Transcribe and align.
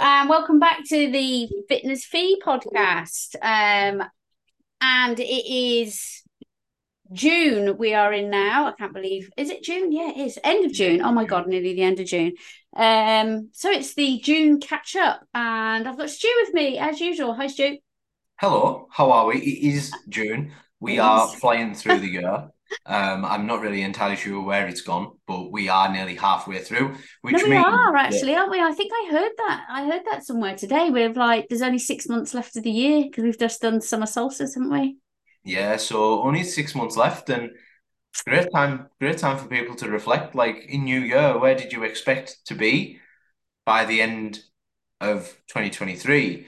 and 0.00 0.28
welcome 0.28 0.60
back 0.60 0.84
to 0.84 1.10
the 1.10 1.48
Fitness 1.68 2.04
Fi 2.04 2.36
podcast. 2.44 3.34
Um, 3.42 4.04
and 4.80 5.18
it 5.18 5.24
is 5.24 6.22
June 7.12 7.76
we 7.78 7.94
are 7.94 8.12
in 8.12 8.30
now. 8.30 8.66
I 8.66 8.72
can't 8.72 8.92
believe 8.92 9.28
is 9.36 9.50
it 9.50 9.64
June? 9.64 9.90
Yeah, 9.90 10.10
it 10.10 10.18
is. 10.18 10.38
End 10.44 10.64
of 10.66 10.72
June. 10.72 11.02
Oh 11.02 11.10
my 11.10 11.24
god, 11.24 11.48
nearly 11.48 11.74
the 11.74 11.82
end 11.82 11.98
of 11.98 12.06
June. 12.06 12.34
Um, 12.76 13.48
so 13.52 13.70
it's 13.70 13.94
the 13.94 14.20
June 14.20 14.60
catch 14.60 14.94
up, 14.94 15.26
and 15.34 15.88
I've 15.88 15.98
got 15.98 16.10
Stu 16.10 16.32
with 16.42 16.54
me 16.54 16.78
as 16.78 17.00
usual. 17.00 17.34
Hi, 17.34 17.48
Stu. 17.48 17.78
Hello, 18.38 18.86
how 18.92 19.10
are 19.10 19.26
we? 19.26 19.38
It 19.38 19.74
is 19.74 19.92
June. 20.08 20.52
We 20.78 21.00
are 21.00 21.26
flying 21.26 21.74
through 21.74 21.98
the 21.98 22.08
year. 22.08 22.50
Um, 22.86 23.24
I'm 23.24 23.46
not 23.46 23.60
really 23.60 23.82
entirely 23.82 24.16
sure 24.16 24.42
where 24.42 24.66
it's 24.66 24.80
gone, 24.80 25.12
but 25.26 25.52
we 25.52 25.68
are 25.68 25.92
nearly 25.92 26.14
halfway 26.14 26.58
through. 26.58 26.94
Which 27.22 27.36
no, 27.36 27.44
we 27.44 27.50
means, 27.50 27.64
are 27.66 27.96
actually, 27.96 28.34
aren't 28.34 28.50
we? 28.50 28.60
I 28.60 28.72
think 28.72 28.92
I 28.92 29.10
heard 29.10 29.32
that. 29.38 29.66
I 29.70 29.84
heard 29.86 30.02
that 30.10 30.24
somewhere 30.24 30.56
today. 30.56 30.90
We've 30.90 31.16
like, 31.16 31.48
there's 31.48 31.62
only 31.62 31.78
six 31.78 32.08
months 32.08 32.34
left 32.34 32.56
of 32.56 32.62
the 32.62 32.70
year 32.70 33.04
because 33.04 33.24
we've 33.24 33.38
just 33.38 33.60
done 33.60 33.80
summer 33.80 34.06
solstice, 34.06 34.54
haven't 34.54 34.72
we? 34.72 34.96
Yeah, 35.44 35.76
so 35.76 36.22
only 36.22 36.42
six 36.42 36.74
months 36.74 36.96
left, 36.96 37.30
and 37.30 37.50
great 38.26 38.48
time, 38.54 38.88
great 39.00 39.18
time 39.18 39.38
for 39.38 39.48
people 39.48 39.74
to 39.76 39.88
reflect. 39.88 40.34
Like 40.34 40.66
in 40.68 40.84
New 40.84 41.00
Year, 41.00 41.38
where 41.38 41.54
did 41.54 41.72
you 41.72 41.84
expect 41.84 42.46
to 42.46 42.54
be 42.54 42.98
by 43.64 43.84
the 43.84 44.00
end 44.00 44.40
of 45.00 45.36
2023? 45.48 46.46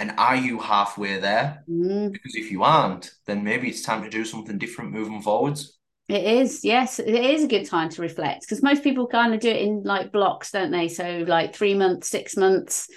And 0.00 0.14
are 0.16 0.34
you 0.34 0.58
halfway 0.58 1.20
there? 1.20 1.62
Mm. 1.68 2.10
Because 2.10 2.34
if 2.34 2.50
you 2.50 2.62
aren't, 2.62 3.12
then 3.26 3.44
maybe 3.44 3.68
it's 3.68 3.82
time 3.82 4.02
to 4.02 4.08
do 4.08 4.24
something 4.24 4.56
different 4.56 4.92
moving 4.92 5.20
forwards. 5.20 5.78
It 6.08 6.24
is, 6.24 6.64
yes, 6.64 6.98
it 6.98 7.14
is 7.14 7.44
a 7.44 7.48
good 7.48 7.66
time 7.66 7.90
to 7.90 8.02
reflect 8.02 8.40
because 8.40 8.62
most 8.62 8.82
people 8.82 9.06
kind 9.06 9.34
of 9.34 9.40
do 9.40 9.50
it 9.50 9.60
in 9.62 9.84
like 9.84 10.10
blocks, 10.10 10.50
don't 10.50 10.72
they? 10.72 10.88
So, 10.88 11.24
like 11.28 11.54
three 11.54 11.74
months, 11.74 12.08
six 12.08 12.36
months. 12.36 12.88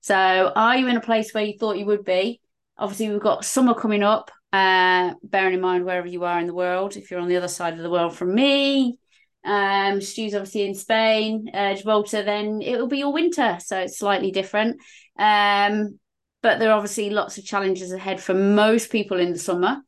So, 0.00 0.14
are 0.14 0.76
you 0.76 0.86
in 0.86 0.96
a 0.96 1.00
place 1.00 1.34
where 1.34 1.44
you 1.44 1.58
thought 1.58 1.76
you 1.76 1.84
would 1.84 2.04
be? 2.04 2.40
Obviously, 2.78 3.10
we've 3.10 3.20
got 3.20 3.44
summer 3.44 3.74
coming 3.74 4.02
up. 4.02 4.30
Uh, 4.52 5.14
bearing 5.22 5.54
in 5.54 5.60
mind 5.60 5.84
wherever 5.84 6.06
you 6.06 6.24
are 6.24 6.38
in 6.38 6.46
the 6.46 6.54
world, 6.54 6.96
if 6.96 7.10
you're 7.10 7.20
on 7.20 7.28
the 7.28 7.36
other 7.36 7.48
side 7.48 7.72
of 7.72 7.80
the 7.80 7.90
world 7.90 8.14
from 8.14 8.34
me, 8.34 8.98
um, 9.44 10.00
Stu's 10.00 10.34
obviously 10.34 10.62
in 10.62 10.74
Spain, 10.74 11.50
uh, 11.52 11.74
Gibraltar, 11.74 12.22
then 12.22 12.62
it'll 12.62 12.86
be 12.86 13.02
all 13.02 13.12
winter, 13.12 13.58
so 13.64 13.80
it's 13.80 13.98
slightly 13.98 14.30
different. 14.30 14.80
Um, 15.18 15.98
but 16.42 16.58
there 16.58 16.70
are 16.70 16.76
obviously 16.76 17.10
lots 17.10 17.38
of 17.38 17.44
challenges 17.44 17.92
ahead 17.92 18.20
for 18.20 18.34
most 18.34 18.90
people 18.90 19.18
in 19.18 19.32
the 19.32 19.38
summer. 19.38 19.80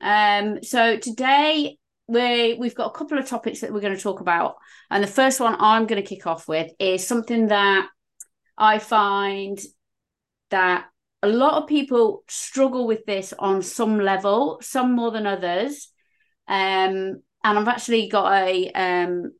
Um, 0.00 0.62
so 0.62 0.96
today 0.96 1.76
we 2.06 2.54
we've 2.54 2.74
got 2.74 2.86
a 2.86 2.98
couple 2.98 3.18
of 3.18 3.26
topics 3.26 3.60
that 3.60 3.72
we're 3.72 3.80
going 3.80 3.96
to 3.96 4.02
talk 4.02 4.20
about, 4.20 4.56
and 4.90 5.02
the 5.02 5.08
first 5.08 5.40
one 5.40 5.56
I'm 5.58 5.86
going 5.86 6.02
to 6.02 6.08
kick 6.08 6.26
off 6.26 6.48
with 6.48 6.72
is 6.78 7.06
something 7.06 7.48
that 7.48 7.88
I 8.56 8.78
find 8.78 9.58
that 10.50 10.86
a 11.22 11.28
lot 11.28 11.62
of 11.62 11.68
people 11.68 12.24
struggle 12.28 12.86
with 12.86 13.04
this 13.04 13.34
on 13.38 13.62
some 13.62 13.98
level, 13.98 14.58
some 14.62 14.92
more 14.92 15.10
than 15.10 15.26
others. 15.26 15.88
Um, 16.46 17.22
and 17.44 17.58
I've 17.58 17.68
actually 17.68 18.08
got 18.08 18.32
a 18.32 18.70
um, 18.72 19.32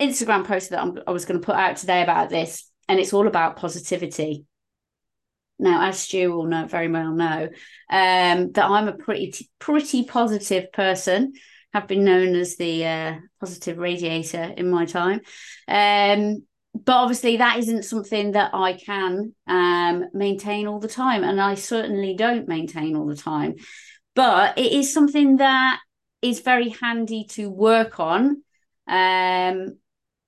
Instagram 0.00 0.44
post 0.44 0.70
that 0.70 0.80
I'm, 0.80 0.98
I 1.06 1.10
was 1.10 1.24
going 1.24 1.40
to 1.40 1.44
put 1.44 1.56
out 1.56 1.76
today 1.76 2.02
about 2.02 2.28
this, 2.30 2.70
and 2.88 3.00
it's 3.00 3.12
all 3.12 3.26
about 3.26 3.56
positivity. 3.56 4.44
Now, 5.60 5.88
as 5.88 6.00
Stu 6.00 6.32
will 6.32 6.46
know 6.46 6.66
very 6.66 6.88
well 6.88 7.12
know, 7.12 7.48
um, 7.90 8.52
that 8.52 8.64
I'm 8.64 8.88
a 8.88 8.92
pretty 8.92 9.48
pretty 9.58 10.04
positive 10.04 10.72
person. 10.72 11.34
Have 11.72 11.86
been 11.86 12.04
known 12.04 12.34
as 12.34 12.56
the 12.56 12.84
uh, 12.84 13.14
positive 13.38 13.78
radiator 13.78 14.42
in 14.42 14.70
my 14.70 14.86
time. 14.86 15.20
Um, 15.68 16.44
but 16.74 16.94
obviously 16.94 17.36
that 17.36 17.58
isn't 17.58 17.84
something 17.84 18.32
that 18.32 18.52
I 18.54 18.72
can 18.72 19.34
um, 19.46 20.04
maintain 20.12 20.66
all 20.66 20.80
the 20.80 20.88
time, 20.88 21.24
and 21.24 21.40
I 21.40 21.54
certainly 21.54 22.14
don't 22.14 22.48
maintain 22.48 22.96
all 22.96 23.06
the 23.06 23.16
time. 23.16 23.56
But 24.14 24.58
it 24.58 24.72
is 24.72 24.92
something 24.92 25.36
that 25.36 25.80
is 26.22 26.40
very 26.40 26.70
handy 26.70 27.24
to 27.30 27.48
work 27.48 28.00
on. 28.00 28.42
Um, 28.86 29.78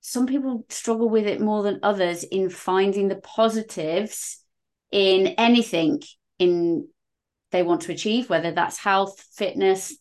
some 0.01 0.27
people 0.27 0.65
struggle 0.69 1.09
with 1.09 1.27
it 1.27 1.41
more 1.41 1.63
than 1.63 1.79
others 1.81 2.23
in 2.23 2.49
finding 2.49 3.07
the 3.07 3.15
positives 3.15 4.42
in 4.93 5.27
anything 5.39 5.99
in 6.37 6.87
they 7.51 7.63
want 7.63 7.81
to 7.81 7.91
achieve, 7.91 8.29
whether 8.29 8.51
that's 8.51 8.77
health, 8.77 9.19
fitness, 9.35 9.95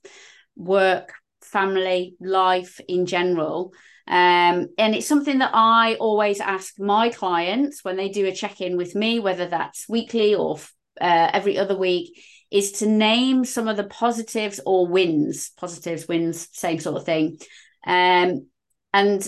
work, 0.54 1.12
family, 1.40 2.14
life 2.20 2.80
in 2.88 3.06
general. 3.06 3.72
Um, 4.06 4.68
and 4.78 4.94
it's 4.94 5.06
something 5.06 5.38
that 5.38 5.52
I 5.54 5.94
always 5.94 6.40
ask 6.40 6.78
my 6.78 7.08
clients 7.08 7.84
when 7.84 7.96
they 7.96 8.10
do 8.10 8.26
a 8.26 8.34
check 8.34 8.60
in 8.60 8.76
with 8.76 8.94
me, 8.94 9.18
whether 9.18 9.46
that's 9.46 9.88
weekly 9.88 10.34
or 10.34 10.58
uh, 11.00 11.30
every 11.32 11.56
other 11.58 11.76
week, 11.76 12.22
is 12.50 12.72
to 12.72 12.86
name 12.86 13.44
some 13.44 13.68
of 13.68 13.76
the 13.78 13.84
positives 13.84 14.60
or 14.66 14.86
wins, 14.86 15.50
positives, 15.56 16.06
wins, 16.06 16.48
same 16.52 16.78
sort 16.80 16.96
of 16.96 17.04
thing. 17.04 17.38
Um, 17.86 18.46
and 18.92 19.26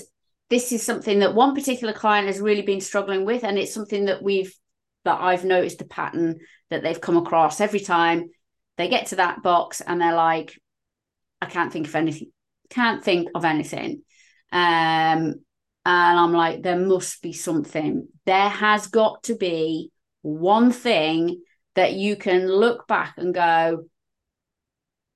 this 0.50 0.72
is 0.72 0.82
something 0.82 1.20
that 1.20 1.34
one 1.34 1.54
particular 1.54 1.94
client 1.94 2.26
has 2.26 2.40
really 2.40 2.62
been 2.62 2.82
struggling 2.82 3.24
with, 3.24 3.44
and 3.44 3.58
it's 3.58 3.72
something 3.72 4.06
that 4.06 4.22
we've 4.22 4.54
but 5.04 5.20
I've 5.20 5.44
noticed 5.44 5.80
a 5.82 5.84
pattern 5.84 6.38
that 6.70 6.82
they've 6.82 7.00
come 7.00 7.16
across 7.16 7.60
every 7.60 7.80
time 7.80 8.30
they 8.76 8.88
get 8.88 9.06
to 9.08 9.16
that 9.16 9.42
box 9.42 9.80
and 9.80 10.00
they're 10.00 10.14
like, 10.14 10.58
I 11.40 11.46
can't 11.46 11.72
think 11.72 11.86
of 11.86 11.94
anything, 11.94 12.32
can't 12.70 13.04
think 13.04 13.28
of 13.34 13.44
anything. 13.44 14.02
Um, 14.50 15.34
and 15.86 16.18
I'm 16.18 16.32
like, 16.32 16.62
there 16.62 16.78
must 16.78 17.22
be 17.22 17.32
something. 17.32 18.08
There 18.24 18.48
has 18.48 18.86
got 18.86 19.24
to 19.24 19.36
be 19.36 19.90
one 20.22 20.72
thing 20.72 21.42
that 21.74 21.92
you 21.92 22.16
can 22.16 22.48
look 22.48 22.86
back 22.86 23.14
and 23.18 23.34
go, 23.34 23.84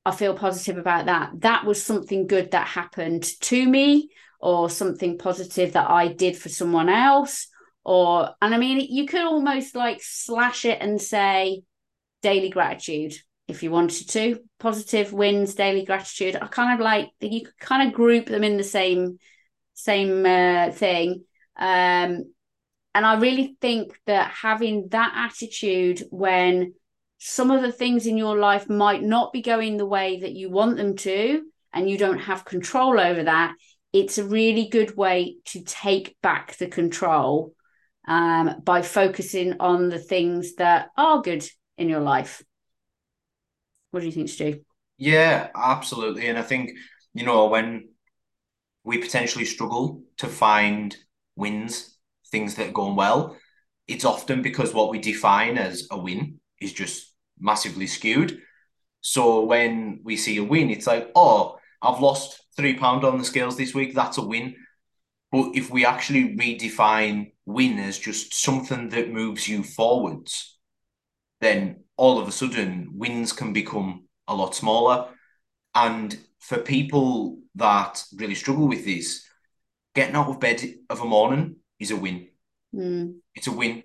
I 0.04 0.10
feel 0.10 0.34
positive 0.34 0.76
about 0.76 1.06
that. 1.06 1.30
That 1.40 1.64
was 1.64 1.82
something 1.82 2.26
good 2.26 2.50
that 2.50 2.66
happened 2.66 3.24
to 3.42 3.66
me, 3.66 4.10
or 4.40 4.70
something 4.70 5.18
positive 5.18 5.72
that 5.72 5.90
I 5.90 6.08
did 6.12 6.36
for 6.36 6.48
someone 6.48 6.88
else, 6.88 7.48
or 7.84 8.30
and 8.42 8.54
i 8.54 8.58
mean 8.58 8.86
you 8.90 9.06
could 9.06 9.22
almost 9.22 9.74
like 9.74 10.00
slash 10.02 10.64
it 10.64 10.78
and 10.80 11.00
say 11.00 11.62
daily 12.22 12.50
gratitude 12.50 13.14
if 13.46 13.62
you 13.62 13.70
wanted 13.70 14.10
to. 14.10 14.40
Positive 14.58 15.10
wins 15.10 15.54
daily 15.54 15.84
gratitude. 15.84 16.36
I 16.36 16.48
kind 16.48 16.74
of 16.74 16.84
like 16.84 17.08
you 17.20 17.46
could 17.46 17.58
kind 17.58 17.88
of 17.88 17.94
group 17.94 18.26
them 18.26 18.44
in 18.44 18.58
the 18.58 18.64
same 18.64 19.18
same 19.72 20.26
uh, 20.26 20.70
thing. 20.72 21.24
Um 21.58 22.24
and 22.94 23.06
i 23.06 23.14
really 23.14 23.56
think 23.60 23.98
that 24.06 24.30
having 24.30 24.88
that 24.88 25.12
attitude 25.14 26.02
when 26.10 26.74
some 27.18 27.50
of 27.50 27.62
the 27.62 27.72
things 27.72 28.06
in 28.06 28.16
your 28.16 28.36
life 28.36 28.68
might 28.68 29.02
not 29.02 29.32
be 29.32 29.42
going 29.42 29.76
the 29.76 29.86
way 29.86 30.20
that 30.20 30.32
you 30.32 30.50
want 30.50 30.76
them 30.76 30.96
to 30.96 31.42
and 31.72 31.88
you 31.88 31.98
don't 31.98 32.18
have 32.18 32.44
control 32.44 32.98
over 32.98 33.24
that 33.24 33.54
it's 33.92 34.18
a 34.18 34.24
really 34.24 34.68
good 34.68 34.96
way 34.96 35.36
to 35.44 35.62
take 35.62 36.16
back 36.22 36.56
the 36.56 36.66
control 36.66 37.54
um, 38.08 38.60
by 38.64 38.82
focusing 38.82 39.54
on 39.60 39.90
the 39.90 39.98
things 39.98 40.54
that 40.54 40.88
are 40.96 41.22
good 41.22 41.48
in 41.76 41.88
your 41.88 42.00
life. 42.00 42.42
What 43.90 44.00
do 44.00 44.06
you 44.06 44.12
think, 44.12 44.28
Stu? 44.28 44.60
Yeah, 44.96 45.48
absolutely. 45.54 46.26
And 46.26 46.38
I 46.38 46.42
think, 46.42 46.70
you 47.14 47.24
know, 47.24 47.46
when 47.46 47.90
we 48.82 48.98
potentially 48.98 49.44
struggle 49.44 50.02
to 50.16 50.26
find 50.26 50.96
wins, 51.36 51.96
things 52.30 52.54
that 52.56 52.68
are 52.68 52.72
going 52.72 52.96
well, 52.96 53.36
it's 53.86 54.04
often 54.04 54.42
because 54.42 54.74
what 54.74 54.90
we 54.90 54.98
define 54.98 55.56
as 55.56 55.86
a 55.90 55.98
win 55.98 56.40
is 56.60 56.72
just 56.72 57.14
massively 57.38 57.86
skewed. 57.86 58.40
So 59.00 59.44
when 59.44 60.00
we 60.02 60.16
see 60.16 60.38
a 60.38 60.44
win, 60.44 60.70
it's 60.70 60.86
like, 60.86 61.10
oh, 61.14 61.58
I've 61.80 62.00
lost 62.00 62.42
three 62.56 62.74
pound 62.74 63.04
on 63.04 63.18
the 63.18 63.24
scales 63.24 63.56
this 63.56 63.74
week. 63.74 63.94
That's 63.94 64.18
a 64.18 64.22
win. 64.22 64.56
But 65.30 65.50
if 65.54 65.70
we 65.70 65.84
actually 65.84 66.36
redefine 66.36 67.32
win 67.44 67.78
as 67.78 67.98
just 67.98 68.34
something 68.34 68.88
that 68.90 69.12
moves 69.12 69.46
you 69.46 69.62
forwards, 69.62 70.58
then 71.40 71.84
all 71.96 72.18
of 72.18 72.28
a 72.28 72.32
sudden 72.32 72.90
wins 72.94 73.32
can 73.32 73.52
become 73.52 74.04
a 74.26 74.34
lot 74.34 74.54
smaller. 74.54 75.08
And 75.74 76.18
for 76.38 76.58
people 76.58 77.38
that 77.56 78.02
really 78.16 78.34
struggle 78.34 78.68
with 78.68 78.84
this, 78.84 79.26
getting 79.94 80.14
out 80.14 80.28
of 80.28 80.40
bed 80.40 80.62
of 80.88 81.00
a 81.00 81.04
morning 81.04 81.56
is 81.78 81.90
a 81.90 81.96
win. 81.96 82.28
Mm. 82.74 83.16
It's 83.34 83.48
a 83.48 83.52
win. 83.52 83.82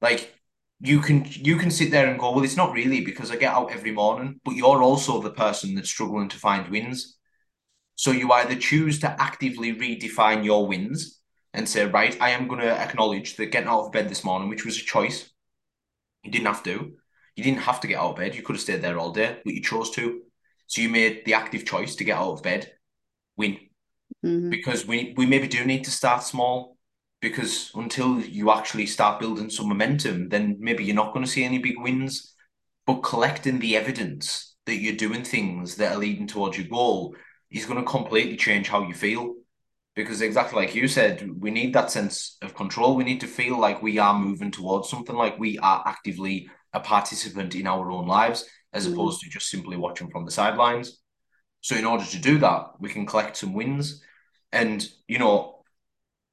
Like 0.00 0.34
you 0.80 1.00
can 1.00 1.24
you 1.28 1.56
can 1.56 1.70
sit 1.70 1.90
there 1.90 2.08
and 2.08 2.18
go, 2.18 2.32
well, 2.32 2.44
it's 2.44 2.56
not 2.56 2.72
really 2.72 3.02
because 3.04 3.30
I 3.30 3.36
get 3.36 3.52
out 3.52 3.72
every 3.72 3.92
morning, 3.92 4.40
but 4.44 4.56
you're 4.56 4.82
also 4.82 5.20
the 5.20 5.30
person 5.30 5.74
that's 5.74 5.90
struggling 5.90 6.28
to 6.28 6.38
find 6.38 6.68
wins. 6.68 7.18
So 8.02 8.10
you 8.10 8.32
either 8.32 8.56
choose 8.56 8.98
to 8.98 9.22
actively 9.22 9.72
redefine 9.72 10.44
your 10.44 10.66
wins 10.66 11.20
and 11.54 11.68
say, 11.68 11.86
right, 11.86 12.20
I 12.20 12.30
am 12.30 12.48
going 12.48 12.60
to 12.60 12.66
acknowledge 12.66 13.36
that 13.36 13.52
getting 13.52 13.68
out 13.68 13.84
of 13.84 13.92
bed 13.92 14.08
this 14.08 14.24
morning, 14.24 14.48
which 14.48 14.64
was 14.64 14.76
a 14.76 14.80
choice, 14.80 15.30
you 16.24 16.32
didn't 16.32 16.48
have 16.48 16.64
to. 16.64 16.94
You 17.36 17.44
didn't 17.44 17.60
have 17.60 17.78
to 17.78 17.86
get 17.86 17.98
out 17.98 18.10
of 18.10 18.16
bed. 18.16 18.34
You 18.34 18.42
could 18.42 18.56
have 18.56 18.60
stayed 18.60 18.82
there 18.82 18.98
all 18.98 19.12
day, 19.12 19.38
but 19.44 19.54
you 19.54 19.62
chose 19.62 19.92
to. 19.92 20.20
So 20.66 20.82
you 20.82 20.88
made 20.88 21.24
the 21.24 21.34
active 21.34 21.64
choice 21.64 21.94
to 21.94 22.02
get 22.02 22.18
out 22.18 22.32
of 22.32 22.42
bed, 22.42 22.72
win. 23.36 23.58
Mm-hmm. 24.26 24.50
Because 24.50 24.84
we, 24.84 25.14
we 25.16 25.24
maybe 25.24 25.46
do 25.46 25.64
need 25.64 25.84
to 25.84 25.92
start 25.92 26.24
small. 26.24 26.76
because 27.20 27.70
until 27.76 28.20
you 28.20 28.50
actually 28.50 28.86
start 28.86 29.20
building 29.20 29.48
some 29.48 29.68
momentum, 29.68 30.28
then 30.28 30.56
maybe 30.58 30.82
you're 30.84 30.96
not 30.96 31.14
going 31.14 31.24
to 31.24 31.30
see 31.30 31.44
any 31.44 31.58
big 31.58 31.78
wins. 31.78 32.34
But 32.84 33.04
collecting 33.04 33.60
the 33.60 33.76
evidence 33.76 34.56
that 34.66 34.78
you're 34.78 34.96
doing 34.96 35.22
things 35.22 35.76
that 35.76 35.92
are 35.92 35.98
leading 35.98 36.26
towards 36.26 36.58
your 36.58 36.66
goal 36.66 37.14
is 37.52 37.66
going 37.66 37.78
to 37.78 37.90
completely 37.90 38.36
change 38.36 38.68
how 38.68 38.82
you 38.86 38.94
feel. 38.94 39.34
Because 39.94 40.22
exactly 40.22 40.58
like 40.58 40.74
you 40.74 40.88
said, 40.88 41.28
we 41.38 41.50
need 41.50 41.74
that 41.74 41.90
sense 41.90 42.38
of 42.40 42.54
control. 42.54 42.96
We 42.96 43.04
need 43.04 43.20
to 43.20 43.26
feel 43.26 43.60
like 43.60 43.82
we 43.82 43.98
are 43.98 44.18
moving 44.18 44.50
towards 44.50 44.88
something, 44.88 45.14
like 45.14 45.38
we 45.38 45.58
are 45.58 45.82
actively 45.86 46.48
a 46.72 46.80
participant 46.80 47.54
in 47.54 47.66
our 47.66 47.90
own 47.90 48.06
lives, 48.06 48.48
as 48.72 48.88
mm. 48.88 48.92
opposed 48.94 49.20
to 49.20 49.28
just 49.28 49.50
simply 49.50 49.76
watching 49.76 50.10
from 50.10 50.24
the 50.24 50.30
sidelines. 50.30 50.98
So, 51.60 51.76
in 51.76 51.84
order 51.84 52.06
to 52.06 52.18
do 52.18 52.38
that, 52.38 52.68
we 52.80 52.88
can 52.88 53.04
collect 53.04 53.36
some 53.36 53.52
wins. 53.52 54.02
And, 54.50 54.86
you 55.06 55.18
know, 55.18 55.62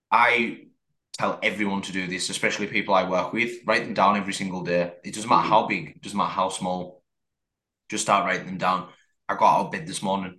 I 0.10 0.70
tell 1.14 1.38
everyone 1.44 1.82
to 1.82 1.92
do 1.92 2.08
this, 2.08 2.30
especially 2.30 2.68
people 2.68 2.94
I 2.94 3.08
work 3.08 3.34
with. 3.34 3.52
Write 3.66 3.84
them 3.84 3.94
down 3.94 4.16
every 4.16 4.34
single 4.34 4.64
day. 4.64 4.94
It 5.04 5.14
doesn't 5.14 5.30
matter 5.30 5.48
how 5.48 5.68
big, 5.68 5.90
it 5.90 6.02
doesn't 6.02 6.18
matter 6.18 6.32
how 6.32 6.48
small. 6.48 7.04
Just 7.90 8.04
start 8.04 8.26
writing 8.26 8.46
them 8.46 8.58
down. 8.58 8.88
I 9.28 9.36
got 9.36 9.60
out 9.60 9.66
of 9.66 9.72
bed 9.72 9.86
this 9.86 10.02
morning. 10.02 10.38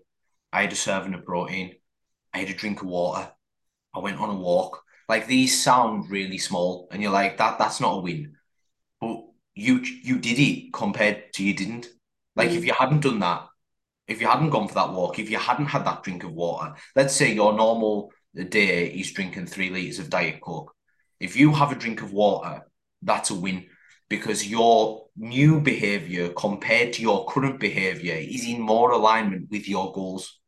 I 0.52 0.62
had 0.62 0.72
a 0.72 0.76
serving 0.76 1.14
of 1.14 1.24
protein. 1.24 1.74
I 2.32 2.38
had 2.38 2.50
a 2.50 2.54
drink 2.54 2.82
of 2.82 2.88
water. 2.88 3.30
I 3.94 3.98
went 3.98 4.20
on 4.20 4.30
a 4.30 4.34
walk. 4.36 4.82
Like 5.08 5.26
these 5.26 5.62
sound 5.62 6.10
really 6.10 6.38
small, 6.38 6.88
and 6.92 7.02
you're 7.02 7.10
like, 7.10 7.38
that 7.38 7.58
that's 7.58 7.80
not 7.80 7.94
a 7.94 8.00
win. 8.00 8.36
But 9.00 9.22
you 9.54 9.80
you 9.80 10.18
did 10.18 10.38
it 10.38 10.72
compared 10.72 11.32
to 11.34 11.44
you 11.44 11.54
didn't. 11.54 11.88
Like 12.36 12.50
mm. 12.50 12.56
if 12.56 12.64
you 12.64 12.72
hadn't 12.72 13.00
done 13.00 13.18
that, 13.20 13.46
if 14.06 14.20
you 14.20 14.28
hadn't 14.28 14.50
gone 14.50 14.68
for 14.68 14.74
that 14.74 14.92
walk, 14.92 15.18
if 15.18 15.30
you 15.30 15.38
hadn't 15.38 15.66
had 15.66 15.84
that 15.84 16.02
drink 16.02 16.24
of 16.24 16.32
water, 16.32 16.74
let's 16.94 17.14
say 17.14 17.32
your 17.32 17.52
normal 17.52 18.12
day 18.48 18.86
is 18.86 19.12
drinking 19.12 19.46
three 19.46 19.70
liters 19.70 19.98
of 19.98 20.10
Diet 20.10 20.40
Coke. 20.40 20.72
If 21.18 21.36
you 21.36 21.52
have 21.52 21.72
a 21.72 21.76
drink 21.76 22.02
of 22.02 22.12
water, 22.12 22.66
that's 23.02 23.30
a 23.30 23.34
win 23.34 23.66
because 24.08 24.46
your 24.46 25.06
new 25.16 25.60
behavior 25.60 26.30
compared 26.30 26.92
to 26.94 27.02
your 27.02 27.26
current 27.26 27.60
behavior 27.60 28.14
is 28.14 28.46
in 28.46 28.60
more 28.60 28.90
alignment 28.90 29.48
with 29.50 29.68
your 29.68 29.92
goals. 29.92 30.39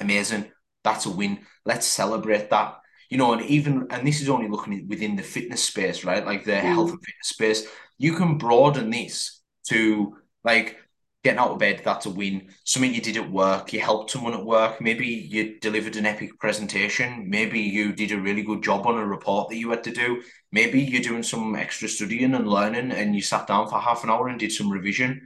Amazing. 0.00 0.50
That's 0.82 1.06
a 1.06 1.10
win. 1.10 1.40
Let's 1.64 1.86
celebrate 1.86 2.50
that. 2.50 2.76
You 3.10 3.18
know, 3.18 3.32
and 3.32 3.42
even, 3.42 3.86
and 3.90 4.06
this 4.06 4.20
is 4.20 4.28
only 4.28 4.48
looking 4.48 4.88
within 4.88 5.16
the 5.16 5.22
fitness 5.22 5.64
space, 5.64 6.04
right? 6.04 6.24
Like 6.24 6.44
the 6.44 6.52
mm. 6.52 6.60
health 6.60 6.90
and 6.90 7.00
fitness 7.04 7.28
space. 7.28 7.66
You 7.98 8.14
can 8.14 8.38
broaden 8.38 8.90
this 8.90 9.42
to 9.68 10.16
like 10.42 10.78
getting 11.22 11.38
out 11.38 11.50
of 11.50 11.58
bed, 11.58 11.82
that's 11.84 12.06
a 12.06 12.10
win. 12.10 12.48
Something 12.64 12.94
you 12.94 13.00
did 13.00 13.18
at 13.18 13.30
work, 13.30 13.72
you 13.72 13.80
helped 13.80 14.10
someone 14.10 14.32
at 14.32 14.44
work, 14.44 14.80
maybe 14.80 15.06
you 15.06 15.58
delivered 15.60 15.96
an 15.96 16.06
epic 16.06 16.38
presentation, 16.38 17.28
maybe 17.28 17.60
you 17.60 17.92
did 17.92 18.12
a 18.12 18.20
really 18.20 18.42
good 18.42 18.62
job 18.62 18.86
on 18.86 18.96
a 18.96 19.04
report 19.04 19.50
that 19.50 19.58
you 19.58 19.70
had 19.70 19.84
to 19.84 19.90
do, 19.90 20.22
maybe 20.50 20.80
you're 20.80 21.02
doing 21.02 21.22
some 21.22 21.54
extra 21.54 21.88
studying 21.88 22.34
and 22.34 22.48
learning 22.48 22.90
and 22.90 23.14
you 23.14 23.20
sat 23.20 23.46
down 23.46 23.68
for 23.68 23.78
half 23.78 24.02
an 24.02 24.10
hour 24.10 24.28
and 24.28 24.40
did 24.40 24.52
some 24.52 24.70
revision. 24.70 25.20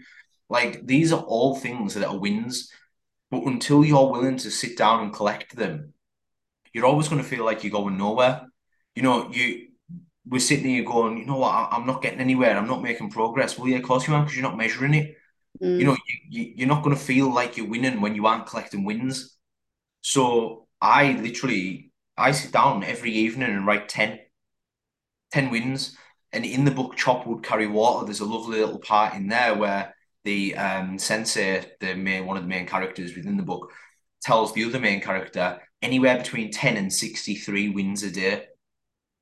Like 0.50 0.84
these 0.84 1.12
are 1.12 1.22
all 1.22 1.54
things 1.54 1.94
that 1.94 2.06
are 2.08 2.18
wins. 2.18 2.70
But 3.34 3.44
until 3.44 3.84
you're 3.84 4.10
willing 4.10 4.36
to 4.38 4.50
sit 4.50 4.78
down 4.78 5.02
and 5.02 5.12
collect 5.12 5.56
them, 5.56 5.94
you're 6.72 6.86
always 6.86 7.08
going 7.08 7.20
to 7.20 7.28
feel 7.28 7.44
like 7.44 7.64
you're 7.64 7.72
going 7.72 7.98
nowhere. 7.98 8.46
You 8.94 9.02
know, 9.02 9.30
you 9.32 9.68
we're 10.26 10.38
sitting 10.38 10.66
here 10.66 10.84
going, 10.84 11.18
you 11.18 11.26
know 11.26 11.38
what, 11.38 11.68
I'm 11.70 11.86
not 11.86 12.00
getting 12.00 12.20
anywhere, 12.20 12.56
I'm 12.56 12.68
not 12.68 12.82
making 12.82 13.10
progress. 13.10 13.58
Well, 13.58 13.68
yeah, 13.68 13.78
of 13.78 13.82
course 13.82 14.06
you 14.06 14.14
are 14.14 14.22
because 14.22 14.36
you're 14.36 14.48
not 14.48 14.56
measuring 14.56 14.94
it 14.94 15.16
Mm. 15.62 15.78
You 15.78 15.84
know, 15.86 15.96
you, 16.28 16.52
you, 16.56 16.64
are 16.64 16.68
not 16.68 16.82
going 16.82 16.96
to 16.96 17.02
feel 17.02 17.32
like 17.32 17.56
you're 17.56 17.68
winning 17.68 18.00
when 18.00 18.14
you 18.14 18.26
aren't 18.26 18.46
collecting 18.46 18.84
wins. 18.84 19.36
So 20.00 20.66
I 20.80 21.12
literally, 21.12 21.92
I 22.16 22.32
sit 22.32 22.52
down 22.52 22.84
every 22.84 23.12
evening 23.12 23.50
and 23.50 23.66
write 23.66 23.88
10, 23.88 24.18
10 25.32 25.50
wins. 25.50 25.96
And 26.32 26.44
in 26.44 26.64
the 26.64 26.70
book 26.70 26.96
Chop 26.96 27.26
Wood 27.26 27.44
Carry 27.44 27.68
Water, 27.68 28.04
there's 28.04 28.20
a 28.20 28.24
lovely 28.24 28.58
little 28.58 28.80
part 28.80 29.14
in 29.14 29.28
there 29.28 29.54
where 29.54 29.93
the 30.24 30.56
um, 30.56 30.98
sensei, 30.98 31.64
the 31.80 31.94
main 31.94 32.26
one 32.26 32.36
of 32.36 32.42
the 32.42 32.48
main 32.48 32.66
characters 32.66 33.14
within 33.14 33.36
the 33.36 33.42
book, 33.42 33.70
tells 34.22 34.52
the 34.52 34.64
other 34.64 34.80
main 34.80 35.00
character 35.00 35.60
anywhere 35.82 36.16
between 36.16 36.50
10 36.50 36.76
and 36.76 36.92
63 36.92 37.68
wins 37.70 38.02
a 38.02 38.10
day. 38.10 38.46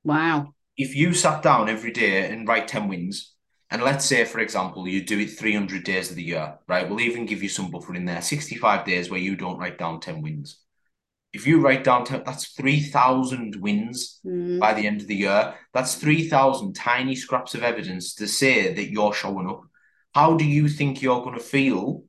Wow. 0.03 0.53
If 0.77 0.95
you 0.95 1.13
sat 1.13 1.43
down 1.43 1.69
every 1.69 1.91
day 1.91 2.29
and 2.29 2.47
write 2.47 2.67
10 2.67 2.87
wins, 2.87 3.33
and 3.69 3.81
let's 3.81 4.05
say, 4.05 4.23
for 4.23 4.39
example, 4.39 4.87
you 4.87 5.03
do 5.03 5.19
it 5.19 5.31
300 5.31 5.83
days 5.83 6.09
of 6.09 6.15
the 6.15 6.23
year, 6.23 6.59
right? 6.67 6.87
We'll 6.87 7.01
even 7.01 7.25
give 7.25 7.41
you 7.41 7.49
some 7.49 7.71
buffer 7.71 7.95
in 7.95 8.05
there 8.05 8.21
65 8.21 8.85
days 8.85 9.09
where 9.09 9.19
you 9.19 9.35
don't 9.35 9.57
write 9.57 9.77
down 9.77 9.99
10 9.99 10.21
wins. 10.21 10.59
If 11.33 11.47
you 11.47 11.59
write 11.59 11.83
down 11.83 12.05
10, 12.05 12.21
that's 12.23 12.53
3,000 12.53 13.55
wins 13.55 14.19
mm. 14.23 14.59
by 14.59 14.75
the 14.75 14.85
end 14.85 15.01
of 15.01 15.07
the 15.07 15.15
year. 15.15 15.55
That's 15.73 15.95
3,000 15.95 16.73
tiny 16.73 17.15
scraps 17.15 17.55
of 17.55 17.63
evidence 17.63 18.13
to 18.15 18.27
say 18.27 18.73
that 18.73 18.91
you're 18.91 19.13
showing 19.13 19.49
up. 19.49 19.63
How 20.13 20.35
do 20.35 20.45
you 20.45 20.67
think 20.67 21.01
you're 21.01 21.23
going 21.23 21.37
to 21.37 21.43
feel 21.43 22.03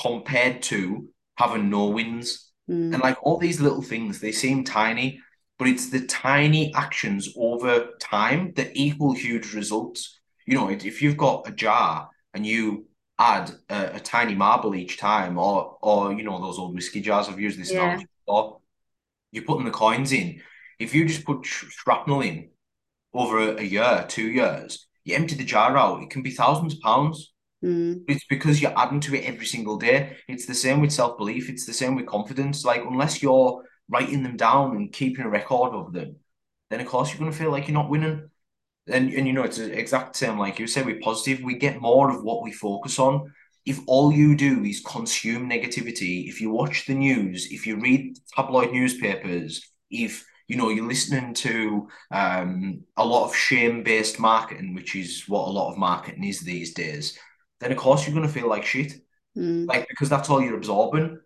compared 0.00 0.62
to 0.62 1.08
having 1.36 1.70
no 1.70 1.86
wins? 1.86 2.50
Mm. 2.70 2.94
And 2.94 3.02
like 3.02 3.18
all 3.22 3.38
these 3.38 3.60
little 3.60 3.82
things, 3.82 4.20
they 4.20 4.32
seem 4.32 4.64
tiny, 4.64 5.20
but 5.58 5.68
it's 5.68 5.90
the 5.90 6.06
tiny 6.06 6.72
actions 6.74 7.28
over 7.36 7.90
time 8.00 8.52
that 8.54 8.70
equal 8.74 9.12
huge 9.12 9.54
results 9.54 10.20
you 10.46 10.54
know, 10.54 10.68
if 10.68 11.00
you've 11.02 11.16
got 11.16 11.48
a 11.48 11.52
jar 11.52 12.10
and 12.32 12.44
you 12.44 12.86
add 13.18 13.52
a, 13.68 13.96
a, 13.96 14.00
tiny 14.00 14.34
marble 14.34 14.74
each 14.74 14.98
time, 14.98 15.38
or 15.38 15.78
or 15.80 16.12
you 16.12 16.24
know 16.24 16.40
those 16.40 16.58
old 16.58 16.74
whiskey 16.74 17.00
jars. 17.00 17.28
I've 17.28 17.40
used 17.40 17.58
this 17.58 17.72
yeah. 17.72 18.00
before. 18.26 18.60
You're 19.32 19.44
putting 19.44 19.64
the 19.64 19.70
coins 19.70 20.12
in. 20.12 20.42
If 20.78 20.94
you 20.94 21.06
just 21.06 21.24
put 21.24 21.46
shrapnel 21.46 22.20
in 22.20 22.50
over 23.12 23.38
a, 23.38 23.60
a 23.60 23.62
year, 23.62 24.04
two 24.08 24.28
years, 24.28 24.86
you 25.04 25.14
empty 25.14 25.34
the 25.34 25.44
jar 25.44 25.76
out. 25.76 26.02
It 26.02 26.10
can 26.10 26.22
be 26.22 26.30
thousands 26.30 26.74
of 26.74 26.80
pounds. 26.80 27.32
Mm. 27.64 28.02
It's 28.08 28.24
because 28.26 28.60
you're 28.60 28.78
adding 28.78 29.00
to 29.00 29.14
it 29.14 29.24
every 29.24 29.46
single 29.46 29.76
day. 29.76 30.16
It's 30.28 30.46
the 30.46 30.54
same 30.54 30.80
with 30.80 30.92
self 30.92 31.16
belief. 31.18 31.48
It's 31.48 31.66
the 31.66 31.72
same 31.72 31.94
with 31.94 32.06
confidence. 32.06 32.64
Like 32.64 32.82
unless 32.82 33.22
you're 33.22 33.62
writing 33.88 34.22
them 34.22 34.36
down 34.36 34.76
and 34.76 34.92
keeping 34.92 35.24
a 35.24 35.30
record 35.30 35.74
of 35.74 35.92
them, 35.92 36.16
then 36.70 36.80
of 36.80 36.86
course 36.86 37.10
you're 37.10 37.20
going 37.20 37.32
to 37.32 37.36
feel 37.36 37.50
like 37.50 37.68
you're 37.68 37.74
not 37.74 37.90
winning 37.90 38.30
and 38.86 39.12
and 39.12 39.26
you 39.26 39.32
know 39.32 39.42
it's 39.42 39.56
the 39.58 39.78
exact 39.78 40.16
same 40.16 40.38
like 40.38 40.58
you 40.58 40.66
said 40.66 40.86
with 40.86 41.00
positive 41.00 41.42
we 41.42 41.56
get 41.56 41.80
more 41.80 42.10
of 42.10 42.22
what 42.22 42.42
we 42.42 42.52
focus 42.52 42.98
on 42.98 43.32
if 43.64 43.80
all 43.86 44.12
you 44.12 44.36
do 44.36 44.62
is 44.62 44.80
consume 44.80 45.48
negativity 45.48 46.28
if 46.28 46.40
you 46.40 46.50
watch 46.50 46.86
the 46.86 46.94
news 46.94 47.48
if 47.50 47.66
you 47.66 47.76
read 47.80 48.18
tabloid 48.34 48.72
newspapers 48.72 49.70
if 49.90 50.26
you 50.48 50.56
know 50.56 50.68
you're 50.68 50.86
listening 50.86 51.34
to 51.34 51.88
um, 52.10 52.82
a 52.96 53.04
lot 53.04 53.24
of 53.24 53.36
shame-based 53.36 54.18
marketing 54.18 54.74
which 54.74 54.94
is 54.94 55.24
what 55.28 55.48
a 55.48 55.50
lot 55.50 55.70
of 55.70 55.78
marketing 55.78 56.24
is 56.24 56.40
these 56.40 56.74
days 56.74 57.18
then 57.60 57.72
of 57.72 57.78
course 57.78 58.06
you're 58.06 58.14
going 58.14 58.26
to 58.26 58.32
feel 58.32 58.48
like 58.48 58.64
shit 58.64 59.00
mm. 59.36 59.66
like 59.66 59.88
because 59.88 60.08
that's 60.08 60.28
all 60.28 60.42
you're 60.42 60.56
absorbing 60.56 61.18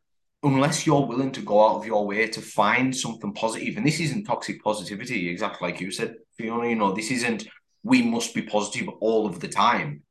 unless 0.42 0.86
you're 0.86 1.06
willing 1.06 1.32
to 1.32 1.42
go 1.42 1.66
out 1.66 1.76
of 1.76 1.86
your 1.86 2.06
way 2.06 2.26
to 2.28 2.40
find 2.40 2.96
something 2.96 3.32
positive, 3.32 3.76
and 3.76 3.86
this 3.86 4.00
isn't 4.00 4.24
toxic 4.24 4.62
positivity, 4.62 5.28
exactly 5.28 5.68
like 5.68 5.80
you 5.80 5.90
said, 5.90 6.14
Fiona, 6.36 6.68
you 6.68 6.76
know, 6.76 6.92
this 6.92 7.10
isn't 7.10 7.46
we 7.82 8.02
must 8.02 8.34
be 8.34 8.42
positive 8.42 8.88
all 9.00 9.26
of 9.26 9.40
the 9.40 9.48
time, 9.48 10.02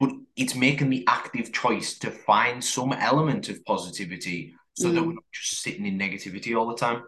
but 0.00 0.10
it's 0.36 0.54
making 0.54 0.90
the 0.90 1.04
active 1.06 1.52
choice 1.52 1.98
to 1.98 2.10
find 2.10 2.62
some 2.62 2.92
element 2.92 3.48
of 3.48 3.64
positivity 3.64 4.54
so 4.74 4.88
mm. 4.88 4.94
that 4.94 5.02
we're 5.02 5.12
not 5.12 5.24
just 5.32 5.62
sitting 5.62 5.86
in 5.86 5.98
negativity 5.98 6.56
all 6.56 6.66
the 6.66 6.76
time. 6.76 7.02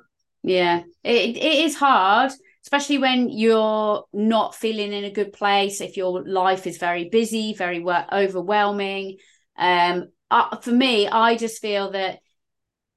Yeah, 0.46 0.82
it, 1.02 1.36
it 1.38 1.64
is 1.64 1.74
hard, 1.74 2.30
especially 2.62 2.98
when 2.98 3.30
you're 3.30 4.04
not 4.12 4.54
feeling 4.54 4.92
in 4.92 5.04
a 5.04 5.10
good 5.10 5.32
place. 5.32 5.80
If 5.80 5.96
your 5.96 6.22
life 6.22 6.66
is 6.66 6.76
very 6.76 7.08
busy, 7.08 7.54
very 7.54 7.80
work 7.80 8.06
overwhelming. 8.12 9.16
Um, 9.56 10.10
uh, 10.30 10.58
for 10.58 10.70
me, 10.72 11.08
I 11.08 11.36
just 11.36 11.62
feel 11.62 11.92
that 11.92 12.18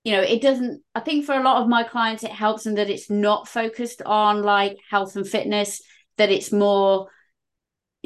you 0.04 0.14
know 0.14 0.22
it 0.22 0.42
doesn't 0.42 0.82
i 0.96 1.02
think 1.02 1.26
for 1.26 1.36
a 1.36 1.44
lot 1.44 1.62
of 1.62 1.68
my 1.68 1.84
clients 1.84 2.24
it 2.24 2.32
helps 2.32 2.64
them 2.64 2.76
that 2.76 2.90
it's 2.90 3.10
not 3.10 3.48
focused 3.48 4.02
on 4.06 4.42
like 4.44 4.78
health 4.90 5.16
and 5.18 5.28
fitness 5.28 5.82
that 6.18 6.32
it's 6.32 6.52
more 6.52 7.10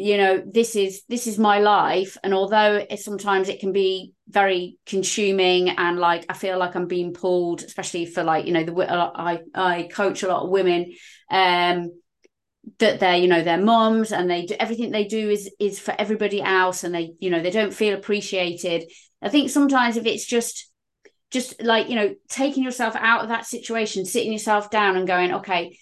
you 0.02 0.18
know 0.18 0.44
this 0.46 0.76
is 0.76 1.04
this 1.08 1.28
is 1.28 1.38
my 1.38 1.60
life. 1.60 2.18
And 2.24 2.34
although 2.34 2.86
it, 2.90 3.00
sometimes 3.00 3.50
it 3.50 3.60
can 3.60 3.72
be 3.72 4.14
very 4.28 4.78
consuming 4.86 5.70
and 5.70 6.00
like 6.00 6.24
i 6.30 6.34
feel 6.34 6.58
like 6.58 6.74
i'm 6.74 6.88
being 6.88 7.12
pulled 7.12 7.64
especially 7.64 8.06
for 8.06 8.24
like 8.24 8.46
you 8.46 8.54
know 8.54 8.64
the 8.64 8.74
i 8.90 9.40
i 9.54 9.90
coach 9.92 10.24
a 10.24 10.28
lot 10.30 10.44
of 10.44 10.50
women 10.50 10.90
um 11.30 11.92
that 12.80 13.00
they're 13.00 13.18
you 13.18 13.28
know 13.28 13.42
they're 13.42 13.58
moms 13.58 14.12
and 14.12 14.30
they 14.30 14.46
do 14.46 14.56
everything 14.60 14.92
they 14.92 15.06
do 15.06 15.30
is 15.30 15.50
is 15.60 15.80
for 15.80 15.94
everybody 15.98 16.42
else 16.42 16.84
and 16.84 16.94
they 16.94 17.14
you 17.20 17.30
know 17.30 17.42
they 17.42 17.50
don't 17.52 17.74
feel 17.74 17.96
appreciated. 17.96 18.84
I 19.22 19.30
think 19.30 19.50
sometimes 19.50 19.98
if 19.98 20.06
it's 20.06 20.26
just 20.26 20.70
just 21.32 21.62
like 21.62 21.90
you 21.90 21.96
know 21.96 22.14
taking 22.30 22.64
yourself 22.64 22.96
out 22.96 23.22
of 23.22 23.30
that 23.30 23.46
situation 23.46 24.06
sitting 24.06 24.32
yourself 24.32 24.70
down 24.70 24.96
and 24.96 25.08
going 25.08 25.34
okay 25.34 25.78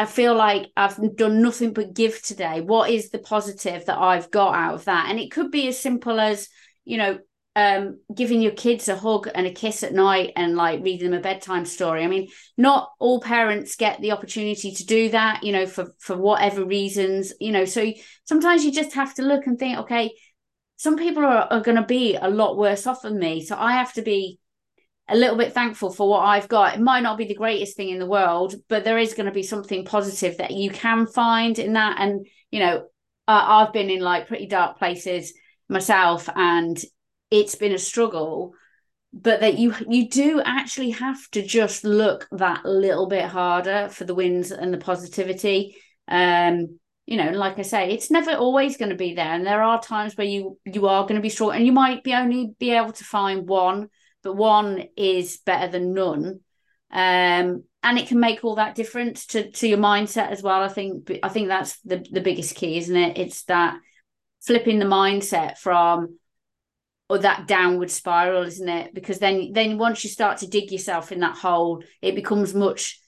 i 0.00 0.06
feel 0.06 0.34
like 0.34 0.66
i've 0.76 0.98
done 1.16 1.42
nothing 1.42 1.72
but 1.72 1.94
give 1.94 2.20
today 2.22 2.60
what 2.60 2.90
is 2.90 3.10
the 3.10 3.18
positive 3.18 3.84
that 3.86 3.98
i've 3.98 4.30
got 4.30 4.54
out 4.54 4.74
of 4.74 4.84
that 4.84 5.06
and 5.08 5.18
it 5.18 5.30
could 5.30 5.50
be 5.50 5.68
as 5.68 5.78
simple 5.78 6.18
as 6.18 6.48
you 6.84 6.96
know 6.96 7.18
um, 7.56 7.98
giving 8.14 8.40
your 8.40 8.52
kids 8.52 8.88
a 8.88 8.96
hug 8.96 9.28
and 9.34 9.46
a 9.46 9.50
kiss 9.50 9.82
at 9.82 9.92
night 9.92 10.32
and 10.36 10.56
like 10.56 10.82
reading 10.82 11.10
them 11.10 11.18
a 11.18 11.22
bedtime 11.22 11.64
story. 11.64 12.04
I 12.04 12.06
mean, 12.06 12.28
not 12.56 12.90
all 13.00 13.20
parents 13.20 13.76
get 13.76 14.00
the 14.00 14.12
opportunity 14.12 14.72
to 14.72 14.86
do 14.86 15.10
that, 15.10 15.42
you 15.42 15.52
know, 15.52 15.66
for 15.66 15.92
for 15.98 16.16
whatever 16.16 16.64
reasons, 16.64 17.32
you 17.40 17.50
know. 17.50 17.64
So 17.64 17.92
sometimes 18.24 18.64
you 18.64 18.70
just 18.70 18.94
have 18.94 19.14
to 19.14 19.22
look 19.22 19.46
and 19.46 19.58
think, 19.58 19.78
okay, 19.80 20.12
some 20.76 20.96
people 20.96 21.24
are, 21.24 21.48
are 21.50 21.60
going 21.60 21.76
to 21.76 21.84
be 21.84 22.16
a 22.16 22.30
lot 22.30 22.56
worse 22.56 22.86
off 22.86 23.02
than 23.02 23.18
me, 23.18 23.44
so 23.44 23.56
I 23.58 23.72
have 23.72 23.92
to 23.94 24.02
be 24.02 24.38
a 25.10 25.16
little 25.16 25.36
bit 25.36 25.52
thankful 25.52 25.92
for 25.92 26.08
what 26.08 26.20
I've 26.20 26.48
got. 26.48 26.74
It 26.74 26.80
might 26.80 27.02
not 27.02 27.18
be 27.18 27.26
the 27.26 27.34
greatest 27.34 27.76
thing 27.76 27.90
in 27.90 27.98
the 27.98 28.06
world, 28.06 28.54
but 28.68 28.84
there 28.84 28.98
is 28.98 29.14
going 29.14 29.26
to 29.26 29.32
be 29.32 29.42
something 29.42 29.84
positive 29.84 30.38
that 30.38 30.52
you 30.52 30.70
can 30.70 31.06
find 31.06 31.58
in 31.58 31.74
that. 31.74 31.96
And 32.00 32.26
you 32.50 32.60
know, 32.60 32.86
uh, 33.28 33.44
I've 33.46 33.72
been 33.72 33.90
in 33.90 34.00
like 34.00 34.28
pretty 34.28 34.46
dark 34.46 34.78
places 34.78 35.34
myself, 35.68 36.28
and 36.34 36.80
it's 37.30 37.54
been 37.54 37.72
a 37.72 37.78
struggle 37.78 38.54
but 39.12 39.40
that 39.40 39.58
you 39.58 39.74
you 39.88 40.08
do 40.08 40.40
actually 40.44 40.90
have 40.90 41.18
to 41.30 41.42
just 41.42 41.84
look 41.84 42.28
that 42.32 42.64
little 42.64 43.08
bit 43.08 43.24
harder 43.24 43.88
for 43.90 44.04
the 44.04 44.14
wins 44.14 44.52
and 44.52 44.72
the 44.72 44.78
positivity 44.78 45.76
um 46.08 46.78
you 47.06 47.16
know 47.16 47.30
like 47.30 47.58
i 47.58 47.62
say 47.62 47.90
it's 47.90 48.10
never 48.10 48.32
always 48.32 48.76
going 48.76 48.90
to 48.90 48.96
be 48.96 49.14
there 49.14 49.34
and 49.34 49.44
there 49.44 49.62
are 49.62 49.82
times 49.82 50.16
where 50.16 50.26
you 50.26 50.58
you 50.64 50.86
are 50.86 51.02
going 51.02 51.16
to 51.16 51.20
be 51.20 51.28
short 51.28 51.56
and 51.56 51.66
you 51.66 51.72
might 51.72 52.04
be 52.04 52.14
only 52.14 52.52
be 52.58 52.70
able 52.70 52.92
to 52.92 53.04
find 53.04 53.48
one 53.48 53.88
but 54.22 54.34
one 54.34 54.84
is 54.96 55.38
better 55.38 55.68
than 55.70 55.94
none. 55.94 56.40
Um 56.92 57.64
and 57.82 57.98
it 57.98 58.08
can 58.08 58.20
make 58.20 58.44
all 58.44 58.56
that 58.56 58.74
difference 58.74 59.26
to 59.26 59.50
to 59.50 59.68
your 59.68 59.78
mindset 59.78 60.30
as 60.30 60.42
well 60.42 60.62
i 60.62 60.68
think 60.68 61.10
i 61.22 61.28
think 61.28 61.48
that's 61.48 61.80
the 61.80 62.04
the 62.10 62.20
biggest 62.20 62.54
key 62.54 62.76
isn't 62.78 62.96
it? 62.96 63.18
It's 63.18 63.44
that 63.44 63.78
flipping 64.42 64.78
the 64.78 64.86
mindset 64.86 65.58
from 65.58 66.18
or 67.08 67.18
that 67.18 67.46
downward 67.46 67.90
spiral 67.90 68.44
isn't 68.44 68.68
it? 68.68 68.94
Because 68.94 69.18
then 69.18 69.52
then 69.52 69.78
once 69.78 70.04
you 70.04 70.10
start 70.10 70.38
to 70.38 70.48
dig 70.48 70.70
yourself 70.70 71.12
in 71.12 71.20
that 71.20 71.36
hole 71.36 71.82
it 72.02 72.14
becomes 72.14 72.54
much 72.54 73.00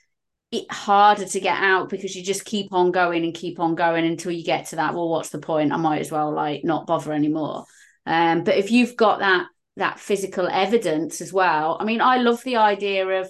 harder 0.70 1.24
to 1.24 1.40
get 1.40 1.56
out 1.56 1.88
because 1.88 2.14
you 2.14 2.22
just 2.22 2.44
keep 2.44 2.72
on 2.72 2.90
going 2.90 3.24
and 3.24 3.32
keep 3.32 3.58
on 3.58 3.74
going 3.74 4.04
until 4.04 4.30
you 4.30 4.44
get 4.44 4.66
to 4.66 4.76
that 4.76 4.94
well 4.94 5.08
what's 5.08 5.30
the 5.30 5.38
point? 5.38 5.72
I 5.72 5.76
might 5.76 6.00
as 6.00 6.12
well 6.12 6.32
like 6.32 6.64
not 6.64 6.86
bother 6.86 7.12
anymore. 7.12 7.64
Um 8.06 8.44
but 8.44 8.56
if 8.56 8.70
you've 8.70 8.96
got 8.96 9.20
that 9.20 9.46
that 9.76 9.98
physical 9.98 10.48
evidence 10.48 11.20
as 11.20 11.32
well 11.32 11.76
i 11.80 11.84
mean 11.84 12.00
i 12.00 12.16
love 12.16 12.42
the 12.44 12.56
idea 12.56 13.06
of 13.06 13.28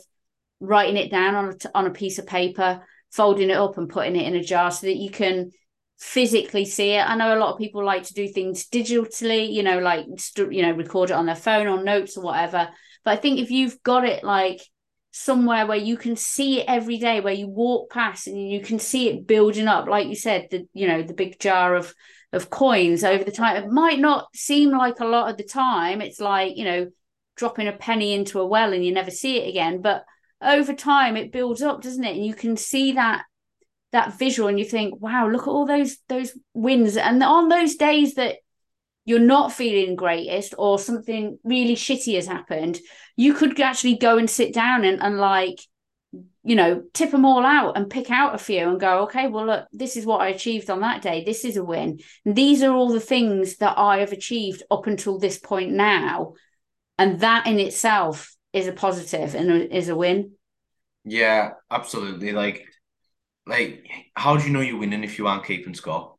writing 0.61 0.97
it 0.97 1.11
down 1.11 1.35
on 1.35 1.49
a, 1.51 1.57
on 1.75 1.87
a 1.87 1.91
piece 1.91 2.19
of 2.19 2.27
paper 2.27 2.83
folding 3.11 3.51
it 3.51 3.57
up 3.57 3.77
and 3.77 3.89
putting 3.89 4.17
it 4.17 4.27
in 4.27 4.35
a 4.35 4.43
jar 4.43 4.71
so 4.71 4.87
that 4.87 4.97
you 4.97 5.11
can 5.11 5.51
physically 6.03 6.65
see 6.65 6.93
it. 6.93 7.09
I 7.09 7.15
know 7.15 7.37
a 7.37 7.39
lot 7.39 7.53
of 7.53 7.59
people 7.59 7.85
like 7.85 8.03
to 8.05 8.15
do 8.15 8.27
things 8.27 8.69
digitally, 8.69 9.53
you 9.53 9.63
know, 9.63 9.79
like 9.79 10.07
you 10.37 10.63
know, 10.63 10.73
record 10.73 11.11
it 11.11 11.15
on 11.15 11.27
their 11.27 11.37
phone 11.37 11.69
or 11.69 11.83
notes 11.83 12.17
or 12.17 12.25
whatever. 12.25 12.69
But 13.05 13.11
I 13.13 13.17
think 13.17 13.39
if 13.39 13.51
you've 13.51 13.81
got 13.83 14.05
it 14.05 14.25
like 14.25 14.61
somewhere 15.13 15.67
where 15.67 15.79
you 15.79 15.97
can 15.97 16.17
see 16.17 16.61
it 16.61 16.65
every 16.67 16.99
day, 16.99 17.21
where 17.21 17.33
you 17.33 17.47
walk 17.47 17.93
past 17.93 18.27
and 18.27 18.51
you 18.51 18.61
can 18.61 18.79
see 18.79 19.09
it 19.09 19.27
building 19.27 19.69
up, 19.69 19.87
like 19.87 20.09
you 20.09 20.17
said, 20.17 20.49
the 20.51 20.67
you 20.73 20.89
know, 20.89 21.03
the 21.03 21.15
big 21.15 21.39
jar 21.39 21.77
of 21.77 21.95
of 22.33 22.51
coins 22.51 23.05
over 23.05 23.23
the 23.23 23.31
time. 23.31 23.63
It 23.63 23.71
might 23.71 24.01
not 24.01 24.35
seem 24.35 24.71
like 24.71 25.01
a 25.01 25.07
lot 25.07 25.31
of 25.31 25.37
the 25.37 25.45
time. 25.45 26.01
It's 26.01 26.19
like, 26.19 26.57
you 26.57 26.65
know, 26.65 26.91
dropping 27.37 27.69
a 27.69 27.73
penny 27.73 28.15
into 28.15 28.41
a 28.41 28.47
well 28.47 28.73
and 28.73 28.85
you 28.85 28.93
never 28.93 29.11
see 29.11 29.39
it 29.39 29.49
again. 29.49 29.83
But 29.83 30.05
over 30.41 30.75
time 30.75 31.17
it 31.17 31.31
builds 31.31 31.63
up, 31.63 31.83
doesn't 31.83 32.05
it? 32.05 32.17
And 32.17 32.27
you 32.27 32.35
can 32.35 32.57
see 32.57 32.93
that 32.93 33.25
that 33.93 34.19
visual 34.19 34.49
and 34.49 34.59
you 34.59 34.65
think, 34.65 34.99
wow, 35.01 35.29
look 35.29 35.43
at 35.43 35.49
all 35.49 35.67
those 35.67 35.99
those 36.09 36.33
wins. 36.55 36.97
And 36.97 37.23
on 37.23 37.49
those 37.49 37.77
days 37.77 38.15
that 38.15 38.37
you're 39.05 39.19
not 39.19 39.53
feeling 39.53 39.97
greatest 39.97 40.55
or 40.59 40.79
something 40.79 41.39
really 41.45 41.75
shitty 41.75 42.15
has 42.15 42.27
happened, 42.27 42.79
you 43.17 43.35
could 43.35 43.59
actually 43.61 43.97
go 43.97 44.19
and 44.19 44.31
sit 44.31 44.55
down 44.55 44.85
and, 44.85 45.03
and 45.03 45.19
like, 45.19 45.59
you 46.45 46.57
know, 46.57 46.83
tip 46.93 47.11
them 47.11 47.25
all 47.25 47.45
out 47.45 47.77
and 47.77 47.91
pick 47.91 48.11
out 48.11 48.35
a 48.35 48.39
few 48.39 48.69
and 48.69 48.81
go, 48.81 49.03
okay, 49.03 49.29
well, 49.29 49.47
look, 49.47 49.67
this 49.73 49.97
is 49.97 50.07
what 50.07 50.21
I 50.21 50.29
achieved 50.29 50.71
on 50.71 50.81
that 50.81 51.03
day. 51.03 51.25
This 51.25 51.45
is 51.45 51.57
a 51.57 51.65
win. 51.65 52.01
And 52.25 52.37
these 52.37 52.63
are 52.63 52.73
all 52.73 52.91
the 52.91 53.01
things 53.01 53.57
that 53.57 53.79
I 53.79 53.99
have 53.99 54.13
achieved 54.13 54.63
up 54.71 54.87
until 54.87 55.19
this 55.19 55.39
point 55.39 55.73
now. 55.73 56.35
And 56.99 57.21
that 57.21 57.47
in 57.47 57.59
itself 57.59 58.37
is 58.53 58.67
a 58.67 58.73
positive 58.73 59.35
and 59.35 59.73
is 59.73 59.89
a 59.89 59.97
win. 59.97 60.33
Yeah, 61.05 61.51
absolutely. 61.71 62.33
Like 62.33 62.67
like 63.47 63.85
how 64.15 64.37
do 64.37 64.45
you 64.45 64.51
know 64.51 64.61
you're 64.61 64.79
winning 64.79 65.05
if 65.05 65.19
you 65.19 65.27
aren't 65.27 65.47
keeping 65.47 65.75
score? 65.75 66.15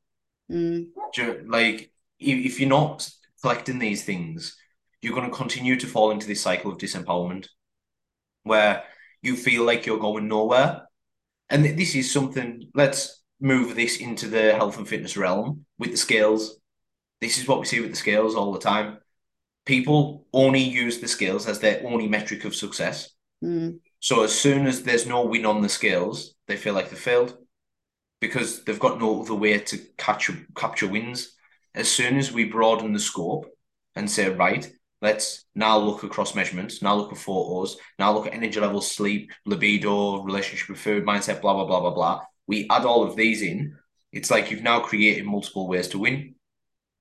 Mm. 0.51 0.87
You, 1.15 1.45
like 1.47 1.92
if, 2.23 2.45
if 2.45 2.59
you're 2.59 2.69
not 2.69 3.09
collecting 3.41 3.79
these 3.79 4.03
things, 4.03 4.57
you're 5.01 5.15
going 5.15 5.29
to 5.29 5.35
continue 5.35 5.75
to 5.77 5.87
fall 5.87 6.11
into 6.11 6.27
this 6.27 6.41
cycle 6.41 6.71
of 6.71 6.77
disempowerment 6.77 7.47
where 8.43 8.83
you 9.21 9.35
feel 9.35 9.63
like 9.63 9.85
you're 9.85 9.99
going 9.99 10.27
nowhere. 10.27 10.83
And 11.49 11.65
this 11.65 11.95
is 11.95 12.11
something, 12.11 12.69
let's 12.73 13.23
move 13.39 13.75
this 13.75 13.97
into 13.97 14.27
the 14.27 14.53
health 14.53 14.77
and 14.77 14.87
fitness 14.87 15.17
realm 15.17 15.65
with 15.77 15.91
the 15.91 15.97
scales. 15.97 16.57
This 17.21 17.37
is 17.37 17.47
what 17.47 17.59
we 17.59 17.65
see 17.65 17.79
with 17.79 17.91
the 17.91 17.97
scales 17.97 18.35
all 18.35 18.53
the 18.53 18.59
time. 18.59 18.97
People 19.65 20.25
only 20.33 20.61
use 20.61 20.99
the 20.99 21.07
scales 21.07 21.47
as 21.47 21.59
their 21.59 21.81
only 21.85 22.07
metric 22.07 22.43
of 22.45 22.55
success. 22.55 23.09
Mm. 23.43 23.79
So 23.99 24.23
as 24.23 24.37
soon 24.37 24.67
as 24.67 24.83
there's 24.83 25.07
no 25.07 25.25
win 25.25 25.45
on 25.45 25.61
the 25.61 25.69
scales, 25.69 26.35
they 26.47 26.57
feel 26.57 26.73
like 26.73 26.89
they 26.89 26.95
failed 26.95 27.37
because 28.19 28.63
they've 28.63 28.79
got 28.79 28.99
no 28.99 29.21
other 29.21 29.35
way 29.35 29.57
to 29.57 29.77
capture 29.97 30.45
capture 30.55 30.87
wins. 30.87 31.35
As 31.75 31.89
soon 31.89 32.17
as 32.17 32.31
we 32.31 32.45
broaden 32.45 32.93
the 32.93 32.99
scope 32.99 33.47
and 33.95 34.09
say, 34.09 34.29
right, 34.29 34.71
let's 35.01 35.45
now 35.55 35.77
look 35.77 36.03
across 36.03 36.35
measurements, 36.35 36.81
now 36.81 36.95
look 36.95 37.11
at 37.11 37.17
photos, 37.17 37.77
now 37.99 38.13
look 38.13 38.27
at 38.27 38.33
energy 38.33 38.59
levels, 38.59 38.89
sleep, 38.89 39.31
libido, 39.45 40.23
relationship 40.23 40.69
with 40.69 40.79
food, 40.79 41.05
mindset, 41.05 41.41
blah, 41.41 41.53
blah, 41.53 41.65
blah, 41.65 41.81
blah, 41.81 41.93
blah. 41.93 42.21
We 42.47 42.67
add 42.69 42.85
all 42.85 43.03
of 43.03 43.15
these 43.15 43.41
in. 43.41 43.77
It's 44.11 44.29
like 44.29 44.51
you've 44.51 44.63
now 44.63 44.79
created 44.79 45.25
multiple 45.25 45.67
ways 45.67 45.87
to 45.89 45.99
win. 45.99 46.35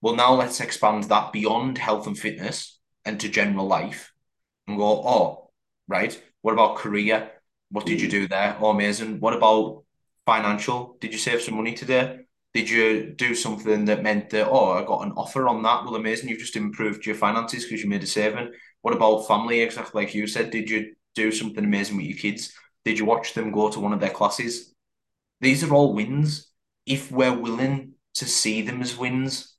Well, 0.01 0.17
now 0.17 0.35
let's 0.35 0.61
expand 0.61 1.05
that 1.05 1.33
beyond 1.33 1.79
health 1.79 2.07
and 2.07 2.19
fitness 2.19 2.79
and 3.05 3.21
to 3.21 3.29
general 3.29 3.67
life 3.67 4.13
and 4.67 4.79
go, 4.79 4.85
oh, 4.85 5.51
right, 5.87 6.21
what 6.41 6.53
about 6.55 6.77
career? 6.77 7.31
What 7.71 7.87
did 7.87 8.01
you 8.01 8.09
mm. 8.09 8.13
do 8.13 8.29
there? 8.29 8.57
Oh, 8.61 8.71
amazing. 8.71 9.21
What 9.21 9.35
about 9.35 9.85
financial? 10.27 10.97
Did 11.01 11.13
you 11.13 11.19
save 11.19 11.43
some 11.43 11.57
money 11.57 11.75
today? 11.75 12.21
Did 12.55 12.69
you 12.69 13.15
do 13.17 13.35
something 13.35 13.87
that 13.87 14.03
meant 14.03 14.31
that, 14.31 14.49
oh, 14.49 14.73
I 14.73 14.85
got 14.85 15.07
an 15.07 15.13
offer 15.17 15.49
on 15.49 15.63
that? 15.63 15.85
Well, 15.85 15.97
amazing. 15.97 16.29
You've 16.29 16.39
just 16.39 16.57
improved 16.57 17.07
your 17.07 17.15
finances 17.15 17.65
because 17.65 17.83
you 17.83 17.89
made 17.89 18.03
a 18.03 18.07
saving. 18.07 18.53
What 18.83 18.95
about 18.95 19.27
family? 19.27 19.61
Exactly 19.61 20.05
like 20.05 20.15
you 20.15 20.27
said. 20.27 20.51
Did 20.51 20.69
you 20.69 20.95
do 21.15 21.33
something 21.33 21.65
amazing 21.65 21.97
with 21.97 22.07
your 22.07 22.19
kids? 22.19 22.53
Did 22.85 22.99
you 22.99 23.05
watch 23.05 23.33
them 23.33 23.53
go 23.53 23.71
to 23.71 23.81
one 23.81 23.93
of 23.93 24.01
their 24.01 24.11
classes? 24.11 24.75
These 25.41 25.65
are 25.65 25.73
all 25.73 25.95
wins. 25.95 26.53
If 26.85 27.11
we're 27.11 27.33
willing 27.33 27.93
to 28.15 28.27
see 28.27 28.61
them 28.63 28.83
as 28.83 28.99
wins, 28.99 29.57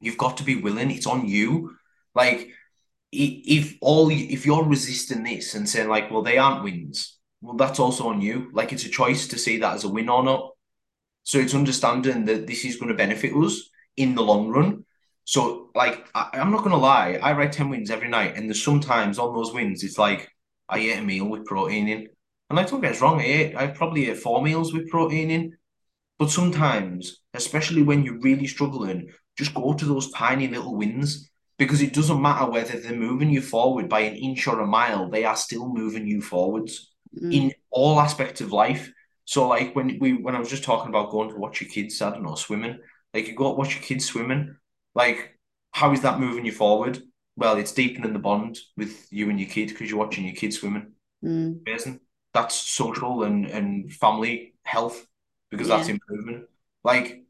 you've 0.00 0.18
got 0.18 0.38
to 0.38 0.44
be 0.44 0.56
willing. 0.56 0.90
It's 0.90 1.06
on 1.06 1.28
you. 1.28 1.76
Like, 2.14 2.50
if 3.12 3.76
all 3.80 4.10
if 4.10 4.44
you're 4.44 4.64
resisting 4.64 5.22
this 5.22 5.54
and 5.54 5.68
saying 5.68 5.88
like, 5.88 6.10
well, 6.10 6.22
they 6.22 6.38
aren't 6.38 6.64
wins, 6.64 7.18
well, 7.40 7.56
that's 7.56 7.78
also 7.78 8.08
on 8.08 8.20
you. 8.20 8.50
Like 8.52 8.72
it's 8.72 8.84
a 8.84 8.90
choice 8.90 9.28
to 9.28 9.38
see 9.38 9.58
that 9.58 9.74
as 9.74 9.84
a 9.84 9.88
win 9.88 10.08
or 10.08 10.22
not. 10.22 10.50
So 11.28 11.38
it's 11.38 11.54
understanding 11.54 12.24
that 12.24 12.46
this 12.46 12.64
is 12.64 12.76
going 12.76 12.88
to 12.88 12.94
benefit 12.94 13.34
us 13.34 13.68
in 13.98 14.14
the 14.14 14.22
long 14.22 14.48
run. 14.48 14.86
So 15.24 15.68
like 15.74 16.08
I, 16.14 16.30
am 16.32 16.50
not 16.50 16.64
gonna 16.64 16.78
lie, 16.78 17.18
I 17.22 17.34
write 17.34 17.52
10 17.52 17.68
wins 17.68 17.90
every 17.90 18.08
night, 18.08 18.34
and 18.34 18.48
there's 18.48 18.64
sometimes 18.64 19.18
on 19.18 19.34
those 19.34 19.52
wins, 19.52 19.84
it's 19.84 19.98
like 19.98 20.26
I 20.70 20.78
ate 20.78 21.00
a 21.00 21.02
meal 21.02 21.26
with 21.26 21.44
protein 21.44 21.86
in. 21.86 22.08
And 22.48 22.56
like 22.56 22.70
don't 22.70 22.80
get 22.80 22.92
us 22.92 23.02
wrong, 23.02 23.20
I 23.20 23.24
ate 23.24 23.54
I 23.54 23.66
probably 23.66 24.08
ate 24.08 24.16
four 24.16 24.40
meals 24.40 24.72
with 24.72 24.88
protein 24.88 25.30
in. 25.30 25.58
But 26.18 26.30
sometimes, 26.30 27.20
especially 27.34 27.82
when 27.82 28.04
you're 28.04 28.20
really 28.20 28.46
struggling, 28.46 29.10
just 29.36 29.52
go 29.52 29.74
to 29.74 29.84
those 29.84 30.10
tiny 30.12 30.48
little 30.48 30.76
wins 30.76 31.28
because 31.58 31.82
it 31.82 31.92
doesn't 31.92 32.22
matter 32.22 32.50
whether 32.50 32.80
they're 32.80 32.96
moving 32.96 33.28
you 33.28 33.42
forward 33.42 33.90
by 33.90 34.00
an 34.00 34.16
inch 34.16 34.46
or 34.46 34.60
a 34.60 34.66
mile, 34.66 35.10
they 35.10 35.26
are 35.26 35.36
still 35.36 35.68
moving 35.68 36.06
you 36.06 36.22
forwards 36.22 36.90
mm. 37.14 37.34
in 37.34 37.52
all 37.70 38.00
aspects 38.00 38.40
of 38.40 38.50
life. 38.50 38.90
So 39.28 39.46
like 39.46 39.76
when 39.76 39.98
we 40.00 40.14
when 40.14 40.34
I 40.34 40.38
was 40.38 40.48
just 40.48 40.64
talking 40.64 40.88
about 40.88 41.10
going 41.10 41.28
to 41.28 41.36
watch 41.36 41.60
your 41.60 41.68
kids, 41.68 42.00
I 42.00 42.08
don't 42.08 42.22
know, 42.22 42.34
swimming, 42.34 42.78
like 43.12 43.28
you 43.28 43.34
go 43.34 43.52
watch 43.52 43.74
your 43.74 43.82
kids 43.82 44.06
swimming, 44.06 44.56
like 44.94 45.38
how 45.70 45.92
is 45.92 46.00
that 46.00 46.18
moving 46.18 46.46
you 46.46 46.52
forward? 46.52 47.02
Well, 47.36 47.58
it's 47.58 47.72
deepening 47.72 48.14
the 48.14 48.20
bond 48.20 48.58
with 48.78 49.06
you 49.10 49.28
and 49.28 49.38
your 49.38 49.50
kid 49.50 49.68
because 49.68 49.90
you're 49.90 49.98
watching 49.98 50.24
your 50.24 50.34
kids 50.34 50.56
swimming. 50.56 50.92
Mm. 51.22 51.60
Amazing. 51.66 52.00
That's 52.32 52.54
social 52.54 53.24
and 53.24 53.44
and 53.44 53.92
family 53.92 54.54
health 54.62 55.06
because 55.50 55.68
yeah. 55.68 55.76
that's 55.76 55.90
improvement. 55.90 56.46
Like 56.82 57.24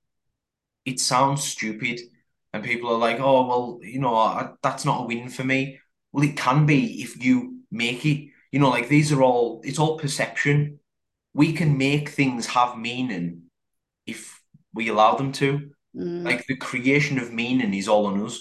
it 0.84 1.00
sounds 1.00 1.42
stupid 1.42 1.98
and 2.52 2.62
people 2.62 2.90
are 2.90 2.98
like, 2.98 3.18
oh, 3.18 3.44
well, 3.44 3.80
you 3.82 3.98
know, 3.98 4.14
I, 4.14 4.50
that's 4.62 4.84
not 4.84 5.02
a 5.02 5.06
win 5.06 5.30
for 5.30 5.42
me. 5.42 5.80
Well, 6.12 6.24
it 6.24 6.36
can 6.36 6.64
be 6.64 7.02
if 7.02 7.20
you 7.24 7.62
make 7.72 8.06
it. 8.06 8.28
You 8.52 8.60
know, 8.60 8.70
like 8.70 8.88
these 8.88 9.10
are 9.10 9.20
all, 9.20 9.60
it's 9.64 9.80
all 9.80 9.98
perception. 9.98 10.78
We 11.38 11.52
can 11.52 11.78
make 11.78 12.06
things 12.08 12.46
have 12.46 12.76
meaning 12.76 13.50
if 14.06 14.20
we 14.74 14.88
allow 14.88 15.14
them 15.14 15.30
to. 15.40 15.70
Mm. 15.94 16.24
Like 16.24 16.46
the 16.46 16.56
creation 16.56 17.18
of 17.18 17.32
meaning 17.32 17.72
is 17.74 17.88
all 17.88 18.06
on 18.06 18.20
us. 18.26 18.36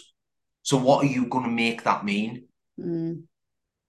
So 0.63 0.77
what 0.77 1.03
are 1.03 1.07
you 1.15 1.27
going 1.27 1.45
to 1.45 1.61
make 1.65 1.83
that 1.83 2.03
mean? 2.03 2.45
Mm. 2.79 3.23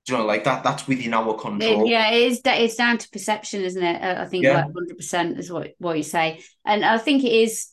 Do 0.04 0.12
you 0.12 0.18
know, 0.18 0.26
like 0.26 0.44
that? 0.44 0.62
That's 0.62 0.86
within 0.88 1.12
our 1.12 1.34
control. 1.34 1.84
It, 1.84 1.90
yeah, 1.90 2.10
it 2.10 2.22
is. 2.28 2.40
It's 2.44 2.76
down 2.76 2.98
to 2.98 3.10
perception, 3.10 3.62
isn't 3.62 3.82
it? 3.82 4.02
I 4.02 4.26
think 4.26 4.44
Yeah. 4.44 4.54
like 4.54 4.72
hundred 4.72 4.96
percent 4.96 5.38
is 5.38 5.52
what 5.52 5.74
what 5.78 5.96
you 5.96 6.02
say, 6.02 6.40
and 6.64 6.84
I 6.84 6.96
think 6.96 7.24
it 7.24 7.32
is 7.32 7.68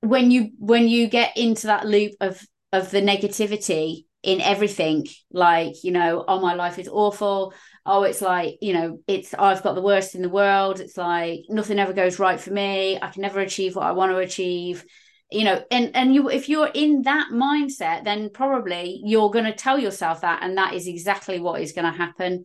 when 0.00 0.32
you 0.32 0.50
when 0.58 0.88
you 0.88 1.06
get 1.06 1.36
into 1.36 1.68
that 1.68 1.86
loop 1.86 2.12
of 2.20 2.44
of 2.72 2.90
the 2.90 3.00
negativity 3.00 4.06
in 4.22 4.40
everything, 4.40 5.06
like 5.30 5.84
you 5.84 5.92
know, 5.92 6.24
oh 6.26 6.40
my 6.40 6.54
life 6.54 6.78
is 6.78 6.88
awful. 6.88 7.54
Oh, 7.84 8.04
it's 8.04 8.20
like 8.22 8.58
you 8.60 8.72
know, 8.72 9.00
it's 9.06 9.34
I've 9.34 9.62
got 9.62 9.74
the 9.74 9.82
worst 9.82 10.14
in 10.14 10.22
the 10.22 10.28
world. 10.28 10.80
It's 10.80 10.96
like 10.96 11.40
nothing 11.48 11.78
ever 11.78 11.92
goes 11.92 12.18
right 12.18 12.40
for 12.40 12.52
me. 12.52 12.98
I 13.00 13.08
can 13.08 13.22
never 13.22 13.40
achieve 13.40 13.76
what 13.76 13.86
I 13.86 13.92
want 13.92 14.12
to 14.12 14.18
achieve 14.18 14.84
you 15.32 15.44
know 15.44 15.64
and 15.70 15.90
and 15.96 16.14
you 16.14 16.28
if 16.28 16.48
you're 16.48 16.70
in 16.72 17.02
that 17.02 17.30
mindset 17.32 18.04
then 18.04 18.30
probably 18.30 19.00
you're 19.04 19.30
going 19.30 19.46
to 19.46 19.54
tell 19.54 19.78
yourself 19.78 20.20
that 20.20 20.42
and 20.42 20.58
that 20.58 20.74
is 20.74 20.86
exactly 20.86 21.40
what 21.40 21.60
is 21.60 21.72
going 21.72 21.90
to 21.90 21.96
happen 21.96 22.44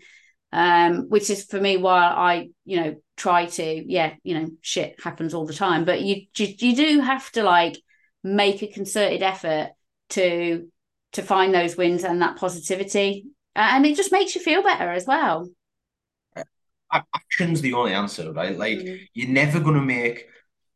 um 0.54 1.10
which 1.10 1.30
is 1.30 1.44
for 1.44 1.60
me 1.60 1.76
why 1.76 2.00
i 2.00 2.48
you 2.64 2.80
know 2.80 2.96
try 3.18 3.46
to 3.46 3.84
yeah 3.92 4.14
you 4.24 4.40
know 4.40 4.50
shit 4.62 4.96
happens 5.04 5.34
all 5.34 5.46
the 5.46 5.54
time 5.54 5.84
but 5.84 6.02
you 6.02 6.24
you, 6.38 6.48
you 6.60 6.76
do 6.76 7.00
have 7.02 7.30
to 7.32 7.44
like 7.44 7.78
make 8.24 8.64
a 8.64 8.68
concerted 8.68 9.22
effort 9.22 9.70
to 10.10 10.68
to 11.12 11.22
find 11.22 11.54
those 11.54 11.76
wins 11.76 12.04
and 12.04 12.22
that 12.22 12.38
positivity 12.38 13.26
and 13.58 13.86
it 13.86 13.96
just 13.98 14.12
makes 14.12 14.36
you 14.36 14.42
feel 14.42 14.64
better 14.64 14.92
as 14.92 15.06
well 15.06 15.48
Action's 16.92 17.62
the 17.62 17.74
only 17.74 17.94
answer, 17.94 18.32
right? 18.32 18.58
Like 18.58 18.80
Mm. 18.80 19.00
you're 19.14 19.30
never 19.30 19.60
going 19.60 19.76
to 19.76 19.82
make 19.82 20.28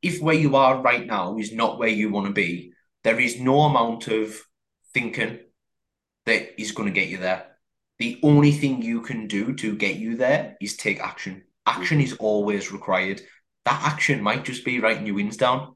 if 0.02 0.22
where 0.22 0.36
you 0.36 0.56
are 0.56 0.82
right 0.82 1.06
now 1.06 1.38
is 1.38 1.54
not 1.54 1.80
where 1.80 1.90
you 1.90 2.10
want 2.12 2.28
to 2.28 2.34
be. 2.34 2.74
There 3.04 3.20
is 3.20 3.40
no 3.40 3.62
amount 3.62 4.08
of 4.08 4.42
thinking 4.94 5.40
that 6.26 6.60
is 6.62 6.72
going 6.72 6.88
to 6.94 7.00
get 7.00 7.10
you 7.10 7.18
there. 7.18 7.58
The 8.00 8.20
only 8.24 8.52
thing 8.52 8.82
you 8.82 9.02
can 9.02 9.28
do 9.28 9.54
to 9.56 9.76
get 9.76 9.96
you 9.98 10.18
there 10.18 10.58
is 10.60 10.76
take 10.76 11.00
action. 11.00 11.44
Action 11.66 12.02
is 12.02 12.14
always 12.14 12.72
required. 12.72 13.22
That 13.66 13.82
action 13.84 14.22
might 14.24 14.44
just 14.44 14.66
be 14.66 14.80
writing 14.80 15.06
your 15.06 15.16
wins 15.16 15.38
down. 15.38 15.76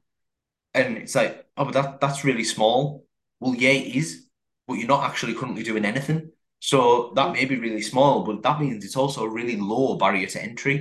And 0.74 0.98
it's 0.98 1.14
like, 1.14 1.46
oh, 1.56 1.66
but 1.66 1.74
that, 1.74 2.00
that's 2.00 2.24
really 2.24 2.44
small. 2.44 3.06
Well, 3.40 3.54
yeah, 3.54 3.70
it 3.70 3.94
is, 3.96 4.26
but 4.66 4.74
you're 4.74 4.88
not 4.88 5.04
actually 5.08 5.34
currently 5.34 5.62
doing 5.62 5.84
anything. 5.84 6.32
So 6.70 7.12
that 7.16 7.32
may 7.32 7.44
be 7.44 7.56
really 7.66 7.82
small, 7.82 8.24
but 8.28 8.42
that 8.42 8.60
means 8.60 8.84
it's 8.84 8.96
also 9.02 9.24
a 9.24 9.30
really 9.38 9.56
low 9.56 9.96
barrier 10.02 10.26
to 10.34 10.42
entry. 10.42 10.76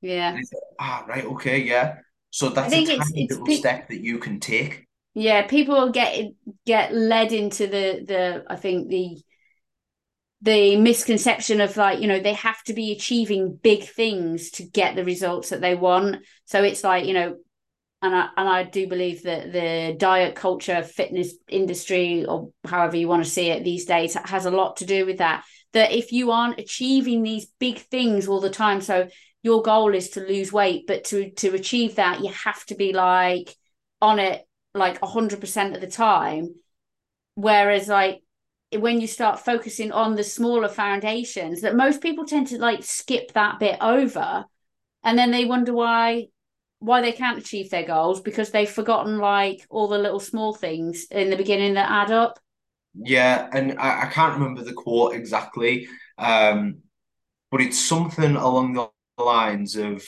yeah 0.00 0.30
like, 0.36 0.44
ah, 0.78 1.04
right, 1.08 1.24
okay, 1.34 1.58
yeah. 1.72 1.86
So 2.30 2.48
that's 2.50 2.72
a 2.72 2.76
tiny 2.76 2.94
it's- 2.96 3.12
it's 3.14 3.30
little 3.32 3.46
pe- 3.46 3.56
step 3.62 3.88
that 3.88 4.00
you 4.08 4.18
can 4.18 4.36
take. 4.52 4.72
yeah 5.14 5.46
people 5.46 5.90
get 6.00 6.10
get 6.72 6.94
led 6.94 7.32
into 7.32 7.66
the 7.66 7.86
the 8.10 8.44
i 8.54 8.56
think 8.56 8.88
the 8.88 9.06
the 10.42 10.76
misconception 10.76 11.60
of 11.60 11.76
like 11.76 12.00
you 12.00 12.08
know 12.08 12.20
they 12.20 12.32
have 12.32 12.62
to 12.64 12.72
be 12.72 12.92
achieving 12.92 13.58
big 13.70 13.84
things 13.84 14.50
to 14.50 14.62
get 14.64 14.94
the 14.96 15.04
results 15.04 15.50
that 15.50 15.60
they 15.60 15.74
want 15.74 16.16
so 16.46 16.62
it's 16.62 16.82
like 16.84 17.04
you 17.06 17.14
know 17.14 17.36
and 18.02 18.14
I 18.14 18.28
and 18.36 18.48
I 18.48 18.62
do 18.64 18.86
believe 18.86 19.24
that 19.24 19.52
the 19.52 19.94
diet 19.98 20.34
culture 20.34 20.82
fitness 20.82 21.34
industry 21.48 22.24
or 22.24 22.50
however 22.64 22.96
you 22.96 23.08
want 23.08 23.24
to 23.24 23.30
see 23.30 23.50
it 23.50 23.62
these 23.62 23.84
days 23.84 24.14
has 24.14 24.46
a 24.46 24.50
lot 24.50 24.78
to 24.78 24.86
do 24.86 25.04
with 25.04 25.18
that. 25.18 25.44
That 25.72 25.92
if 25.92 26.10
you 26.12 26.30
aren't 26.30 26.58
achieving 26.58 27.22
these 27.22 27.46
big 27.58 27.78
things 27.78 28.26
all 28.26 28.40
the 28.40 28.50
time 28.50 28.80
so 28.80 29.08
your 29.42 29.62
goal 29.62 29.94
is 29.94 30.10
to 30.10 30.20
lose 30.20 30.52
weight 30.52 30.86
but 30.86 31.04
to 31.04 31.30
to 31.32 31.54
achieve 31.54 31.96
that 31.96 32.20
you 32.20 32.28
have 32.28 32.64
to 32.66 32.74
be 32.74 32.92
like 32.92 33.54
on 34.00 34.18
it 34.18 34.46
like 34.74 35.00
100% 35.00 35.74
of 35.74 35.80
the 35.80 35.86
time. 35.86 36.54
Whereas 37.34 37.88
like 37.88 38.22
when 38.72 39.00
you 39.00 39.06
start 39.06 39.40
focusing 39.40 39.92
on 39.92 40.14
the 40.14 40.24
smaller 40.24 40.68
foundations 40.68 41.62
that 41.62 41.76
most 41.76 42.00
people 42.00 42.24
tend 42.24 42.46
to 42.46 42.58
like 42.58 42.84
skip 42.84 43.32
that 43.32 43.58
bit 43.58 43.76
over 43.80 44.44
and 45.02 45.18
then 45.18 45.32
they 45.32 45.44
wonder 45.44 45.72
why 45.72 46.26
why 46.80 47.00
they 47.02 47.12
can't 47.12 47.38
achieve 47.38 47.70
their 47.70 47.84
goals 47.86 48.20
because 48.22 48.50
they've 48.52 48.70
forgotten 48.70 49.18
like 49.18 49.66
all 49.70 49.88
the 49.88 49.98
little 49.98 50.20
small 50.20 50.54
things 50.54 51.06
in 51.10 51.30
the 51.30 51.36
beginning 51.36 51.74
that 51.74 51.90
add 51.90 52.12
up 52.12 52.40
Yeah, 52.94 53.48
and 53.52 53.78
I, 53.78 54.02
I 54.02 54.06
can't 54.06 54.34
remember 54.34 54.62
the 54.62 54.72
quote 54.72 55.14
exactly, 55.14 55.88
um, 56.18 56.82
but 57.50 57.60
it's 57.62 57.78
something 57.80 58.36
along 58.36 58.74
the 58.74 58.90
lines 59.24 59.76
of 59.76 60.04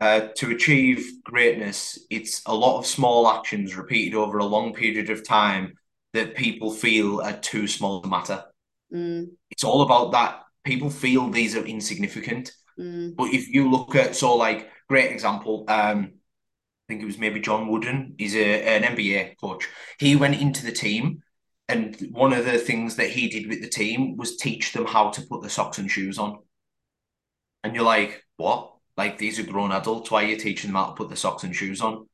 uh, 0.00 0.28
to 0.36 0.50
achieve 0.50 1.22
greatness, 1.24 1.98
it's 2.10 2.42
a 2.46 2.54
lot 2.54 2.78
of 2.78 2.86
small 2.86 3.28
actions 3.28 3.76
repeated 3.76 4.14
over 4.14 4.38
a 4.38 4.44
long 4.44 4.74
period 4.74 5.08
of 5.10 5.26
time 5.26 5.72
that 6.12 6.34
people 6.36 6.70
feel 6.70 7.20
are 7.20 7.32
too 7.38 7.66
small 7.66 8.02
to 8.02 8.08
matter. 8.08 8.44
mm, 8.90 9.36
It's 9.50 9.64
all 9.64 9.82
about 9.82 10.12
that. 10.12 10.42
People 10.64 10.90
feel 10.90 11.28
these 11.28 11.56
are 11.56 11.64
insignificant. 11.64 12.52
mm, 12.76 13.18
But 13.18 13.32
if 13.34 13.48
you 13.48 13.70
look 13.70 13.94
at, 13.96 14.16
so 14.16 14.36
like, 14.36 14.70
great 14.88 15.12
example, 15.12 15.64
um, 15.68 16.12
I 16.14 16.92
think 16.92 17.02
it 17.02 17.06
was 17.06 17.18
maybe 17.18 17.40
John 17.40 17.68
Wooden. 17.68 18.14
He's 18.18 18.36
a, 18.36 18.62
an 18.62 18.82
NBA 18.96 19.38
coach. 19.40 19.68
He 19.98 20.14
went 20.14 20.40
into 20.40 20.64
the 20.64 20.72
team, 20.72 21.22
and 21.68 21.96
one 22.12 22.32
of 22.32 22.44
the 22.44 22.58
things 22.58 22.96
that 22.96 23.10
he 23.10 23.28
did 23.28 23.48
with 23.48 23.60
the 23.60 23.68
team 23.68 24.16
was 24.16 24.36
teach 24.36 24.72
them 24.72 24.86
how 24.86 25.10
to 25.10 25.22
put 25.22 25.42
the 25.42 25.50
socks 25.50 25.78
and 25.78 25.90
shoes 25.90 26.18
on. 26.18 26.38
And 27.64 27.74
you're 27.74 27.84
like, 27.84 28.24
what? 28.36 28.72
Like, 28.96 29.18
these 29.18 29.38
are 29.38 29.42
grown 29.42 29.72
adults. 29.72 30.10
Why 30.10 30.24
are 30.24 30.28
you 30.28 30.36
teaching 30.36 30.68
them 30.68 30.76
how 30.76 30.86
to 30.86 30.94
put 30.94 31.08
the 31.08 31.16
socks 31.16 31.42
and 31.42 31.54
shoes 31.54 31.80
on? 31.80 32.06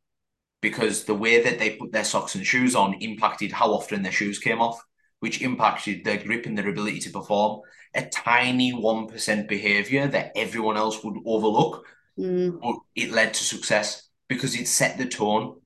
Because 0.62 1.04
the 1.04 1.14
way 1.14 1.42
that 1.42 1.58
they 1.58 1.76
put 1.76 1.92
their 1.92 2.04
socks 2.04 2.34
and 2.34 2.46
shoes 2.46 2.74
on 2.74 2.94
impacted 2.94 3.52
how 3.52 3.72
often 3.72 4.02
their 4.02 4.12
shoes 4.12 4.38
came 4.38 4.62
off, 4.62 4.82
which 5.20 5.42
impacted 5.42 6.04
their 6.04 6.16
grip 6.16 6.46
and 6.46 6.56
their 6.56 6.68
ability 6.68 7.00
to 7.00 7.10
perform. 7.10 7.60
A 7.94 8.06
tiny 8.06 8.72
1% 8.72 9.48
behavior 9.48 10.08
that 10.08 10.32
everyone 10.34 10.78
else 10.78 11.04
would 11.04 11.18
overlook 11.26 11.84
mm, 12.16 12.62
but 12.62 12.76
it 12.94 13.10
led 13.12 13.34
to 13.34 13.44
success 13.44 14.08
because 14.28 14.54
it 14.54 14.68
set 14.68 14.98
the 14.98 15.06
tone. 15.06 15.60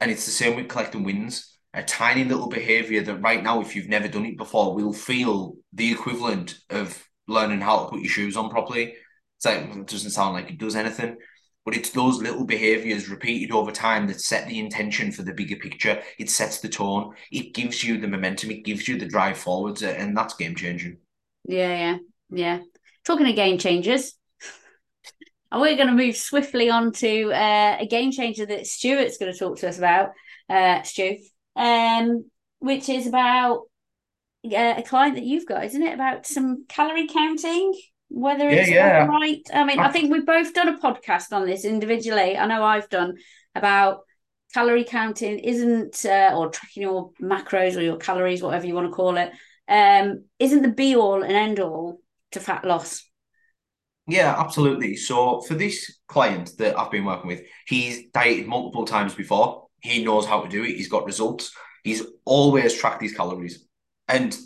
And 0.00 0.10
it's 0.10 0.24
the 0.26 0.32
same 0.32 0.56
with 0.56 0.68
collecting 0.68 1.04
wins. 1.04 1.56
A 1.74 1.82
tiny 1.82 2.24
little 2.24 2.48
behavior 2.48 3.02
that 3.02 3.16
right 3.22 3.42
now, 3.42 3.60
if 3.60 3.74
you've 3.74 3.88
never 3.88 4.08
done 4.08 4.26
it 4.26 4.36
before, 4.36 4.74
will 4.74 4.92
feel 4.92 5.54
the 5.72 5.90
equivalent 5.92 6.58
of 6.68 7.02
learning 7.28 7.60
how 7.60 7.84
to 7.84 7.90
put 7.90 8.00
your 8.00 8.10
shoes 8.10 8.36
on 8.36 8.50
properly. 8.50 8.94
It's 9.36 9.46
like 9.46 9.74
it 9.74 9.86
doesn't 9.86 10.10
sound 10.10 10.34
like 10.34 10.50
it 10.50 10.58
does 10.58 10.76
anything, 10.76 11.16
but 11.64 11.74
it's 11.74 11.90
those 11.90 12.20
little 12.20 12.44
behaviors 12.44 13.08
repeated 13.08 13.52
over 13.52 13.72
time 13.72 14.06
that 14.08 14.20
set 14.20 14.48
the 14.48 14.58
intention 14.58 15.12
for 15.12 15.22
the 15.22 15.32
bigger 15.32 15.56
picture. 15.56 16.02
It 16.18 16.28
sets 16.28 16.60
the 16.60 16.68
tone. 16.68 17.14
It 17.30 17.54
gives 17.54 17.82
you 17.82 17.98
the 17.98 18.08
momentum. 18.08 18.50
It 18.50 18.64
gives 18.64 18.86
you 18.86 18.98
the 18.98 19.06
drive 19.06 19.38
forwards, 19.38 19.82
and 19.82 20.14
that's 20.16 20.34
game 20.34 20.54
changing. 20.54 20.98
yeah 21.44 21.76
yeah 21.76 21.98
yeah 22.30 22.58
talking 23.04 23.28
of 23.28 23.36
game 23.36 23.58
changers 23.58 24.14
and 25.52 25.60
we're 25.60 25.76
going 25.76 25.88
to 25.88 25.94
move 25.94 26.16
swiftly 26.16 26.70
on 26.70 26.92
to 26.92 27.30
uh, 27.30 27.76
a 27.80 27.86
game 27.86 28.10
changer 28.10 28.46
that 28.46 28.66
Stuart's 28.66 29.18
going 29.18 29.30
to 29.30 29.38
talk 29.38 29.58
to 29.58 29.68
us 29.68 29.76
about, 29.76 30.12
uh, 30.48 30.82
Stu, 30.82 31.18
um, 31.56 32.24
which 32.60 32.88
is 32.88 33.06
about 33.06 33.64
uh, 34.46 34.74
a 34.78 34.82
client 34.82 35.16
that 35.16 35.24
you've 35.24 35.46
got, 35.46 35.64
isn't 35.66 35.82
it? 35.82 35.92
About 35.92 36.26
some 36.26 36.64
calorie 36.70 37.06
counting, 37.06 37.78
whether 38.08 38.48
Yeah, 38.48 38.56
it's 38.56 38.70
yeah. 38.70 39.04
right. 39.04 39.42
I 39.52 39.64
mean, 39.64 39.78
I 39.78 39.90
think 39.90 40.10
we've 40.10 40.24
both 40.24 40.54
done 40.54 40.68
a 40.68 40.78
podcast 40.78 41.32
on 41.32 41.44
this 41.46 41.66
individually. 41.66 42.36
I 42.36 42.46
know 42.46 42.64
I've 42.64 42.88
done 42.88 43.16
about 43.54 44.00
calorie 44.54 44.84
counting 44.84 45.38
isn't, 45.38 46.04
uh, 46.06 46.32
or 46.34 46.48
tracking 46.48 46.82
your 46.82 47.10
macros 47.20 47.76
or 47.76 47.82
your 47.82 47.98
calories, 47.98 48.42
whatever 48.42 48.66
you 48.66 48.74
want 48.74 48.88
to 48.88 48.94
call 48.94 49.18
it, 49.18 49.30
um, 49.68 50.24
isn't 50.38 50.62
the 50.62 50.68
be 50.68 50.96
all 50.96 51.22
and 51.22 51.32
end 51.32 51.60
all 51.60 52.00
to 52.30 52.40
fat 52.40 52.64
loss. 52.64 53.06
Yeah, 54.12 54.34
absolutely. 54.38 54.96
So 54.96 55.40
for 55.40 55.54
this 55.54 56.00
client 56.06 56.52
that 56.58 56.78
I've 56.78 56.90
been 56.90 57.06
working 57.06 57.28
with, 57.28 57.40
he's 57.66 58.10
dieted 58.12 58.46
multiple 58.46 58.84
times 58.84 59.14
before. 59.14 59.68
He 59.80 60.04
knows 60.04 60.26
how 60.26 60.42
to 60.42 60.48
do 60.50 60.64
it. 60.64 60.76
He's 60.76 60.90
got 60.90 61.06
results. 61.06 61.50
He's 61.82 62.02
always 62.26 62.74
tracked 62.74 63.00
his 63.00 63.14
calories. 63.14 63.66
And 64.08 64.36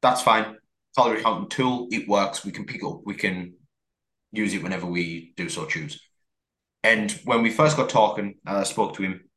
that's 0.00 0.22
fine. 0.22 0.58
Calorie 0.96 1.22
counting 1.22 1.48
tool, 1.48 1.88
it 1.90 2.06
works. 2.06 2.44
We 2.44 2.52
can 2.52 2.66
pick 2.66 2.84
up, 2.84 3.00
we 3.04 3.14
can 3.14 3.54
use 4.30 4.54
it 4.54 4.62
whenever 4.62 4.86
we 4.86 5.32
do 5.36 5.48
so 5.48 5.66
choose. 5.66 6.00
And 6.84 7.10
when 7.24 7.42
we 7.42 7.50
first 7.50 7.76
got 7.76 7.88
talking, 7.88 8.36
I 8.46 8.58
uh, 8.58 8.64
spoke 8.64 8.94
to 8.94 9.02
him. 9.02 9.28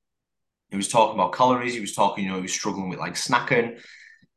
He 0.69 0.77
was 0.77 0.87
talking 0.87 1.15
about 1.15 1.33
calories. 1.33 1.73
He 1.73 1.79
was 1.81 1.95
talking, 1.95 2.25
you 2.25 2.29
know, 2.29 2.35
he 2.35 2.43
was 2.43 2.53
struggling 2.53 2.89
with 2.89 2.99
like 2.99 3.15
snacking. 3.15 3.81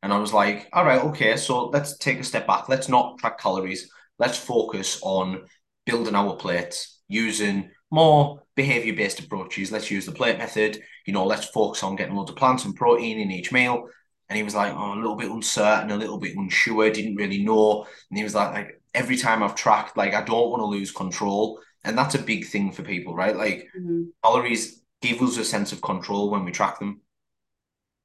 And 0.02 0.14
I 0.14 0.18
was 0.18 0.33
like, 0.33 0.70
all 0.72 0.87
right, 0.87 1.04
okay, 1.09 1.37
so 1.37 1.66
let's 1.66 1.98
take 1.98 2.20
a 2.20 2.24
step 2.24 2.46
back. 2.46 2.70
Let's 2.70 2.88
not 2.88 3.18
track 3.18 3.38
calories. 3.38 3.90
Let's 4.20 4.38
focus 4.38 5.00
on 5.02 5.48
building 5.87 6.14
our 6.14 6.37
plates 6.37 7.00
using 7.09 7.70
more 7.90 8.42
behavior 8.54 8.94
based 8.94 9.18
approaches. 9.18 9.72
Let's 9.72 9.90
use 9.90 10.06
the 10.06 10.12
plate 10.12 10.38
method. 10.38 10.80
You 11.06 11.14
know, 11.14 11.26
let's 11.26 11.46
focus 11.46 11.83
on 11.83 11.96
getting 11.96 12.14
loads 12.14 12.30
of 12.30 12.37
plants 12.37 12.64
and 12.66 12.76
protein 12.76 13.18
in 13.18 13.33
each 13.33 13.50
meal. 13.50 13.88
And 14.28 14.37
he 14.37 14.44
was 14.44 14.54
like, 14.54 14.74
oh, 14.74 14.94
a 14.94 15.00
little 15.00 15.16
bit 15.16 15.30
uncertain, 15.30 15.90
a 15.90 15.96
little 15.96 16.18
bit 16.18 16.37
unsure, 16.37 16.90
didn't 16.90 17.16
really 17.16 17.42
know. 17.42 17.87
And 18.11 18.18
he 18.18 18.22
was 18.22 18.35
like, 18.35 18.52
like 18.52 18.83
every 18.94 19.16
time 19.16 19.42
I've 19.42 19.56
tracked, 19.56 19.96
like 19.96 20.14
I 20.14 20.22
don't 20.22 20.50
want 20.50 20.61
to 20.61 20.66
lose 20.66 20.92
control. 20.92 21.61
And 21.83 21.98
that's 21.98 22.14
a 22.14 22.22
big 22.22 22.46
thing 22.46 22.72
for 22.72 22.83
people, 22.83 23.14
right? 23.14 23.35
Like 23.35 23.68
Mhm. 23.76 24.12
calories 24.22 24.83
give 25.00 25.22
us 25.22 25.38
a 25.38 25.44
sense 25.44 25.72
of 25.72 25.80
control 25.83 26.30
when 26.30 26.44
we 26.44 26.52
track 26.52 26.78
them. 26.78 27.00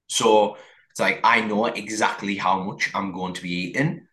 So 0.07 0.57
it's 0.91 0.99
like 0.99 1.19
I 1.23 1.41
know 1.41 1.65
exactly 1.65 2.37
how 2.37 2.63
much 2.63 2.91
I'm 2.95 3.11
going 3.11 3.33
to 3.33 3.41
be 3.41 3.51
eating. 3.51 4.04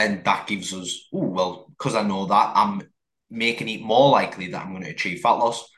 And 0.00 0.24
that 0.24 0.46
gives 0.46 0.72
us, 0.72 1.08
oh, 1.12 1.26
well, 1.26 1.66
because 1.68 1.94
I 1.94 2.02
know 2.02 2.24
that, 2.24 2.52
I'm 2.54 2.82
making 3.28 3.68
it 3.68 3.82
more 3.82 4.10
likely 4.10 4.48
that 4.48 4.62
I'm 4.62 4.70
going 4.70 4.84
to 4.84 4.90
achieve 4.90 5.20
fat 5.20 5.32
loss. 5.32 5.68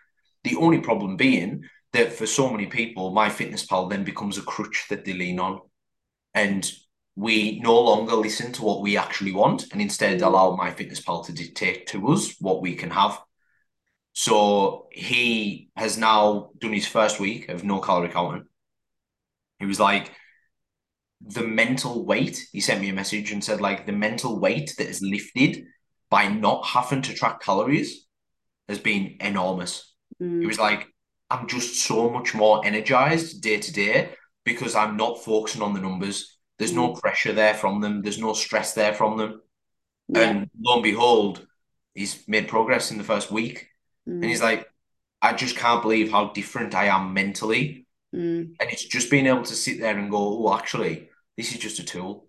The 0.44 0.54
only 0.54 0.78
problem 0.78 1.16
being 1.16 1.64
that 1.92 2.12
for 2.12 2.26
so 2.28 2.48
many 2.48 2.66
people, 2.66 3.12
MyFitnessPal 3.12 3.90
then 3.90 4.04
becomes 4.04 4.38
a 4.38 4.42
crutch 4.42 4.86
that 4.90 5.04
they 5.04 5.12
lean 5.12 5.40
on. 5.40 5.60
And 6.34 6.70
we 7.16 7.58
no 7.64 7.80
longer 7.80 8.14
listen 8.14 8.52
to 8.52 8.62
what 8.62 8.80
we 8.80 8.96
actually 8.96 9.32
want 9.32 9.66
and 9.72 9.82
instead 9.82 10.20
mm. 10.20 10.26
allow 10.26 10.56
MyFitnessPal 10.56 11.26
to 11.26 11.32
dictate 11.32 11.88
to 11.88 12.12
us 12.12 12.36
what 12.38 12.62
we 12.62 12.76
can 12.76 12.90
have. 12.90 13.20
So 14.12 14.86
he 14.92 15.70
has 15.74 15.98
now 15.98 16.50
done 16.58 16.72
his 16.72 16.86
first 16.86 17.18
week 17.18 17.48
of 17.48 17.64
no 17.64 17.80
calorie 17.80 18.08
counting. 18.08 18.44
He 19.58 19.66
was 19.66 19.80
like, 19.80 20.12
the 21.26 21.42
mental 21.42 22.04
weight, 22.04 22.46
he 22.52 22.60
sent 22.60 22.80
me 22.80 22.88
a 22.88 22.94
message 22.94 23.32
and 23.32 23.42
said, 23.42 23.60
like, 23.60 23.86
the 23.86 23.92
mental 23.92 24.40
weight 24.40 24.74
that 24.78 24.88
is 24.88 25.02
lifted 25.02 25.64
by 26.10 26.28
not 26.28 26.66
having 26.66 27.02
to 27.02 27.14
track 27.14 27.40
calories 27.40 28.06
has 28.68 28.78
been 28.78 29.16
enormous. 29.20 29.94
Mm. 30.20 30.40
He 30.40 30.46
was 30.46 30.58
like, 30.58 30.88
I'm 31.30 31.46
just 31.48 31.80
so 31.80 32.10
much 32.10 32.34
more 32.34 32.64
energized 32.64 33.42
day 33.42 33.58
to 33.58 33.72
day 33.72 34.10
because 34.44 34.74
I'm 34.74 34.96
not 34.96 35.24
focusing 35.24 35.62
on 35.62 35.72
the 35.72 35.80
numbers. 35.80 36.38
There's 36.58 36.74
no 36.74 36.90
mm. 36.90 37.00
pressure 37.00 37.32
there 37.32 37.54
from 37.54 37.80
them. 37.80 38.02
There's 38.02 38.18
no 38.18 38.34
stress 38.34 38.74
there 38.74 38.92
from 38.92 39.16
them. 39.16 39.40
Yeah. 40.08 40.22
And 40.22 40.50
lo 40.60 40.74
and 40.74 40.82
behold, 40.82 41.46
he's 41.94 42.26
made 42.28 42.48
progress 42.48 42.90
in 42.90 42.98
the 42.98 43.04
first 43.04 43.30
week. 43.30 43.68
Mm. 44.08 44.14
And 44.14 44.24
he's 44.24 44.42
like, 44.42 44.66
I 45.22 45.32
just 45.32 45.56
can't 45.56 45.82
believe 45.82 46.10
how 46.10 46.32
different 46.32 46.74
I 46.74 46.86
am 46.86 47.14
mentally. 47.14 47.86
Mm. 48.14 48.56
And 48.60 48.70
it's 48.70 48.84
just 48.84 49.10
being 49.10 49.26
able 49.26 49.44
to 49.44 49.54
sit 49.54 49.80
there 49.80 49.96
and 49.96 50.10
go, 50.10 50.46
oh, 50.46 50.54
actually, 50.54 51.08
this 51.36 51.52
is 51.52 51.58
just 51.58 51.78
a 51.78 51.84
tool. 51.84 52.28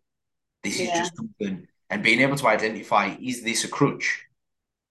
This 0.63 0.79
yeah. 0.79 0.93
is 0.93 0.99
just 0.99 1.17
something. 1.17 1.67
And 1.89 2.03
being 2.03 2.21
able 2.21 2.37
to 2.37 2.47
identify, 2.47 3.15
is 3.21 3.43
this 3.43 3.63
a 3.63 3.67
crutch? 3.67 4.23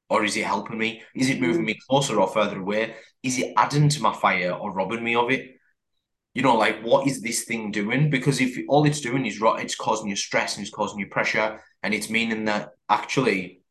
Or 0.09 0.25
is 0.25 0.37
it 0.37 0.45
helping 0.45 0.79
me? 0.79 1.03
Is 1.15 1.31
it 1.31 1.41
moving 1.41 1.63
mm. 1.63 1.67
me 1.67 1.79
closer 1.89 2.21
or 2.21 2.29
further 2.29 2.61
away? 2.61 2.95
Is 3.23 3.39
it 3.39 3.55
adding 3.57 3.89
to 3.89 4.03
my 4.03 4.13
fire 4.13 4.53
or 4.53 4.73
robbing 4.73 5.03
me 5.03 5.15
of 5.15 5.31
it? 5.31 5.57
You 6.35 6.43
know, 6.43 6.57
like 6.57 6.83
what 6.83 7.07
is 7.07 7.23
this 7.23 7.45
thing 7.45 7.71
doing? 7.71 8.11
Because 8.11 8.41
if 8.41 8.59
all 8.69 8.85
it's 8.85 9.01
doing 9.01 9.25
is 9.25 9.39
it's 9.41 9.75
causing 9.75 10.09
you 10.09 10.17
stress 10.17 10.57
and 10.57 10.67
it's 10.67 10.75
causing 10.75 10.99
you 10.99 11.07
pressure, 11.07 11.61
and 11.83 11.95
it's 11.95 12.11
meaning 12.11 12.45
that 12.45 12.71
actually 12.89 13.63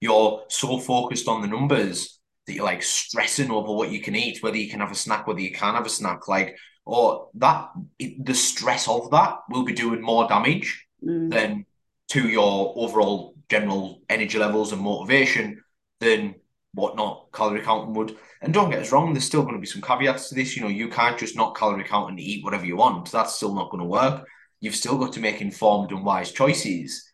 you're 0.00 0.44
so 0.48 0.78
focused 0.78 1.28
on 1.28 1.42
the 1.42 1.48
numbers 1.48 2.20
that 2.46 2.54
you're 2.54 2.64
like 2.64 2.82
stressing 2.82 3.50
over 3.50 3.72
what 3.72 3.90
you 3.90 4.00
can 4.00 4.14
eat, 4.14 4.42
whether 4.42 4.56
you 4.56 4.70
can 4.70 4.80
have 4.80 4.92
a 4.92 4.96
snack, 4.96 5.26
whether 5.26 5.40
you 5.40 5.52
can't 5.52 5.76
have 5.76 5.86
a 5.86 5.90
snack, 5.90 6.28
like, 6.28 6.56
or 6.84 7.28
that 7.34 7.70
it, 7.98 8.24
the 8.24 8.34
stress 8.34 8.88
of 8.88 9.10
that 9.10 9.38
will 9.48 9.64
be 9.64 9.72
doing 9.72 10.02
more 10.02 10.28
damage 10.28 10.86
mm. 11.02 11.30
than 11.30 11.64
to 12.08 12.28
your 12.28 12.74
overall 12.76 13.34
general 13.48 14.02
energy 14.08 14.38
levels 14.38 14.72
and 14.72 14.82
motivation 14.82 15.62
than 16.00 16.34
what 16.74 16.96
not 16.96 17.28
calorie 17.32 17.62
counting 17.62 17.94
would. 17.94 18.16
And 18.42 18.52
don't 18.52 18.70
get 18.70 18.80
us 18.80 18.92
wrong, 18.92 19.12
there's 19.12 19.24
still 19.24 19.42
going 19.42 19.54
to 19.54 19.60
be 19.60 19.66
some 19.66 19.80
caveats 19.80 20.28
to 20.28 20.34
this. 20.34 20.56
You 20.56 20.62
know, 20.62 20.68
you 20.68 20.88
can't 20.88 21.18
just 21.18 21.36
not 21.36 21.56
calorie 21.56 21.84
count 21.84 22.10
and 22.10 22.20
eat 22.20 22.44
whatever 22.44 22.66
you 22.66 22.76
want. 22.76 23.10
That's 23.10 23.34
still 23.34 23.54
not 23.54 23.70
going 23.70 23.82
to 23.82 23.88
work. 23.88 24.26
You've 24.60 24.74
still 24.74 24.98
got 24.98 25.12
to 25.14 25.20
make 25.20 25.40
informed 25.40 25.92
and 25.92 26.04
wise 26.04 26.32
choices. 26.32 27.10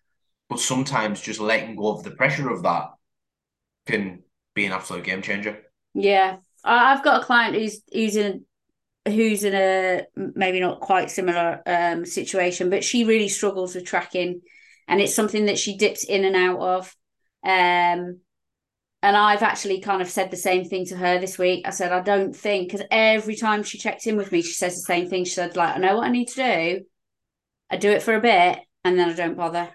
But 0.48 0.60
sometimes 0.60 1.20
just 1.20 1.40
letting 1.40 1.76
go 1.76 1.92
of 1.92 2.02
the 2.02 2.10
pressure 2.10 2.50
of 2.50 2.64
that 2.64 2.88
can 3.86 4.22
be 4.54 4.66
an 4.66 4.72
absolute 4.72 5.04
game 5.04 5.22
changer. 5.22 5.62
Yeah, 5.94 6.36
I've 6.64 7.04
got 7.04 7.22
a 7.22 7.24
client 7.24 7.54
who's 7.54 7.82
who's 7.92 8.16
in 8.16 8.44
who's 9.06 9.44
in 9.44 9.54
a 9.54 10.06
maybe 10.16 10.60
not 10.60 10.80
quite 10.80 11.10
similar 11.10 11.62
um, 11.66 12.04
situation, 12.04 12.70
but 12.70 12.84
she 12.84 13.04
really 13.04 13.28
struggles 13.28 13.74
with 13.74 13.84
tracking, 13.84 14.40
and 14.88 15.00
it's 15.00 15.14
something 15.14 15.46
that 15.46 15.58
she 15.58 15.76
dips 15.76 16.04
in 16.04 16.24
and 16.24 16.36
out 16.36 16.60
of. 16.60 16.96
Um, 17.44 18.20
and 19.02 19.16
I've 19.16 19.42
actually 19.42 19.80
kind 19.80 20.02
of 20.02 20.10
said 20.10 20.30
the 20.30 20.36
same 20.36 20.64
thing 20.64 20.84
to 20.86 20.96
her 20.96 21.18
this 21.18 21.38
week. 21.38 21.66
I 21.66 21.70
said 21.70 21.92
I 21.92 22.00
don't 22.00 22.36
think 22.36 22.70
because 22.70 22.86
every 22.90 23.36
time 23.36 23.62
she 23.62 23.78
checked 23.78 24.06
in 24.06 24.16
with 24.16 24.30
me, 24.30 24.42
she 24.42 24.52
says 24.52 24.74
the 24.74 24.82
same 24.82 25.08
thing. 25.08 25.24
She 25.24 25.32
said 25.32 25.56
like 25.56 25.76
I 25.76 25.78
know 25.78 25.96
what 25.96 26.06
I 26.06 26.10
need 26.10 26.28
to 26.28 26.34
do. 26.34 26.84
I 27.70 27.76
do 27.76 27.90
it 27.90 28.02
for 28.02 28.14
a 28.14 28.20
bit 28.20 28.58
and 28.84 28.98
then 28.98 29.08
I 29.08 29.14
don't 29.14 29.36
bother. 29.36 29.70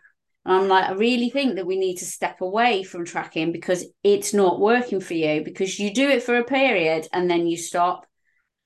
And 0.45 0.55
I'm 0.55 0.67
like, 0.67 0.89
I 0.89 0.93
really 0.93 1.29
think 1.29 1.55
that 1.55 1.65
we 1.65 1.77
need 1.77 1.97
to 1.97 2.05
step 2.05 2.41
away 2.41 2.83
from 2.83 3.05
tracking 3.05 3.51
because 3.51 3.85
it's 4.03 4.33
not 4.33 4.59
working 4.59 4.99
for 4.99 5.15
you 5.15 5.43
because 5.43 5.79
you 5.79 5.91
do 5.91 6.07
it 6.07 6.21
for 6.21 6.38
a 6.38 6.43
period 6.43 7.07
and 7.11 7.29
then 7.29 7.47
you 7.47 7.57
stop. 7.57 8.05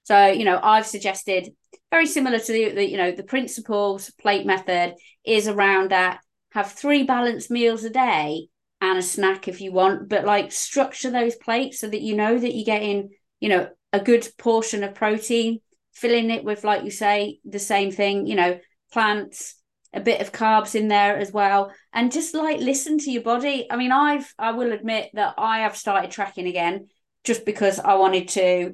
So, 0.09 0.25
you 0.25 0.43
know, 0.43 0.59
I've 0.63 0.87
suggested 0.87 1.49
very 1.91 2.07
similar 2.07 2.39
to 2.39 2.51
the, 2.51 2.71
the 2.71 2.89
you 2.89 2.97
know, 2.97 3.11
the 3.11 3.21
principles 3.21 4.09
plate 4.19 4.43
method 4.43 4.95
is 5.23 5.47
around 5.47 5.91
that 5.91 6.19
have 6.51 6.71
three 6.71 7.03
balanced 7.03 7.51
meals 7.51 7.83
a 7.83 7.91
day 7.91 8.47
and 8.81 8.97
a 8.97 9.03
snack 9.03 9.47
if 9.47 9.61
you 9.61 9.71
want, 9.71 10.09
but 10.09 10.25
like 10.25 10.51
structure 10.51 11.11
those 11.11 11.35
plates 11.35 11.79
so 11.79 11.87
that 11.87 12.01
you 12.01 12.15
know 12.15 12.39
that 12.39 12.55
you're 12.55 12.65
getting, 12.65 13.09
you 13.39 13.49
know, 13.49 13.69
a 13.93 13.99
good 13.99 14.27
portion 14.39 14.83
of 14.83 14.95
protein, 14.95 15.59
filling 15.93 16.31
it 16.31 16.43
with, 16.43 16.63
like 16.63 16.83
you 16.83 16.89
say, 16.89 17.37
the 17.45 17.59
same 17.59 17.91
thing, 17.91 18.25
you 18.25 18.35
know, 18.35 18.59
plants, 18.91 19.61
a 19.93 19.99
bit 19.99 20.21
of 20.21 20.31
carbs 20.31 20.73
in 20.73 20.87
there 20.87 21.17
as 21.17 21.31
well 21.31 21.71
and 21.93 22.11
just 22.11 22.33
like 22.33 22.59
listen 22.59 22.97
to 22.97 23.11
your 23.11 23.23
body. 23.23 23.67
I 23.69 23.75
mean 23.75 23.91
i've 23.91 24.31
i 24.37 24.51
will 24.51 24.71
admit 24.71 25.09
that 25.13 25.33
i 25.37 25.59
have 25.61 25.75
started 25.75 26.11
tracking 26.11 26.47
again 26.47 26.89
just 27.23 27.43
because 27.43 27.79
i 27.79 27.95
wanted 27.95 28.27
to 28.29 28.73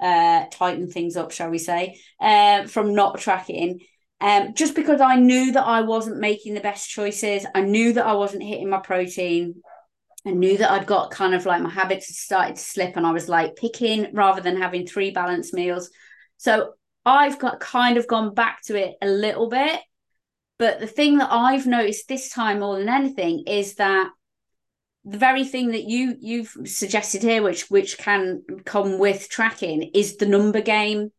uh 0.00 0.44
tighten 0.50 0.88
things 0.88 1.16
up 1.16 1.30
shall 1.30 1.50
we 1.50 1.58
say 1.58 1.98
uh, 2.20 2.66
from 2.66 2.94
not 2.94 3.18
tracking 3.18 3.80
um 4.20 4.54
just 4.54 4.74
because 4.74 5.00
i 5.00 5.16
knew 5.16 5.52
that 5.52 5.64
i 5.64 5.80
wasn't 5.80 6.18
making 6.18 6.54
the 6.54 6.60
best 6.60 6.88
choices 6.88 7.46
i 7.54 7.60
knew 7.60 7.92
that 7.92 8.06
i 8.06 8.12
wasn't 8.12 8.42
hitting 8.42 8.68
my 8.68 8.78
protein 8.78 9.54
I 10.26 10.30
knew 10.30 10.56
that 10.56 10.70
I'd 10.70 10.86
got 10.86 11.10
kind 11.10 11.34
of 11.34 11.44
like 11.44 11.60
my 11.60 11.68
habits 11.68 12.18
started 12.18 12.56
to 12.56 12.62
slip 12.62 12.96
and 12.96 13.06
I 13.06 13.12
was 13.12 13.28
like 13.28 13.56
picking 13.56 14.06
rather 14.14 14.40
than 14.40 14.56
having 14.56 14.86
three 14.86 15.10
balanced 15.10 15.52
meals. 15.52 15.90
So 16.38 16.72
I've 17.04 17.38
got 17.38 17.60
kind 17.60 17.98
of 17.98 18.08
gone 18.08 18.32
back 18.32 18.62
to 18.68 18.74
it 18.74 18.94
a 19.02 19.06
little 19.06 19.50
bit 19.50 19.82
but 20.58 20.80
the 20.80 20.86
thing 20.86 21.18
that 21.18 21.32
I've 21.32 21.66
noticed 21.66 22.08
this 22.08 22.30
time 22.30 22.60
more 22.60 22.78
than 22.78 22.88
anything 22.88 23.44
is 23.46 23.74
that 23.76 24.10
the 25.04 25.18
very 25.18 25.44
thing 25.44 25.72
that 25.72 25.84
you 25.84 26.16
you've 26.20 26.56
suggested 26.64 27.22
here, 27.22 27.42
which 27.42 27.70
which 27.70 27.98
can 27.98 28.42
come 28.64 28.98
with 28.98 29.28
tracking, 29.28 29.90
is 29.94 30.16
the 30.16 30.26
number 30.26 30.60
game. 30.60 31.12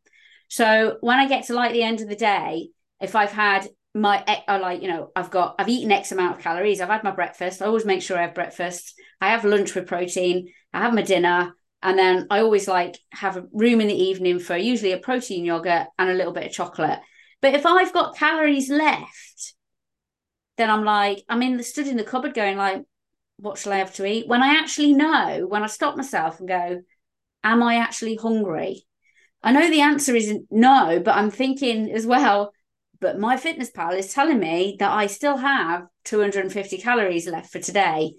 So 0.48 0.98
when 1.02 1.20
I 1.20 1.28
get 1.28 1.46
to 1.46 1.54
like 1.54 1.74
the 1.74 1.84
end 1.84 2.02
of 2.02 2.10
the 2.10 2.16
day, 2.16 2.70
if 3.00 3.16
I've 3.16 3.32
had 3.32 3.68
my 3.94 4.24
I 4.48 4.58
like 4.58 4.82
you 4.82 4.88
know 4.88 5.12
I've 5.16 5.30
got 5.30 5.56
I've 5.60 5.70
eaten 5.70 5.92
X 5.92 6.12
amount 6.12 6.38
of 6.38 6.44
calories, 6.44 6.82
I've 6.82 6.90
had 6.90 7.04
my 7.04 7.12
breakfast. 7.12 7.62
I 7.62 7.66
always 7.66 7.86
make 7.86 8.02
sure 8.02 8.18
I 8.18 8.24
have 8.24 8.34
breakfast. 8.34 8.94
I 9.22 9.30
have 9.30 9.46
lunch 9.46 9.76
with 9.76 9.88
protein. 9.88 10.50
I 10.74 10.80
have 10.80 10.94
my 10.94 11.04
dinner, 11.04 11.56
and 11.84 11.98
then 11.98 12.28
I 12.30 12.40
always 12.40 12.68
like 12.68 12.98
have 13.12 13.38
a 13.38 13.46
room 13.54 13.82
in 13.82 13.88
the 13.88 14.04
evening 14.04 14.40
for 14.40 14.58
usually 14.58 14.94
a 14.94 14.98
protein 14.98 15.46
yogurt 15.46 15.88
and 16.00 16.10
a 16.10 16.16
little 16.16 16.34
bit 16.34 16.48
of 16.48 16.52
chocolate. 16.52 17.00
But 17.42 17.54
if 17.54 17.66
I've 17.66 17.94
got 17.94 18.18
calories 18.18 18.70
left, 18.70 19.54
then 20.58 20.72
I'm 20.72 20.84
like, 20.84 21.24
I'm 21.30 21.44
in 21.44 21.58
the 21.58 21.64
stood 21.64 21.88
in 21.88 21.98
the 21.98 22.04
cupboard 22.04 22.34
going 22.34 22.58
like, 22.58 22.82
what 23.38 23.58
shall 23.58 23.74
I 23.74 23.78
have 23.78 23.94
to 23.96 24.06
eat? 24.06 24.28
When 24.28 24.42
I 24.42 24.60
actually 24.60 24.94
know, 24.94 25.46
when 25.48 25.64
I 25.64 25.68
stop 25.68 25.98
myself 25.98 26.40
and 26.40 26.48
go, 26.48 26.82
am 27.44 27.64
I 27.64 27.76
actually 27.76 28.16
hungry? 28.16 28.86
I 29.44 29.52
know 29.52 29.70
the 29.70 29.82
answer 29.82 30.16
isn't 30.16 30.48
no, 30.50 31.02
but 31.04 31.16
I'm 31.16 31.30
thinking 31.32 31.92
as 31.92 32.06
well, 32.06 32.52
but 33.00 33.18
MyFitnessPal 33.18 33.98
is 33.98 34.14
telling 34.14 34.40
me 34.40 34.78
that 34.80 34.92
I 34.92 35.08
still 35.08 35.38
have 35.38 35.86
250 36.06 36.78
calories 36.80 37.28
left 37.28 37.52
for 37.52 37.60
today. 37.60 38.14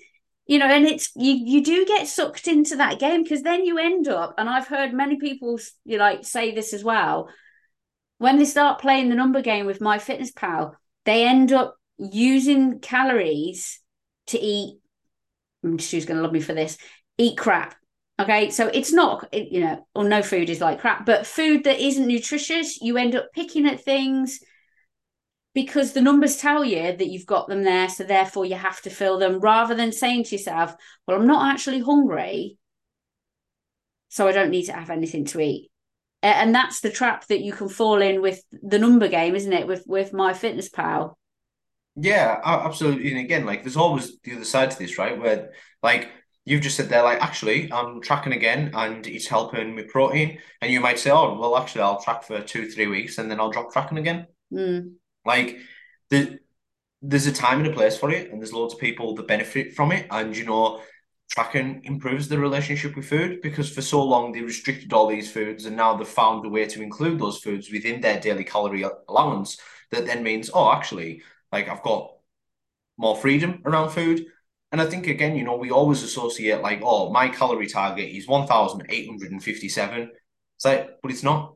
You 0.47 0.61
know, 0.61 0.67
and 0.67 0.87
it's 0.87 1.11
you 1.17 1.33
you 1.33 1.65
do 1.65 1.85
get 1.85 2.07
sucked 2.07 2.47
into 2.47 2.77
that 2.77 3.01
game 3.01 3.25
because 3.25 3.43
then 3.43 3.65
you 3.65 3.79
end 3.79 4.07
up, 4.07 4.35
and 4.39 4.49
I've 4.49 4.69
heard 4.69 4.93
many 4.93 5.19
people 5.19 5.59
you 5.85 5.99
like 5.99 6.25
say 6.25 6.55
this 6.55 6.73
as 6.73 6.85
well 6.85 7.29
when 8.19 8.39
they 8.39 8.45
start 8.45 8.81
playing 8.81 9.09
the 9.09 9.15
number 9.15 9.43
game 9.43 9.67
with 9.67 9.81
MyFitnessPal, 9.81 10.73
they 11.05 11.27
end 11.27 11.53
up 11.53 11.77
using 11.99 12.81
calories 12.81 13.81
to 14.29 14.39
eat. 14.39 14.79
Mm, 15.67 15.81
Stu's 15.81 16.05
going 16.05 16.17
to 16.17 16.23
love 16.23 16.33
me 16.33 16.41
for 16.41 16.55
this. 16.55 16.79
Eat 17.19 17.37
crap. 17.37 17.75
Okay, 18.19 18.51
so 18.51 18.69
it's 18.69 18.93
not 18.93 19.29
you 19.33 19.61
know, 19.61 19.87
or 19.95 20.05
no 20.05 20.23
food 20.23 20.49
is 20.49 20.61
like 20.61 20.81
crap, 20.81 21.05
but 21.05 21.27
food 21.27 21.65
that 21.65 21.85
isn't 21.85 22.07
nutritious, 22.07 22.81
you 22.81 22.97
end 22.97 23.15
up 23.15 23.31
picking 23.35 23.67
at 23.67 23.85
things 23.85 24.41
because 25.55 25.93
the 25.93 26.01
numbers 26.01 26.37
tell 26.37 26.65
you 26.65 26.97
that 26.97 27.09
you've 27.09 27.27
got 27.27 27.49
them 27.49 27.63
there, 27.63 27.89
so 27.89 28.05
therefore 28.05 28.47
you 28.47 28.55
have 28.55 28.81
to 28.83 28.91
fill 28.91 29.19
them, 29.19 29.41
rather 29.41 29.75
than 29.75 29.93
saying 29.93 30.25
to 30.25 30.35
yourself, 30.35 30.75
"Well, 31.07 31.19
I'm 31.19 31.27
not 31.27 31.53
actually 31.53 31.81
hungry, 31.81 32.57
so 34.09 34.27
I 34.27 34.33
don't 34.33 34.51
need 34.51 34.65
to 34.65 34.73
have 34.73 34.91
anything 34.91 35.27
to 35.27 35.41
eat." 35.41 35.71
and 36.23 36.55
that's 36.55 36.81
the 36.81 36.91
trap 36.91 37.27
that 37.29 37.43
you 37.43 37.53
can 37.53 37.69
fall 37.69 38.01
in 38.03 38.21
with 38.21 38.43
the 38.51 38.79
number 38.79 39.07
game 39.07 39.37
isn't 39.37 39.53
it 39.53 39.67
with 39.67 39.85
with 39.87 40.13
MyFitnessPal 40.13 41.15
yeah 41.97 42.41
absolutely 42.45 43.11
and 43.11 43.19
again 43.19 43.47
like 43.47 43.63
there's 43.63 43.77
always 43.77 44.21
the 44.21 44.35
other 44.35 44.45
side 44.45 44.71
to 44.71 44.79
this 44.79 44.99
right 44.99 45.19
where 45.19 45.53
like 45.83 46.11
you've 46.47 46.63
just 46.63 46.77
said 46.77 46.89
there, 46.89 47.03
like, 47.03 47.21
actually, 47.21 47.71
I'm 47.71 48.01
tracking 48.01 48.33
again 48.33 48.71
and 48.73 49.07
it's 49.07 49.27
helping 49.27 49.75
with 49.75 49.89
protein. 49.89 50.39
And 50.63 50.73
you 50.73 50.81
might 50.81 50.99
say, 50.99 51.11
oh, 51.11 51.39
well, 51.39 51.59
actually, 51.59 51.83
I'll 51.83 52.01
track 52.01 52.23
for 52.23 52.41
two, 52.41 52.71
three 52.71 52.87
weeks 52.87 53.19
and 53.19 53.31
then 53.31 53.41
I'll 53.41 53.51
drop 53.51 53.73
tracking 53.73 53.99
again. 53.99 54.29
Mm. 54.53 54.95
Like, 55.27 55.59
the, 56.09 56.39
there's 57.03 57.27
a 57.27 57.33
time 57.33 57.59
and 57.59 57.67
a 57.67 57.73
place 57.73 57.99
for 57.99 58.11
it, 58.11 58.31
and 58.31 58.41
there's 58.41 58.53
loads 58.53 58.75
of 58.75 58.81
people 58.81 59.15
that 59.17 59.27
benefit 59.27 59.75
from 59.75 59.93
it. 59.93 60.07
And, 60.11 60.37
you 60.37 60.47
know, 60.47 60.81
tracking 61.29 61.83
improves 61.85 62.29
the 62.29 62.39
relationship 62.39 62.95
with 62.95 63.09
food 63.09 63.43
because 63.43 63.69
for 63.69 63.83
so 63.83 64.03
long 64.05 64.31
they 64.31 64.41
restricted 64.41 64.93
all 64.93 65.09
these 65.09 65.31
foods 65.31 65.65
and 65.65 65.77
now 65.77 65.97
they've 65.97 66.07
found 66.07 66.47
a 66.47 66.49
way 66.49 66.65
to 66.65 66.81
include 66.81 67.19
those 67.19 67.39
foods 67.39 67.71
within 67.73 68.01
their 68.01 68.21
daily 68.21 68.45
calorie 68.45 68.85
allowance 69.09 69.59
that 69.91 70.07
then 70.07 70.23
means 70.23 70.53
oh 70.55 70.71
actually 70.71 71.21
like 71.57 71.69
i've 71.69 71.83
got 71.83 72.03
more 72.99 73.17
freedom 73.17 73.63
around 73.67 73.91
food. 73.91 74.19
And 74.73 74.81
i 74.81 74.87
think 74.87 75.07
again 75.07 75.37
you 75.39 75.45
know 75.45 75.57
we 75.57 75.71
always 75.71 76.03
associate 76.03 76.61
like 76.69 76.81
oh 76.83 77.13
my 77.19 77.27
calorie 77.29 77.73
target 77.79 78.09
is 78.19 78.27
1857 78.27 80.11
it's 80.57 80.65
like 80.65 81.01
but 81.03 81.11
it's 81.11 81.23
not. 81.23 81.55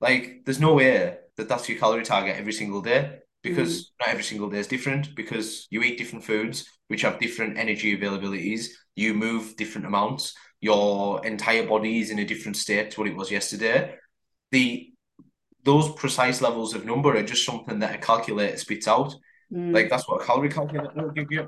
Like 0.00 0.42
there's 0.44 0.60
no 0.60 0.74
way 0.74 1.16
that 1.36 1.48
that's 1.48 1.68
your 1.68 1.78
calorie 1.78 2.04
target 2.04 2.36
every 2.36 2.52
single 2.52 2.80
day 2.80 3.18
because 3.42 3.84
mm. 3.84 3.86
not 4.00 4.08
every 4.08 4.24
single 4.24 4.50
day 4.50 4.58
is 4.58 4.66
different 4.66 5.14
because 5.14 5.68
you 5.70 5.82
eat 5.82 5.98
different 5.98 6.24
foods 6.24 6.66
which 6.88 7.02
have 7.02 7.20
different 7.20 7.58
energy 7.58 7.96
availabilities. 7.96 8.66
You 8.96 9.14
move 9.14 9.56
different 9.56 9.86
amounts. 9.86 10.34
Your 10.60 11.24
entire 11.24 11.66
body 11.66 12.00
is 12.00 12.10
in 12.10 12.18
a 12.18 12.24
different 12.24 12.56
state 12.56 12.90
to 12.90 13.00
what 13.00 13.08
it 13.08 13.16
was 13.16 13.30
yesterday. 13.30 13.94
The 14.50 14.91
those 15.64 15.92
precise 15.92 16.40
levels 16.40 16.74
of 16.74 16.84
number 16.84 17.16
are 17.16 17.22
just 17.22 17.44
something 17.44 17.78
that 17.78 17.94
a 17.94 17.98
calculator 17.98 18.56
spits 18.56 18.88
out 18.88 19.14
mm. 19.52 19.72
like 19.72 19.88
that's 19.88 20.08
what 20.08 20.22
a 20.22 20.24
calorie 20.24 20.48
calculator 20.48 20.90
will 20.94 21.10
give 21.10 21.30
you 21.30 21.46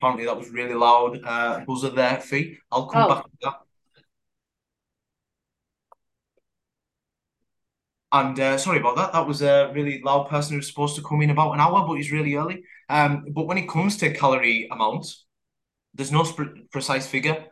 apparently 0.00 0.26
that 0.26 0.36
was 0.36 0.50
really 0.50 0.74
loud 0.74 1.18
uh 1.24 1.60
buzzer 1.66 1.90
there 1.90 2.20
Fi 2.20 2.58
i'll 2.72 2.86
come 2.86 3.04
oh. 3.04 3.14
back 3.14 3.24
to 3.24 3.30
that 3.42 3.54
And 8.14 8.38
uh, 8.38 8.56
sorry 8.58 8.78
about 8.78 8.94
that. 8.94 9.12
That 9.12 9.26
was 9.26 9.42
a 9.42 9.72
really 9.74 10.00
loud 10.00 10.28
person 10.28 10.52
who 10.52 10.58
was 10.58 10.68
supposed 10.68 10.94
to 10.94 11.02
come 11.02 11.20
in 11.22 11.30
about 11.30 11.52
an 11.52 11.58
hour, 11.58 11.84
but 11.84 11.94
he's 11.94 12.12
really 12.12 12.36
early. 12.36 12.62
Um, 12.88 13.24
but 13.30 13.48
when 13.48 13.58
it 13.58 13.68
comes 13.68 13.96
to 13.96 14.14
calorie 14.14 14.68
amounts, 14.70 15.26
there's 15.94 16.12
no 16.12 16.22
sp- 16.22 16.70
precise 16.70 17.08
figure. 17.08 17.46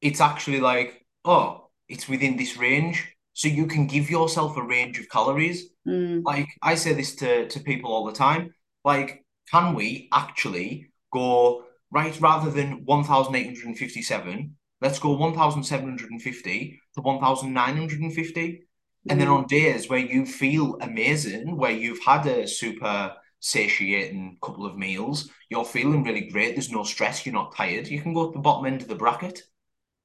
It's 0.00 0.20
actually 0.20 0.58
like, 0.58 1.06
oh, 1.24 1.70
it's 1.88 2.08
within 2.08 2.36
this 2.36 2.56
range. 2.56 3.14
So 3.34 3.48
you 3.48 3.66
can 3.66 3.86
give 3.86 4.10
yourself 4.10 4.56
a 4.56 4.62
range 4.62 4.98
of 4.98 5.08
calories. 5.08 5.70
Mm. 5.86 6.22
Like 6.24 6.48
I 6.62 6.74
say 6.74 6.92
this 6.92 7.14
to, 7.16 7.48
to 7.48 7.60
people 7.60 7.92
all 7.92 8.04
the 8.04 8.12
time. 8.12 8.54
Like, 8.84 9.24
can 9.50 9.74
we 9.74 10.08
actually 10.12 10.90
go 11.12 11.64
right 11.92 12.18
rather 12.20 12.50
than 12.50 12.84
1,857, 12.84 14.56
let's 14.80 14.98
go 14.98 15.12
1,750 15.12 16.80
to 16.94 17.00
1,950 17.00 18.62
and 19.08 19.20
then 19.20 19.28
mm. 19.28 19.36
on 19.36 19.46
days 19.46 19.88
where 19.88 19.98
you 19.98 20.24
feel 20.24 20.78
amazing, 20.80 21.56
where 21.56 21.72
you've 21.72 22.02
had 22.04 22.26
a 22.26 22.46
super 22.46 23.14
satiating 23.40 24.38
couple 24.42 24.64
of 24.64 24.76
meals, 24.76 25.28
you're 25.50 25.64
feeling 25.64 26.04
really 26.04 26.28
great, 26.28 26.54
there's 26.54 26.70
no 26.70 26.84
stress, 26.84 27.26
you're 27.26 27.32
not 27.34 27.54
tired, 27.54 27.88
you 27.88 28.00
can 28.00 28.14
go 28.14 28.28
to 28.28 28.32
the 28.32 28.38
bottom 28.38 28.66
end 28.66 28.80
of 28.80 28.88
the 28.88 28.94
bracket. 28.94 29.42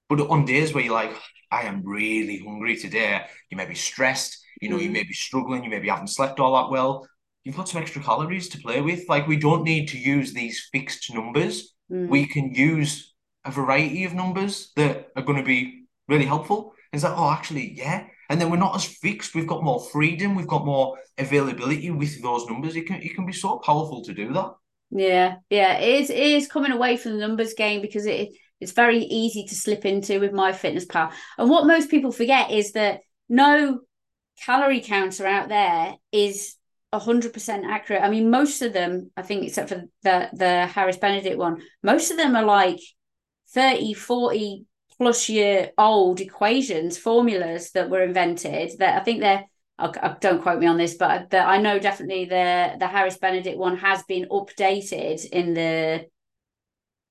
But 0.10 0.22
on 0.22 0.46
days 0.46 0.74
where 0.74 0.84
you're 0.84 0.94
like, 0.94 1.14
I 1.52 1.64
am 1.64 1.84
really 1.86 2.40
hungry 2.40 2.78
today, 2.78 3.22
you 3.50 3.58
may 3.58 3.66
be 3.66 3.76
stressed, 3.76 4.38
you 4.62 4.70
know, 4.70 4.78
mm. 4.78 4.84
you 4.84 4.90
may 4.90 5.04
be 5.04 5.14
struggling, 5.14 5.64
you 5.64 5.70
maybe 5.70 5.90
haven't 5.90 6.08
slept 6.08 6.40
all 6.40 6.56
that 6.56 6.72
well, 6.72 7.08
you've 7.44 7.56
got 7.56 7.70
some 7.70 7.82
extra 7.82 8.02
calories 8.02 8.50
to 8.50 8.60
play 8.60 8.82
with. 8.82 9.08
Like, 9.08 9.28
we 9.28 9.38
don't 9.38 9.64
need 9.64 9.88
to 9.90 9.98
use 9.98 10.34
these 10.34 10.68
fixed 10.72 11.14
numbers. 11.14 11.74
Mm. 11.92 12.10
We 12.10 12.26
can 12.26 12.54
use 12.54 13.14
a 13.46 13.52
variety 13.52 14.04
of 14.04 14.14
numbers 14.14 14.72
that 14.76 15.10
are 15.16 15.24
going 15.24 15.38
to 15.38 15.46
be 15.46 15.86
really 16.08 16.26
helpful. 16.26 16.74
It's 16.92 17.04
like, 17.04 17.18
oh, 17.18 17.30
actually, 17.30 17.74
yeah, 17.74 18.08
and 18.30 18.40
then 18.40 18.50
we're 18.50 18.58
not 18.58 18.76
as 18.76 18.86
fixed. 18.86 19.36
We've 19.36 19.48
got 19.48 19.64
more 19.64 19.80
freedom. 19.80 20.36
We've 20.36 20.48
got 20.48 20.66
more 20.66 20.98
availability 21.18 21.90
with 21.92 22.22
those 22.22 22.46
numbers. 22.48 22.76
It 22.76 22.88
can 22.88 23.02
it 23.02 23.16
can 23.16 23.26
be 23.26 23.34
so 23.34 23.58
powerful 23.60 24.04
to 24.04 24.14
do 24.14 24.34
that. 24.34 24.54
Yeah, 24.90 25.36
yeah, 25.50 25.78
it 25.78 26.02
is. 26.02 26.10
It 26.10 26.18
is 26.18 26.48
coming 26.48 26.72
away 26.72 26.98
from 26.98 27.14
the 27.14 27.28
numbers 27.28 27.54
game 27.54 27.82
because 27.82 28.06
it 28.06 28.30
it's 28.60 28.72
very 28.72 29.00
easy 29.00 29.46
to 29.46 29.56
slip 29.56 29.86
into 29.86 30.20
with 30.20 30.32
MyFitnessPal. 30.32 31.12
And 31.38 31.50
what 31.50 31.68
most 31.68 31.90
people 31.90 32.12
forget 32.12 32.52
is 32.52 32.74
that 32.74 33.02
no 33.30 33.82
calorie 34.44 34.82
counter 34.82 35.26
out 35.26 35.50
there 35.50 35.96
is 36.12 36.56
100% 36.94 37.66
accurate. 37.66 38.02
I 38.02 38.10
mean, 38.10 38.30
most 38.30 38.62
of 38.62 38.74
them, 38.74 39.12
I 39.18 39.22
think, 39.22 39.46
except 39.46 39.70
for 39.70 39.84
the 40.04 40.30
the 40.34 40.66
Harris 40.68 40.98
Benedict 40.98 41.38
one, 41.38 41.62
most 41.84 42.12
of 42.12 42.18
them 42.18 42.36
are 42.36 42.46
like 42.46 42.80
30, 43.54 43.94
40 43.94 44.66
plus 44.98 45.30
year 45.30 45.72
old 45.78 46.22
equations, 46.22 46.98
formulas 46.98 47.72
that 47.72 47.90
were 47.90 48.02
invented 48.02 48.72
that 48.80 49.00
I 49.00 49.04
think 49.04 49.20
they're 49.20 49.46
don't 50.22 50.42
quote 50.42 50.60
me 50.60 50.66
on 50.66 50.78
this, 50.78 50.96
but 50.96 51.30
the, 51.30 51.38
I 51.38 51.62
know 51.62 51.78
definitely 51.78 52.26
the 52.26 52.76
the 52.80 52.88
Harris 52.88 53.18
Benedict 53.18 53.58
one 53.58 53.78
has 53.78 54.02
been 54.04 54.28
updated 54.32 55.24
in 55.26 55.54
the 55.54 56.08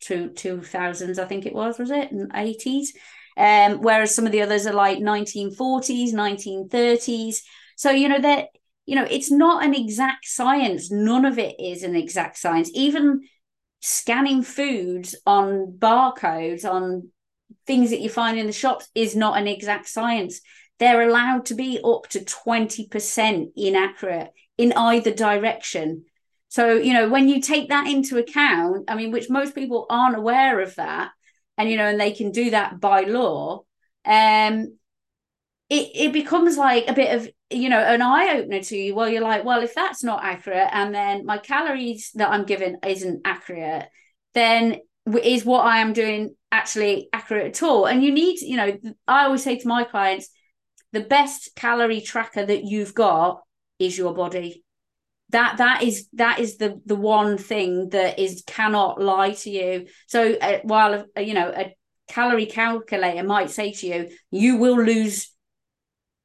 two 0.00 0.30
two 0.30 0.62
thousands, 0.62 1.18
I 1.18 1.24
think 1.24 1.46
it 1.46 1.54
was, 1.54 1.78
was 1.78 1.90
it, 1.90 2.10
eighties. 2.34 2.94
Um, 3.36 3.82
whereas 3.82 4.14
some 4.14 4.24
of 4.24 4.32
the 4.32 4.42
others 4.42 4.66
are 4.66 4.72
like 4.72 4.98
nineteen 4.98 5.50
forties, 5.50 6.12
nineteen 6.12 6.68
thirties. 6.68 7.42
So 7.76 7.90
you 7.90 8.08
know 8.08 8.20
that 8.20 8.48
you 8.86 8.94
know 8.94 9.06
it's 9.08 9.30
not 9.30 9.64
an 9.64 9.74
exact 9.74 10.26
science. 10.26 10.90
None 10.90 11.24
of 11.24 11.38
it 11.38 11.56
is 11.60 11.82
an 11.82 11.94
exact 11.94 12.38
science. 12.38 12.70
Even 12.74 13.22
scanning 13.80 14.42
foods 14.42 15.14
on 15.26 15.76
barcodes 15.78 16.64
on 16.64 17.08
things 17.66 17.90
that 17.90 18.00
you 18.00 18.08
find 18.08 18.38
in 18.38 18.46
the 18.46 18.52
shops 18.52 18.88
is 18.94 19.14
not 19.14 19.38
an 19.38 19.46
exact 19.46 19.88
science. 19.88 20.40
They're 20.78 21.08
allowed 21.08 21.46
to 21.46 21.54
be 21.54 21.80
up 21.84 22.08
to 22.10 22.20
20% 22.20 23.52
inaccurate 23.56 24.30
in 24.58 24.72
either 24.72 25.12
direction. 25.12 26.04
So, 26.48 26.74
you 26.74 26.92
know, 26.92 27.08
when 27.08 27.28
you 27.28 27.40
take 27.40 27.68
that 27.68 27.86
into 27.86 28.18
account, 28.18 28.84
I 28.88 28.94
mean, 28.94 29.10
which 29.10 29.28
most 29.28 29.54
people 29.54 29.86
aren't 29.90 30.16
aware 30.16 30.60
of 30.60 30.74
that, 30.76 31.10
and 31.58 31.70
you 31.70 31.76
know, 31.76 31.86
and 31.86 32.00
they 32.00 32.12
can 32.12 32.30
do 32.30 32.50
that 32.50 32.80
by 32.80 33.02
law, 33.02 33.62
um, 34.04 34.78
it, 35.68 35.90
it 35.94 36.12
becomes 36.12 36.56
like 36.56 36.88
a 36.88 36.92
bit 36.92 37.14
of 37.16 37.28
you 37.50 37.68
know 37.68 37.80
an 37.80 38.02
eye 38.02 38.38
opener 38.38 38.62
to 38.62 38.76
you. 38.76 38.94
Well, 38.94 39.08
you're 39.08 39.22
like, 39.22 39.44
well, 39.44 39.62
if 39.62 39.74
that's 39.74 40.04
not 40.04 40.24
accurate, 40.24 40.68
and 40.72 40.94
then 40.94 41.26
my 41.26 41.38
calories 41.38 42.10
that 42.14 42.30
I'm 42.30 42.44
given 42.44 42.78
isn't 42.86 43.22
accurate, 43.24 43.88
then 44.34 44.80
is 45.22 45.44
what 45.44 45.64
I 45.64 45.78
am 45.78 45.92
doing 45.92 46.34
actually 46.52 47.08
accurate 47.12 47.46
at 47.46 47.62
all? 47.62 47.86
And 47.86 48.02
you 48.02 48.12
need, 48.12 48.40
you 48.40 48.56
know, 48.56 48.76
I 49.06 49.24
always 49.24 49.42
say 49.42 49.56
to 49.58 49.68
my 49.68 49.84
clients, 49.84 50.28
the 50.92 51.00
best 51.00 51.50
calorie 51.56 52.00
tracker 52.00 52.44
that 52.44 52.64
you've 52.64 52.94
got 52.94 53.42
is 53.78 53.96
your 53.96 54.14
body. 54.14 54.64
That 55.30 55.58
that 55.58 55.82
is 55.82 56.08
that 56.14 56.38
is 56.38 56.56
the 56.56 56.80
the 56.86 56.94
one 56.94 57.36
thing 57.36 57.90
that 57.90 58.18
is 58.18 58.44
cannot 58.46 59.00
lie 59.00 59.32
to 59.32 59.50
you. 59.50 59.86
So 60.06 60.34
uh, 60.34 60.60
while 60.62 61.06
uh, 61.16 61.20
you 61.20 61.34
know 61.34 61.52
a 61.54 61.74
calorie 62.08 62.46
calculator 62.46 63.24
might 63.24 63.50
say 63.50 63.72
to 63.72 63.86
you, 63.86 64.08
you 64.30 64.56
will 64.56 64.80
lose 64.80 65.32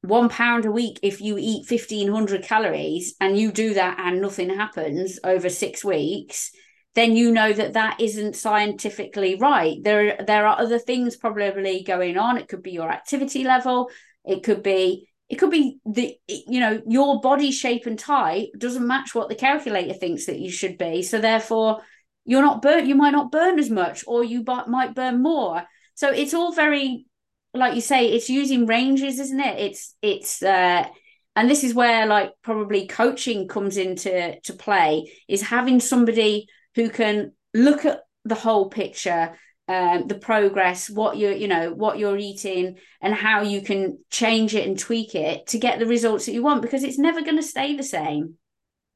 one 0.02 0.28
pound 0.28 0.66
a 0.66 0.72
week 0.72 0.98
if 1.02 1.20
you 1.20 1.36
eat 1.38 1.70
1500 1.70 2.42
calories 2.42 3.14
and 3.20 3.38
you 3.38 3.52
do 3.52 3.74
that 3.74 4.00
and 4.00 4.20
nothing 4.20 4.50
happens 4.50 5.18
over 5.22 5.48
six 5.48 5.84
weeks 5.84 6.50
then 6.94 7.16
you 7.16 7.32
know 7.32 7.52
that 7.52 7.72
that 7.72 8.00
isn't 8.00 8.36
scientifically 8.36 9.36
right. 9.36 9.82
There, 9.82 10.16
there 10.26 10.46
are 10.46 10.58
other 10.58 10.78
things 10.78 11.16
probably 11.16 11.82
going 11.84 12.18
on. 12.18 12.36
It 12.36 12.48
could 12.48 12.62
be 12.62 12.72
your 12.72 12.90
activity 12.90 13.44
level. 13.44 13.90
It 14.24 14.42
could 14.42 14.62
be, 14.62 15.08
it 15.32 15.38
could 15.38 15.50
be 15.50 15.78
the, 15.86 16.14
you 16.28 16.60
know, 16.60 16.82
your 16.86 17.18
body 17.22 17.50
shape 17.52 17.86
and 17.86 17.98
type 17.98 18.50
doesn't 18.58 18.86
match 18.86 19.14
what 19.14 19.30
the 19.30 19.34
calculator 19.34 19.94
thinks 19.94 20.26
that 20.26 20.38
you 20.38 20.50
should 20.50 20.76
be. 20.76 21.02
So 21.02 21.22
therefore, 21.22 21.80
you're 22.26 22.42
not 22.42 22.60
burnt. 22.60 22.86
You 22.86 22.96
might 22.96 23.12
not 23.12 23.32
burn 23.32 23.58
as 23.58 23.70
much, 23.70 24.04
or 24.06 24.22
you 24.22 24.44
might 24.66 24.94
burn 24.94 25.22
more. 25.22 25.62
So 25.94 26.10
it's 26.10 26.34
all 26.34 26.52
very, 26.52 27.06
like 27.54 27.74
you 27.74 27.80
say, 27.80 28.08
it's 28.12 28.28
using 28.28 28.66
ranges, 28.66 29.18
isn't 29.18 29.40
it? 29.40 29.58
It's, 29.58 29.94
it's, 30.02 30.42
uh, 30.42 30.86
and 31.34 31.48
this 31.48 31.64
is 31.64 31.72
where 31.72 32.04
like 32.04 32.32
probably 32.42 32.86
coaching 32.86 33.48
comes 33.48 33.78
into 33.78 34.38
to 34.38 34.52
play 34.52 35.10
is 35.28 35.40
having 35.40 35.80
somebody 35.80 36.46
who 36.74 36.90
can 36.90 37.32
look 37.54 37.86
at 37.86 38.00
the 38.26 38.34
whole 38.34 38.68
picture 38.68 39.32
um, 39.72 40.06
the 40.06 40.18
progress 40.18 40.90
what 40.90 41.16
you're 41.16 41.32
you 41.32 41.48
know 41.48 41.72
what 41.72 41.98
you're 41.98 42.18
eating 42.18 42.76
and 43.00 43.14
how 43.14 43.40
you 43.40 43.62
can 43.62 43.98
change 44.10 44.54
it 44.54 44.66
and 44.66 44.78
tweak 44.78 45.14
it 45.14 45.46
to 45.46 45.58
get 45.58 45.78
the 45.78 45.86
results 45.86 46.26
that 46.26 46.32
you 46.32 46.42
want 46.42 46.60
because 46.60 46.84
it's 46.84 46.98
never 46.98 47.22
going 47.22 47.36
to 47.36 47.42
stay 47.42 47.74
the 47.74 47.82
same. 47.82 48.34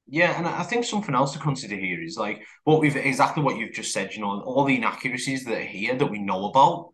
Yeah 0.08 0.36
and 0.38 0.46
i 0.46 0.62
think 0.62 0.84
something 0.84 1.16
else 1.16 1.32
to 1.32 1.40
consider 1.40 1.74
here 1.74 2.00
is 2.00 2.16
like 2.16 2.46
what 2.62 2.80
we've 2.80 2.94
exactly 2.94 3.42
what 3.42 3.56
you've 3.56 3.74
just 3.74 3.92
said 3.92 4.14
you 4.14 4.20
know 4.20 4.40
all 4.42 4.64
the 4.64 4.76
inaccuracies 4.76 5.44
that 5.44 5.58
are 5.58 5.72
here 5.78 5.96
that 5.96 6.06
we 6.06 6.20
know 6.20 6.44
about 6.44 6.90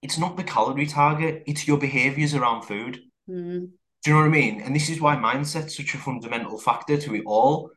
it's 0.00 0.16
not 0.16 0.36
the 0.36 0.44
calorie 0.44 0.86
target 0.86 1.42
it's 1.48 1.66
your 1.66 1.78
behaviors 1.78 2.34
around 2.34 2.62
food. 2.62 3.00
Mm. 3.28 3.70
do 4.04 4.10
you 4.10 4.12
know 4.12 4.20
what 4.20 4.26
i 4.26 4.28
mean? 4.28 4.60
And 4.60 4.76
this 4.76 4.88
is 4.88 5.00
why 5.00 5.16
mindset's 5.16 5.76
such 5.76 5.94
a 5.94 5.98
fundamental 5.98 6.58
factor 6.58 6.96
to 6.98 7.14
it 7.16 7.24
all. 7.26 7.70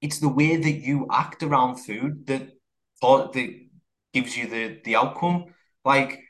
It's 0.00 0.18
the 0.18 0.34
way 0.40 0.56
that 0.56 0.78
you 0.88 1.06
act 1.10 1.42
around 1.42 1.76
food 1.76 2.26
that 2.26 2.48
that 3.02 3.60
gives 4.12 4.36
you 4.36 4.46
the 4.48 4.80
the 4.84 4.96
outcome. 4.96 5.46
Like, 5.84 6.20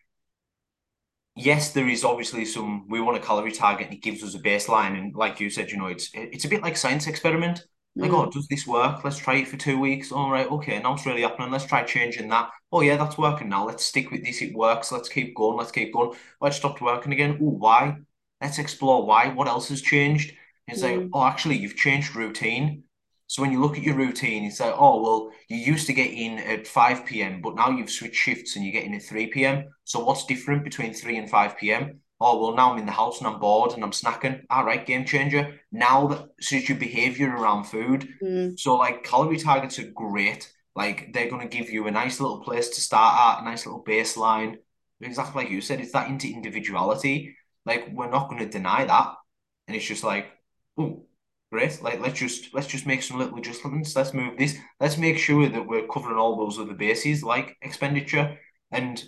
yes, 1.36 1.72
there 1.72 1.88
is 1.88 2.04
obviously 2.04 2.44
some. 2.44 2.86
We 2.88 3.00
want 3.00 3.16
a 3.16 3.20
calorie 3.20 3.52
target, 3.52 3.86
and 3.88 3.94
it 3.96 4.02
gives 4.02 4.22
us 4.22 4.34
a 4.34 4.38
baseline. 4.38 4.98
And 4.98 5.14
like 5.14 5.40
you 5.40 5.50
said, 5.50 5.70
you 5.70 5.78
know, 5.78 5.86
it's 5.86 6.10
it's 6.14 6.44
a 6.44 6.48
bit 6.48 6.62
like 6.62 6.76
science 6.76 7.06
experiment. 7.06 7.64
Like, 8.00 8.12
oh, 8.12 8.26
Mm, 8.26 8.30
does 8.30 8.46
this 8.48 8.66
work? 8.66 9.04
Let's 9.04 9.18
try 9.18 9.36
it 9.36 9.48
for 9.48 9.56
two 9.58 9.78
weeks. 9.78 10.10
All 10.12 10.30
right, 10.30 10.46
okay, 10.50 10.78
now 10.80 10.94
it's 10.94 11.04
really 11.06 11.20
happening. 11.22 11.50
Let's 11.50 11.66
try 11.66 11.82
changing 11.84 12.28
that. 12.30 12.50
Oh 12.72 12.80
yeah, 12.80 12.96
that's 12.96 13.18
working 13.18 13.48
now. 13.50 13.66
Let's 13.66 13.84
stick 13.84 14.10
with 14.10 14.24
this. 14.24 14.40
It 14.42 14.54
works. 14.54 14.90
Let's 14.92 15.08
keep 15.08 15.34
going. 15.36 15.58
Let's 15.58 15.72
keep 15.72 15.92
going. 15.92 16.16
Oh, 16.40 16.46
it 16.46 16.54
stopped 16.54 16.80
working 16.80 17.12
again. 17.12 17.38
Oh, 17.40 17.50
why? 17.50 17.96
Let's 18.40 18.58
explore 18.58 19.04
why. 19.06 19.28
What 19.28 19.48
else 19.48 19.68
has 19.68 19.82
changed? 19.82 20.32
It's 20.66 20.82
like, 20.82 20.96
mm, 20.96 21.10
oh, 21.12 21.24
actually, 21.24 21.58
you've 21.58 21.76
changed 21.76 22.14
routine. 22.16 22.84
So 23.30 23.42
when 23.42 23.52
you 23.52 23.60
look 23.60 23.76
at 23.76 23.84
your 23.84 23.94
routine, 23.94 24.42
it's 24.44 24.58
like, 24.58 24.74
oh, 24.76 25.00
well, 25.00 25.30
you 25.48 25.56
used 25.56 25.86
to 25.86 25.92
get 25.92 26.10
in 26.10 26.40
at 26.40 26.66
5 26.66 27.22
p.m., 27.22 27.40
but 27.40 27.54
now 27.54 27.70
you've 27.70 27.88
switched 27.90 28.16
shifts 28.16 28.56
and 28.56 28.64
you're 28.64 28.72
getting 28.72 28.92
at 28.92 29.02
3 29.04 29.28
p.m. 29.28 29.66
So 29.84 30.04
what's 30.04 30.26
different 30.26 30.64
between 30.64 30.92
3 30.92 31.16
and 31.16 31.30
5 31.30 31.56
p.m.? 31.56 32.00
Oh, 32.20 32.40
well, 32.42 32.56
now 32.56 32.72
I'm 32.72 32.78
in 32.80 32.86
the 32.86 32.92
house 32.92 33.18
and 33.18 33.28
I'm 33.28 33.38
bored 33.38 33.72
and 33.74 33.84
I'm 33.84 33.92
snacking. 33.92 34.42
All 34.50 34.64
right, 34.64 34.84
game 34.84 35.04
changer. 35.04 35.60
Now 35.70 36.08
that 36.08 36.26
suits 36.40 36.68
your 36.68 36.78
behavior 36.78 37.30
around 37.30 37.64
food. 37.64 38.08
mm, 38.20 38.58
So 38.58 38.74
like 38.74 39.04
calorie 39.04 39.38
targets 39.38 39.78
are 39.78 39.88
great. 39.94 40.52
Like 40.74 41.12
they're 41.12 41.30
going 41.30 41.48
to 41.48 41.56
give 41.56 41.70
you 41.70 41.86
a 41.86 41.90
nice 41.92 42.18
little 42.18 42.40
place 42.40 42.68
to 42.70 42.80
start 42.80 43.38
at, 43.38 43.42
a 43.42 43.44
nice 43.44 43.64
little 43.64 43.84
baseline. 43.84 44.56
Exactly 45.00 45.44
like 45.44 45.52
you 45.52 45.60
said, 45.60 45.80
it's 45.80 45.92
that 45.92 46.08
into 46.08 46.26
individuality. 46.28 47.36
Like 47.64 47.90
we're 47.92 48.10
not 48.10 48.28
going 48.28 48.40
to 48.40 48.48
deny 48.48 48.84
that. 48.84 49.14
And 49.68 49.76
it's 49.76 49.86
just 49.86 50.04
like, 50.04 50.26
oh, 50.76 51.04
great. 51.50 51.82
Like 51.82 52.00
let's 52.00 52.18
just 52.18 52.54
let's 52.54 52.66
just 52.66 52.86
make 52.86 53.02
some 53.02 53.18
little 53.18 53.38
adjustments. 53.38 53.94
Let's 53.96 54.14
move 54.14 54.38
this. 54.38 54.56
Let's 54.80 54.98
make 54.98 55.18
sure 55.18 55.48
that 55.48 55.66
we're 55.66 55.86
covering 55.86 56.16
all 56.16 56.36
those 56.36 56.58
other 56.58 56.74
bases 56.74 57.22
like 57.22 57.56
expenditure. 57.62 58.38
And 58.70 59.02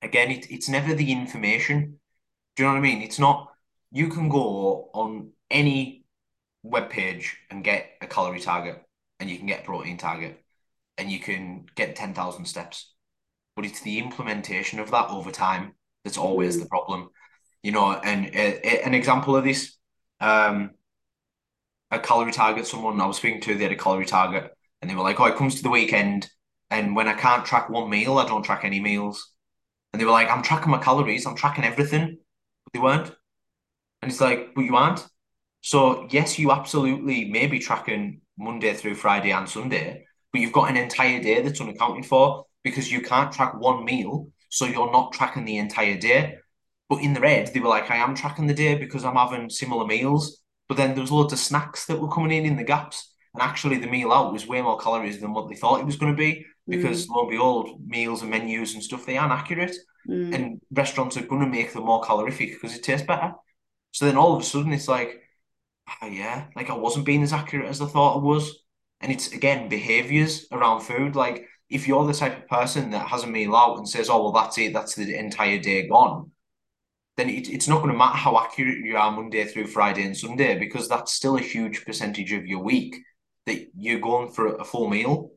again, 0.00 0.30
it, 0.30 0.50
it's 0.50 0.68
never 0.68 0.94
the 0.94 1.12
information. 1.12 1.98
Do 2.56 2.62
you 2.62 2.68
know 2.68 2.74
what 2.74 2.78
I 2.78 2.82
mean? 2.82 3.02
It's 3.02 3.18
not 3.18 3.48
you 3.90 4.08
can 4.08 4.28
go 4.28 4.90
on 4.94 5.30
any 5.50 6.04
web 6.62 6.88
page 6.90 7.36
and 7.50 7.62
get 7.62 7.90
a 8.00 8.06
calorie 8.06 8.40
target 8.40 8.82
and 9.20 9.28
you 9.28 9.36
can 9.36 9.46
get 9.46 9.60
a 9.60 9.64
protein 9.64 9.98
target 9.98 10.42
and 10.96 11.10
you 11.10 11.18
can 11.18 11.66
get 11.74 11.96
10,000 11.96 12.44
steps. 12.46 12.92
But 13.54 13.66
it's 13.66 13.80
the 13.80 13.98
implementation 13.98 14.78
of 14.78 14.90
that 14.90 15.10
over 15.10 15.30
time 15.30 15.74
that's 16.04 16.16
always 16.16 16.56
mm, 16.56 16.60
the 16.60 16.68
problem. 16.68 17.10
You 17.62 17.72
know, 17.72 17.92
and 17.92 18.26
uh, 18.34 18.58
an 18.84 18.94
example 18.94 19.36
of 19.36 19.44
this, 19.44 19.76
um, 20.20 20.70
a 21.92 22.00
calorie 22.00 22.32
target, 22.32 22.66
someone 22.66 23.00
I 23.00 23.06
was 23.06 23.18
speaking 23.18 23.40
to, 23.42 23.54
they 23.54 23.64
had 23.64 23.72
a 23.72 23.76
calorie 23.76 24.06
target 24.06 24.50
and 24.80 24.90
they 24.90 24.94
were 24.94 25.02
like, 25.02 25.20
oh, 25.20 25.26
it 25.26 25.36
comes 25.36 25.56
to 25.56 25.62
the 25.62 25.70
weekend. 25.70 26.28
And 26.70 26.96
when 26.96 27.06
I 27.06 27.14
can't 27.14 27.44
track 27.44 27.68
one 27.68 27.90
meal, 27.90 28.18
I 28.18 28.26
don't 28.26 28.42
track 28.42 28.64
any 28.64 28.80
meals. 28.80 29.32
And 29.92 30.00
they 30.00 30.06
were 30.06 30.12
like, 30.12 30.30
I'm 30.30 30.42
tracking 30.42 30.72
my 30.72 30.78
calories, 30.78 31.26
I'm 31.26 31.36
tracking 31.36 31.64
everything. 31.64 32.18
But 32.64 32.72
they 32.72 32.80
weren't. 32.80 33.12
And 34.00 34.10
it's 34.10 34.20
like, 34.20 34.54
but 34.54 34.62
you 34.62 34.74
aren't. 34.74 35.06
So 35.60 36.08
yes, 36.10 36.38
you 36.38 36.50
absolutely 36.50 37.26
may 37.26 37.46
be 37.46 37.58
tracking 37.58 38.22
Monday 38.38 38.74
through 38.74 38.96
Friday 38.96 39.30
and 39.30 39.48
Sunday, 39.48 40.04
but 40.32 40.40
you've 40.40 40.52
got 40.52 40.70
an 40.70 40.76
entire 40.76 41.22
day 41.22 41.42
that's 41.42 41.60
unaccounted 41.60 42.06
for 42.06 42.46
because 42.64 42.90
you 42.90 43.02
can't 43.02 43.32
track 43.32 43.54
one 43.60 43.84
meal, 43.84 44.28
so 44.48 44.64
you're 44.64 44.90
not 44.90 45.12
tracking 45.12 45.44
the 45.44 45.58
entire 45.58 45.96
day. 45.98 46.36
But 46.88 47.02
in 47.02 47.12
the 47.12 47.20
head, 47.20 47.50
they 47.52 47.60
were 47.60 47.68
like, 47.68 47.90
I 47.90 47.96
am 47.96 48.14
tracking 48.14 48.46
the 48.46 48.54
day 48.54 48.74
because 48.74 49.04
I'm 49.04 49.16
having 49.16 49.50
similar 49.50 49.86
meals. 49.86 50.41
But 50.72 50.78
then 50.78 50.94
there 50.94 51.02
was 51.02 51.12
loads 51.12 51.34
of 51.34 51.38
snacks 51.38 51.84
that 51.86 52.00
were 52.00 52.08
coming 52.08 52.32
in 52.32 52.46
in 52.46 52.56
the 52.56 52.64
gaps. 52.64 53.12
And 53.34 53.42
actually, 53.42 53.76
the 53.76 53.86
meal 53.86 54.10
out 54.10 54.32
was 54.32 54.46
way 54.46 54.62
more 54.62 54.78
calories 54.78 55.20
than 55.20 55.34
what 55.34 55.48
they 55.50 55.54
thought 55.54 55.80
it 55.80 55.86
was 55.86 55.96
going 55.96 56.12
to 56.12 56.16
be 56.16 56.46
because 56.66 57.06
mm, 57.06 57.10
lo 57.10 57.22
and 57.22 57.30
behold, 57.30 57.80
meals 57.86 58.22
and 58.22 58.30
menus 58.30 58.74
and 58.74 58.82
stuff, 58.82 59.04
they 59.04 59.18
aren't 59.18 59.32
accurate. 59.32 59.76
mm. 60.08 60.34
And 60.34 60.60
restaurants 60.70 61.18
are 61.18 61.26
going 61.26 61.42
to 61.42 61.46
make 61.46 61.72
them 61.74 61.84
more 61.84 62.00
calorific 62.02 62.52
because 62.52 62.74
it 62.74 62.82
tastes 62.82 63.06
better. 63.06 63.34
So 63.90 64.06
then 64.06 64.16
all 64.16 64.34
of 64.34 64.42
a 64.42 64.44
sudden, 64.44 64.72
it's 64.72 64.88
like, 64.88 65.20
Ah, 65.88 66.06
yeah, 66.06 66.46
like 66.56 66.70
I 66.70 66.76
wasn't 66.76 67.06
being 67.06 67.22
as 67.22 67.32
accurate 67.32 67.68
as 67.68 67.80
I 67.82 67.86
thought 67.86 68.16
I 68.16 68.22
was. 68.22 68.58
And 69.00 69.12
it's 69.12 69.32
again 69.32 69.68
behaviors 69.68 70.46
around 70.52 70.80
food. 70.80 71.16
Like 71.16 71.46
if 71.68 71.88
you're 71.88 72.06
the 72.06 72.14
type 72.14 72.38
of 72.38 72.48
person 72.48 72.90
that 72.90 73.08
has 73.08 73.24
a 73.24 73.26
meal 73.26 73.56
out 73.56 73.78
and 73.78 73.88
says, 73.88 74.08
"Oh, 74.08 74.22
well, 74.22 74.32
that's 74.32 74.58
it, 74.58 74.72
that's 74.72 74.94
the 74.94 75.18
entire 75.18 75.58
day 75.58 75.88
gone," 75.88 76.30
then 77.16 77.28
it, 77.28 77.48
it's 77.48 77.68
not 77.68 77.78
going 77.78 77.92
to 77.92 77.98
matter 77.98 78.16
how 78.16 78.38
accurate 78.38 78.78
you 78.78 78.96
are 78.96 79.10
Monday 79.10 79.44
through 79.44 79.66
Friday 79.66 80.04
and 80.04 80.16
Sunday 80.16 80.58
because 80.58 80.88
that's 80.88 81.12
still 81.12 81.36
a 81.36 81.42
huge 81.42 81.84
percentage 81.84 82.32
of 82.32 82.46
your 82.46 82.62
week 82.62 82.96
that 83.46 83.66
you're 83.76 84.00
going 84.00 84.30
for 84.30 84.56
a 84.56 84.64
full 84.64 84.88
meal. 84.88 85.32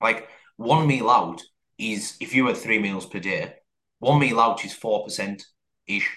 Like 0.00 0.28
one 0.56 0.86
meal 0.86 1.10
out 1.10 1.42
is 1.78 2.16
if 2.20 2.34
you 2.34 2.46
had 2.46 2.56
three 2.56 2.78
meals 2.78 3.06
per 3.06 3.18
day, 3.18 3.54
one 3.98 4.18
meal 4.18 4.40
out 4.40 4.64
is 4.64 4.72
four 4.72 5.04
percent 5.04 5.44
ish 5.86 6.10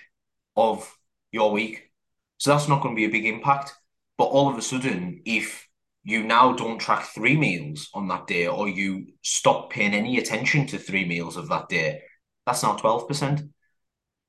of 0.56 0.92
your 1.32 1.52
week. 1.52 1.92
So 2.38 2.52
that's 2.52 2.68
not 2.68 2.82
going 2.82 2.96
to 2.96 3.00
be 3.00 3.06
a 3.06 3.10
big 3.10 3.26
impact. 3.26 3.74
But 4.18 4.26
all 4.26 4.50
of 4.50 4.58
a 4.58 4.62
sudden, 4.62 5.22
if 5.26 5.68
you 6.04 6.24
now 6.24 6.54
don't 6.54 6.80
track 6.80 7.06
three 7.06 7.38
meals 7.38 7.90
on 7.94 8.08
that 8.08 8.28
day, 8.28 8.48
or 8.48 8.68
you 8.68 9.08
stop 9.22 9.70
paying 9.70 9.94
any 9.94 10.18
attention 10.18 10.66
to 10.68 10.78
three 10.78 11.06
meals 11.06 11.38
of 11.38 11.50
that 11.50 11.70
day, 11.70 12.02
that's 12.46 12.64
now 12.64 12.76
12%. 12.76 13.50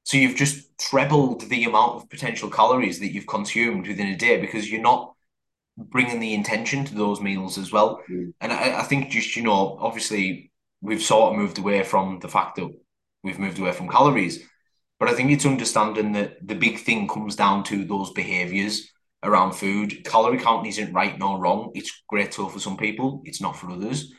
So 0.04 0.16
you've 0.16 0.36
just 0.36 0.66
trebled 0.78 1.42
the 1.42 1.64
amount 1.64 1.96
of 1.96 2.10
potential 2.10 2.50
calories 2.50 2.98
that 3.00 3.12
you've 3.12 3.26
consumed 3.26 3.86
within 3.86 4.08
a 4.08 4.16
day 4.16 4.40
because 4.40 4.70
you're 4.70 4.80
not 4.80 5.14
bringing 5.76 6.20
the 6.20 6.34
intention 6.34 6.84
to 6.84 6.94
those 6.94 7.20
meals 7.20 7.58
as 7.58 7.72
well. 7.72 8.00
mm. 8.10 8.32
And 8.40 8.52
I, 8.52 8.80
I 8.80 8.82
think 8.82 9.10
just, 9.10 9.36
you 9.36 9.42
know, 9.42 9.76
obviously 9.80 10.50
we've 10.80 11.02
sort 11.02 11.32
of 11.32 11.38
moved 11.38 11.58
away 11.58 11.82
from 11.82 12.18
the 12.20 12.28
fact 12.28 12.56
that 12.56 12.68
we've 13.22 13.38
moved 13.38 13.58
away 13.58 13.72
from 13.72 13.88
calories. 13.88 14.42
But 14.98 15.08
I 15.08 15.14
think 15.14 15.30
it's 15.30 15.46
understanding 15.46 16.12
that 16.12 16.46
the 16.46 16.54
big 16.54 16.78
thing 16.78 17.08
comes 17.08 17.36
down 17.36 17.64
to 17.64 17.84
those 17.84 18.12
behaviors 18.12 18.90
around 19.22 19.52
food. 19.52 20.04
Calorie 20.04 20.38
counting 20.38 20.70
isn't 20.70 20.92
right 20.92 21.18
nor 21.18 21.38
wrong. 21.38 21.70
It's 21.74 22.02
great 22.08 22.32
tool 22.32 22.48
for 22.48 22.60
some 22.60 22.76
people, 22.76 23.22
it's 23.24 23.40
not 23.40 23.56
for 23.56 23.70
others. 23.70 24.12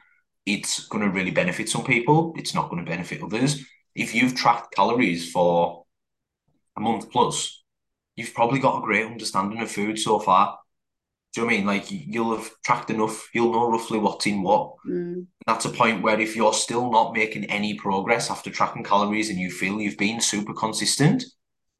It's 0.45 0.87
going 0.87 1.03
to 1.03 1.11
really 1.11 1.31
benefit 1.31 1.69
some 1.69 1.83
people, 1.83 2.33
it's 2.35 2.55
not 2.55 2.69
going 2.69 2.83
to 2.83 2.89
benefit 2.89 3.21
others. 3.21 3.63
If 3.95 4.15
you've 4.15 4.35
tracked 4.35 4.73
calories 4.75 5.31
for 5.31 5.85
a 6.77 6.81
month 6.81 7.11
plus, 7.11 7.63
you've 8.15 8.33
probably 8.33 8.59
got 8.59 8.79
a 8.79 8.85
great 8.85 9.05
understanding 9.05 9.59
of 9.61 9.71
food 9.71 9.99
so 9.99 10.19
far. 10.19 10.57
Do 11.33 11.41
you 11.41 11.47
know 11.47 11.47
what 11.47 11.53
I 11.53 11.57
mean? 11.57 11.67
Like 11.67 11.85
you'll 11.89 12.35
have 12.35 12.49
tracked 12.65 12.89
enough, 12.89 13.29
you'll 13.33 13.53
know 13.53 13.69
roughly 13.69 13.99
what's 13.99 14.27
in 14.27 14.41
what. 14.43 14.73
Mm, 14.87 15.27
That's 15.47 15.65
a 15.65 15.69
point 15.69 16.01
where 16.03 16.19
if 16.19 16.35
you're 16.35 16.53
still 16.53 16.91
not 16.91 17.13
making 17.13 17.45
any 17.45 17.75
progress 17.75 18.29
after 18.29 18.49
tracking 18.49 18.83
calories 18.83 19.29
and 19.29 19.39
you 19.39 19.49
feel 19.49 19.79
you've 19.79 19.97
been 19.97 20.19
super 20.19 20.53
consistent, 20.53 21.23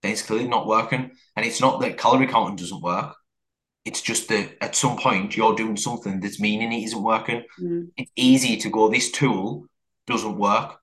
then 0.01 0.13
it's 0.13 0.21
clearly 0.21 0.47
not 0.47 0.67
working. 0.67 1.11
And 1.35 1.45
it's 1.45 1.59
not 1.59 1.81
that 1.81 1.97
calorie 1.97 2.27
counting 2.27 2.55
doesn't 2.55 2.81
work. 2.81 3.13
It's 3.83 4.01
just 4.01 4.29
that 4.29 4.55
at 4.61 4.75
some 4.75 4.97
point 4.97 5.35
you're 5.35 5.55
doing 5.55 5.75
something 5.75 6.19
that's 6.21 6.39
meaning 6.39 6.71
it 6.71 6.83
isn't 6.83 7.03
working. 7.03 7.43
mm. 7.59 7.89
It's 7.97 8.11
easy 8.15 8.55
to 8.57 8.69
go, 8.69 8.89
this 8.89 9.11
tool 9.11 9.65
doesn't 10.07 10.37
work, 10.37 10.79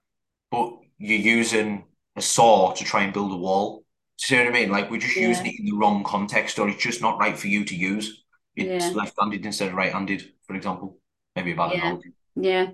but 0.50 0.74
you're 0.98 1.18
using 1.18 1.84
a 2.16 2.22
saw 2.22 2.72
to 2.72 2.84
try 2.84 3.04
and 3.04 3.12
build 3.12 3.32
a 3.32 3.37
wall. 3.37 3.84
Do 4.18 4.34
you 4.34 4.40
See 4.40 4.44
what 4.44 4.56
I 4.56 4.61
mean? 4.61 4.70
Like 4.70 4.90
we're 4.90 5.00
just 5.00 5.16
using 5.16 5.46
it 5.46 5.61
in 5.61 5.66
the 5.66 5.76
wrong 5.76 6.02
context, 6.02 6.58
or 6.58 6.68
it's 6.68 6.82
just 6.82 7.00
not 7.00 7.18
right 7.18 7.38
for 7.38 7.46
you 7.46 7.64
to 7.64 7.76
use. 7.76 8.24
It's 8.56 8.87
yeah, 8.87 8.92
left-handed 8.92 9.46
instead 9.46 9.68
of 9.68 9.74
right-handed, 9.74 10.32
for 10.44 10.56
example. 10.56 10.98
Maybe 11.37 11.52
a 11.52 11.56
bad 11.56 11.72
yeah, 11.72 11.87
analogy. 11.87 12.12
yeah. 12.34 12.66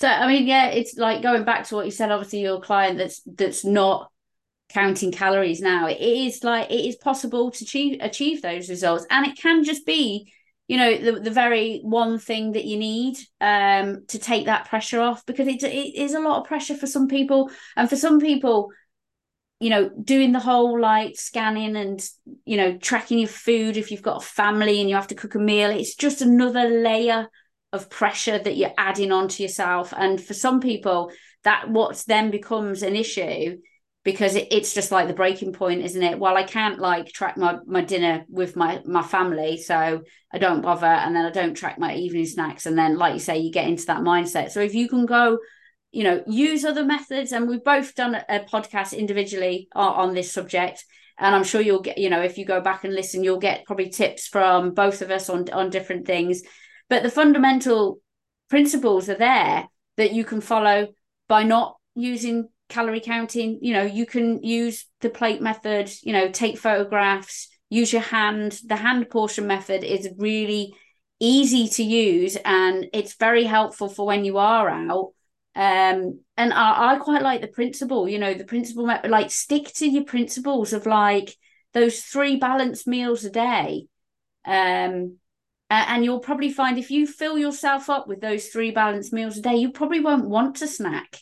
So 0.00 0.06
I 0.06 0.28
mean, 0.28 0.46
yeah, 0.46 0.68
it's 0.68 0.96
like 0.96 1.22
going 1.22 1.44
back 1.44 1.64
to 1.66 1.74
what 1.74 1.84
you 1.84 1.90
said. 1.90 2.12
Obviously, 2.12 2.40
your 2.40 2.60
client 2.60 2.98
that's 2.98 3.20
that's 3.26 3.64
not 3.64 4.12
counting 4.68 5.10
calories 5.10 5.60
now. 5.60 5.88
It 5.88 6.00
is 6.00 6.44
like 6.44 6.70
it 6.70 6.86
is 6.86 6.94
possible 6.96 7.50
to 7.50 7.64
achieve 7.64 7.98
achieve 8.00 8.40
those 8.40 8.70
results, 8.70 9.04
and 9.10 9.26
it 9.26 9.36
can 9.36 9.64
just 9.64 9.84
be, 9.84 10.32
you 10.68 10.76
know, 10.76 10.96
the 10.96 11.20
the 11.20 11.30
very 11.30 11.80
one 11.82 12.18
thing 12.18 12.52
that 12.52 12.64
you 12.64 12.78
need 12.78 13.16
um 13.40 14.04
to 14.08 14.18
take 14.18 14.46
that 14.46 14.68
pressure 14.68 15.00
off 15.00 15.26
because 15.26 15.48
it 15.48 15.62
it 15.62 15.94
is 15.96 16.14
a 16.14 16.20
lot 16.20 16.40
of 16.40 16.46
pressure 16.46 16.76
for 16.76 16.86
some 16.86 17.08
people, 17.08 17.50
and 17.76 17.88
for 17.88 17.96
some 17.96 18.20
people 18.20 18.70
you 19.62 19.70
know, 19.70 19.88
doing 20.02 20.32
the 20.32 20.40
whole 20.40 20.80
like 20.80 21.16
scanning 21.16 21.76
and, 21.76 22.04
you 22.44 22.56
know, 22.56 22.76
tracking 22.78 23.20
your 23.20 23.28
food 23.28 23.76
if 23.76 23.92
you've 23.92 24.02
got 24.02 24.20
a 24.20 24.26
family 24.26 24.80
and 24.80 24.90
you 24.90 24.96
have 24.96 25.06
to 25.06 25.14
cook 25.14 25.36
a 25.36 25.38
meal, 25.38 25.70
it's 25.70 25.94
just 25.94 26.20
another 26.20 26.68
layer 26.68 27.28
of 27.72 27.88
pressure 27.88 28.40
that 28.40 28.56
you're 28.56 28.74
adding 28.76 29.12
onto 29.12 29.40
yourself. 29.40 29.94
And 29.96 30.20
for 30.20 30.34
some 30.34 30.58
people, 30.58 31.12
that 31.44 31.70
what 31.70 32.02
then 32.08 32.32
becomes 32.32 32.82
an 32.82 32.96
issue 32.96 33.58
because 34.04 34.34
it, 34.34 34.48
it's 34.50 34.74
just 34.74 34.90
like 34.90 35.08
the 35.08 35.14
breaking 35.14 35.52
point, 35.52 35.82
isn't 35.82 36.02
it? 36.02 36.18
Well, 36.18 36.36
I 36.36 36.42
can't 36.42 36.78
like 36.78 37.12
track 37.12 37.36
my 37.36 37.58
my 37.66 37.82
dinner 37.82 38.24
with 38.28 38.56
my 38.56 38.82
my 38.84 39.02
family, 39.02 39.58
so 39.58 40.02
I 40.32 40.38
don't 40.38 40.62
bother, 40.62 40.86
and 40.86 41.14
then 41.14 41.24
I 41.24 41.30
don't 41.30 41.54
track 41.54 41.78
my 41.78 41.94
evening 41.94 42.26
snacks, 42.26 42.66
and 42.66 42.76
then 42.76 42.96
like 42.98 43.14
you 43.14 43.20
say, 43.20 43.38
you 43.38 43.52
get 43.52 43.68
into 43.68 43.86
that 43.86 44.00
mindset. 44.00 44.50
So 44.50 44.60
if 44.60 44.74
you 44.74 44.88
can 44.88 45.06
go 45.06 45.38
you 45.92 46.04
know 46.04 46.22
use 46.26 46.64
other 46.64 46.84
methods 46.84 47.32
and 47.32 47.48
we've 47.48 47.62
both 47.62 47.94
done 47.94 48.16
a, 48.28 48.40
podcast 48.40 48.96
individually 48.96 49.68
on, 49.74 50.08
on, 50.08 50.14
this 50.14 50.32
subject 50.32 50.84
and 51.18 51.34
i'm 51.34 51.44
sure 51.44 51.60
you'll 51.60 51.82
get 51.82 51.98
you 51.98 52.08
know 52.10 52.22
if 52.22 52.38
you 52.38 52.46
go 52.46 52.60
back 52.60 52.84
and 52.84 52.94
listen 52.94 53.22
you'll 53.22 53.38
get 53.38 53.64
probably 53.66 53.90
tips 53.90 54.26
from 54.26 54.72
both 54.72 55.02
of 55.02 55.10
us 55.10 55.28
on 55.28 55.48
on 55.50 55.70
different 55.70 56.06
things 56.06 56.42
but 56.88 57.02
the 57.02 57.10
fundamental 57.10 58.00
principles 58.48 59.08
are 59.08 59.16
there 59.16 59.68
that 59.96 60.12
you 60.12 60.24
can 60.24 60.40
follow 60.40 60.88
by 61.28 61.42
not 61.42 61.76
using 61.94 62.48
calorie 62.72 63.00
counting, 63.00 63.58
you 63.62 63.72
know, 63.72 63.82
you 63.82 64.06
can 64.06 64.42
use 64.42 64.86
the 65.00 65.10
plate 65.10 65.40
method, 65.40 65.92
you 66.02 66.12
know, 66.12 66.30
take 66.30 66.58
photographs, 66.58 67.48
use 67.68 67.92
your 67.92 68.02
hand. 68.02 68.58
The 68.66 68.76
hand 68.76 69.08
portion 69.10 69.46
method 69.46 69.84
is 69.84 70.08
really 70.16 70.74
easy 71.20 71.68
to 71.68 71.84
use 71.84 72.36
and 72.44 72.86
it's 72.92 73.14
very 73.14 73.44
helpful 73.44 73.88
for 73.88 74.06
when 74.06 74.24
you 74.24 74.38
are 74.38 74.68
out. 74.68 75.12
Um, 75.54 76.20
and 76.36 76.52
I, 76.52 76.94
I 76.94 76.98
quite 76.98 77.22
like 77.22 77.42
the 77.42 77.48
principle, 77.48 78.08
you 78.08 78.18
know, 78.18 78.34
the 78.34 78.44
principle, 78.44 78.84
like 78.86 79.30
stick 79.30 79.72
to 79.74 79.86
your 79.86 80.04
principles 80.04 80.72
of 80.72 80.86
like 80.86 81.36
those 81.74 82.00
three 82.00 82.36
balanced 82.36 82.86
meals 82.86 83.24
a 83.24 83.30
day. 83.30 83.86
Um, 84.44 85.18
and 85.70 86.04
you'll 86.04 86.20
probably 86.20 86.50
find 86.52 86.76
if 86.78 86.90
you 86.90 87.06
fill 87.06 87.38
yourself 87.38 87.88
up 87.88 88.06
with 88.08 88.20
those 88.20 88.48
three 88.48 88.72
balanced 88.72 89.12
meals 89.12 89.38
a 89.38 89.42
day, 89.42 89.56
you 89.56 89.72
probably 89.72 90.00
won't 90.00 90.28
want 90.28 90.56
to 90.56 90.66
snack 90.66 91.20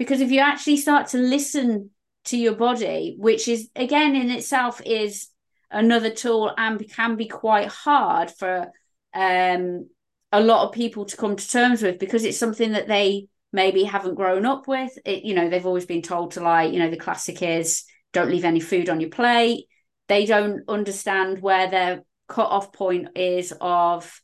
because 0.00 0.22
if 0.22 0.32
you 0.32 0.40
actually 0.40 0.78
start 0.78 1.08
to 1.08 1.18
listen 1.18 1.90
to 2.24 2.36
your 2.36 2.54
body 2.54 3.14
which 3.18 3.46
is 3.48 3.68
again 3.76 4.16
in 4.16 4.30
itself 4.30 4.80
is 4.84 5.28
another 5.70 6.10
tool 6.10 6.52
and 6.56 6.90
can 6.90 7.16
be 7.16 7.28
quite 7.28 7.68
hard 7.68 8.30
for 8.30 8.72
um, 9.14 9.88
a 10.32 10.40
lot 10.40 10.66
of 10.66 10.72
people 10.72 11.04
to 11.04 11.16
come 11.16 11.36
to 11.36 11.48
terms 11.50 11.82
with 11.82 11.98
because 11.98 12.24
it's 12.24 12.38
something 12.38 12.72
that 12.72 12.88
they 12.88 13.26
maybe 13.52 13.84
haven't 13.84 14.14
grown 14.14 14.46
up 14.46 14.68
with. 14.68 14.96
It 15.04 15.24
you 15.24 15.34
know 15.34 15.48
they've 15.48 15.66
always 15.66 15.86
been 15.86 16.02
told 16.02 16.32
to 16.32 16.40
like 16.40 16.72
you 16.72 16.78
know 16.78 16.90
the 16.90 16.96
classic 16.96 17.42
is 17.42 17.84
don't 18.12 18.30
leave 18.30 18.44
any 18.44 18.60
food 18.60 18.88
on 18.88 19.00
your 19.00 19.10
plate. 19.10 19.66
They 20.08 20.26
don't 20.26 20.62
understand 20.68 21.40
where 21.40 21.68
their 21.68 22.02
cut 22.28 22.48
off 22.48 22.72
point 22.72 23.08
is 23.16 23.52
of 23.60 24.20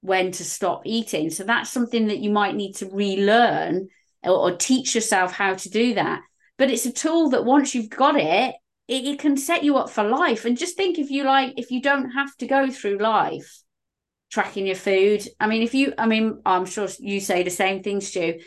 when 0.00 0.32
to 0.32 0.44
stop 0.44 0.82
eating. 0.84 1.30
So 1.30 1.44
that's 1.44 1.70
something 1.70 2.08
that 2.08 2.18
you 2.18 2.30
might 2.30 2.54
need 2.54 2.76
to 2.76 2.88
relearn 2.90 3.88
or, 4.22 4.32
or 4.32 4.56
teach 4.56 4.94
yourself 4.94 5.32
how 5.32 5.54
to 5.54 5.70
do 5.70 5.94
that. 5.94 6.20
But 6.58 6.70
it's 6.70 6.86
a 6.86 6.92
tool 6.92 7.30
that 7.30 7.44
once 7.44 7.74
you've 7.74 7.90
got 7.90 8.16
it, 8.16 8.54
it, 8.88 9.04
it 9.04 9.18
can 9.18 9.36
set 9.36 9.64
you 9.64 9.76
up 9.76 9.90
for 9.90 10.04
life. 10.04 10.44
And 10.44 10.58
just 10.58 10.76
think 10.76 10.98
if 10.98 11.10
you 11.10 11.24
like, 11.24 11.54
if 11.56 11.70
you 11.70 11.80
don't 11.80 12.10
have 12.10 12.36
to 12.38 12.46
go 12.46 12.70
through 12.70 12.98
life 12.98 13.62
tracking 14.30 14.66
your 14.66 14.76
food. 14.76 15.26
I 15.38 15.46
mean, 15.46 15.62
if 15.62 15.74
you, 15.74 15.92
I 15.98 16.06
mean, 16.06 16.40
I'm 16.46 16.64
sure 16.64 16.88
you 16.98 17.20
say 17.20 17.42
the 17.42 17.50
same 17.50 17.82
thing, 17.82 18.00
Stu. 18.00 18.40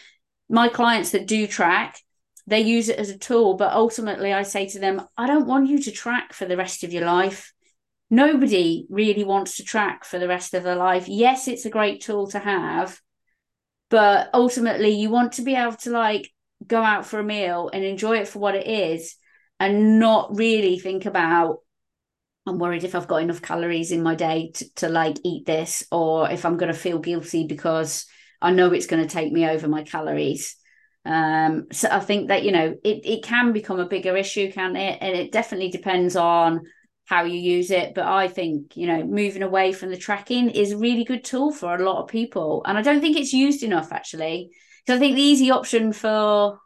My 0.50 0.70
clients 0.70 1.12
that 1.12 1.28
do 1.28 1.46
track, 1.46 2.00
they 2.48 2.62
use 2.62 2.90
it 2.90 3.00
as 3.00 3.10
a 3.10 3.18
tool, 3.18 3.56
but 3.56 3.74
ultimately 3.74 4.34
I 4.34 4.44
say 4.44 4.68
to 4.70 4.80
them, 4.80 5.02
I 5.18 5.28
don't 5.28 5.48
want 5.48 5.70
you 5.70 5.82
to 5.84 5.92
track 5.92 6.34
for 6.34 6.46
the 6.46 6.58
rest 6.58 6.84
of 6.84 6.94
your 6.94 7.06
life. 7.06 7.54
Nobody 8.10 8.86
really 8.90 9.24
wants 9.24 9.58
to 9.58 9.64
track 9.64 10.06
for 10.06 10.20
the 10.20 10.28
rest 10.28 10.54
of 10.54 10.64
their 10.64 10.76
life. 10.76 11.08
Yes, 11.08 11.48
it's 11.48 11.66
a 11.66 11.70
great 11.70 12.02
tool 12.02 12.28
to 12.28 12.40
have, 12.40 13.00
but 13.94 14.32
ultimately 14.34 14.90
you 14.90 15.12
want 15.12 15.34
to 15.34 15.44
be 15.44 15.54
able 15.54 15.76
to 15.76 15.92
like 15.92 16.28
go 16.66 16.82
out 16.82 17.06
for 17.06 17.20
a 17.20 17.24
meal 17.24 17.70
and 17.72 17.84
enjoy 17.84 18.18
it 18.18 18.28
for 18.28 18.40
what 18.40 18.56
it 18.56 18.66
is 18.66 19.16
and 19.60 20.00
not 20.00 20.36
really 20.36 20.80
think 20.80 21.06
about 21.06 21.60
I'm 22.48 22.58
worried 22.58 22.84
if 22.84 22.96
I've 22.96 23.08
got 23.08 23.22
enough 23.22 23.44
calories 23.44 23.92
in 23.92 24.02
my 24.02 24.16
day 24.16 24.50
to, 24.56 24.74
to 24.78 24.90
like 24.90 25.18
eat 25.24 25.46
this 25.46 25.86
or 25.92 26.28
if 26.32 26.44
I'm 26.44 26.58
going 26.58 26.74
to 26.74 26.78
feel 26.78 26.98
guilty 26.98 27.46
because 27.46 28.08
I 28.42 28.52
know 28.52 28.74
it's 28.74 28.88
going 28.88 29.04
to 29.04 29.08
take 29.08 29.32
me 29.32 29.48
over 29.48 29.68
my 29.68 29.84
calories. 29.84 30.56
Um, 31.06 31.68
so 31.72 31.88
I 31.92 32.00
think 32.00 32.30
that, 32.30 32.44
you 32.44 32.52
know, 32.52 32.76
it, 32.84 33.06
it 33.06 33.24
can 33.24 33.54
become 33.54 33.80
a 33.80 33.88
bigger 33.88 34.18
issue, 34.18 34.52
can 34.52 34.76
it? 34.76 34.98
And 35.02 35.16
it 35.16 35.32
definitely 35.32 35.70
depends 35.70 36.16
on 36.16 36.62
how 37.14 37.24
you 37.24 37.40
use 37.40 37.70
it. 37.70 37.94
But 37.94 38.06
I 38.06 38.28
think, 38.28 38.76
you 38.76 38.88
know, 38.88 39.04
moving 39.04 39.44
away 39.44 39.72
from 39.72 39.90
the 39.90 39.98
tracking 39.98 40.50
is 40.50 40.72
a 40.72 40.78
really 40.78 41.04
good 41.04 41.24
tool 41.24 41.52
for 41.52 41.76
a 41.76 41.84
lot 41.84 42.02
of 42.02 42.10
people. 42.10 42.64
And 42.66 42.78
I 42.78 42.82
don't 42.82 43.02
think 43.02 43.18
it's 43.18 43.34
used 43.34 43.64
enough 43.64 43.92
actually. 43.92 44.52
Because 44.86 44.98
I 44.98 45.00
think 45.00 45.16
the 45.16 45.22
easy 45.22 45.52
option 45.52 45.94
for 45.94 46.60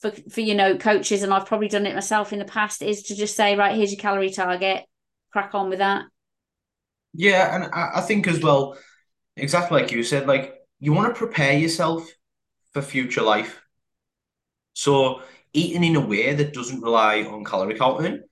for 0.00 0.10
for 0.30 0.40
you 0.40 0.54
know 0.54 0.76
coaches, 0.76 1.22
and 1.22 1.32
I've 1.32 1.46
probably 1.46 1.68
done 1.68 1.86
it 1.86 1.94
myself 1.94 2.32
in 2.32 2.38
the 2.38 2.44
past, 2.44 2.82
is 2.82 3.02
to 3.04 3.14
just 3.14 3.36
say, 3.36 3.56
right, 3.56 3.76
here's 3.76 3.92
your 3.92 4.00
calorie 4.00 4.30
target, 4.30 4.84
crack 5.32 5.54
on 5.54 5.68
with 5.68 5.78
that. 5.78 6.04
Yeah, 7.14 7.54
and 7.54 7.64
I, 7.72 7.90
I 7.96 8.00
think 8.00 8.26
as 8.26 8.40
well, 8.40 8.76
exactly 9.36 9.80
like 9.80 9.92
you 9.92 10.02
said, 10.02 10.26
like 10.26 10.54
you 10.80 10.92
want 10.92 11.14
to 11.14 11.18
prepare 11.18 11.58
yourself 11.58 12.08
for 12.72 12.82
future 12.82 13.22
life. 13.22 13.60
So 14.72 15.22
eating 15.52 15.84
in 15.84 15.96
a 15.96 16.06
way 16.06 16.34
that 16.34 16.54
doesn't 16.54 16.80
rely 16.80 17.22
on 17.24 17.44
calorie 17.44 17.78
counting 17.78 18.22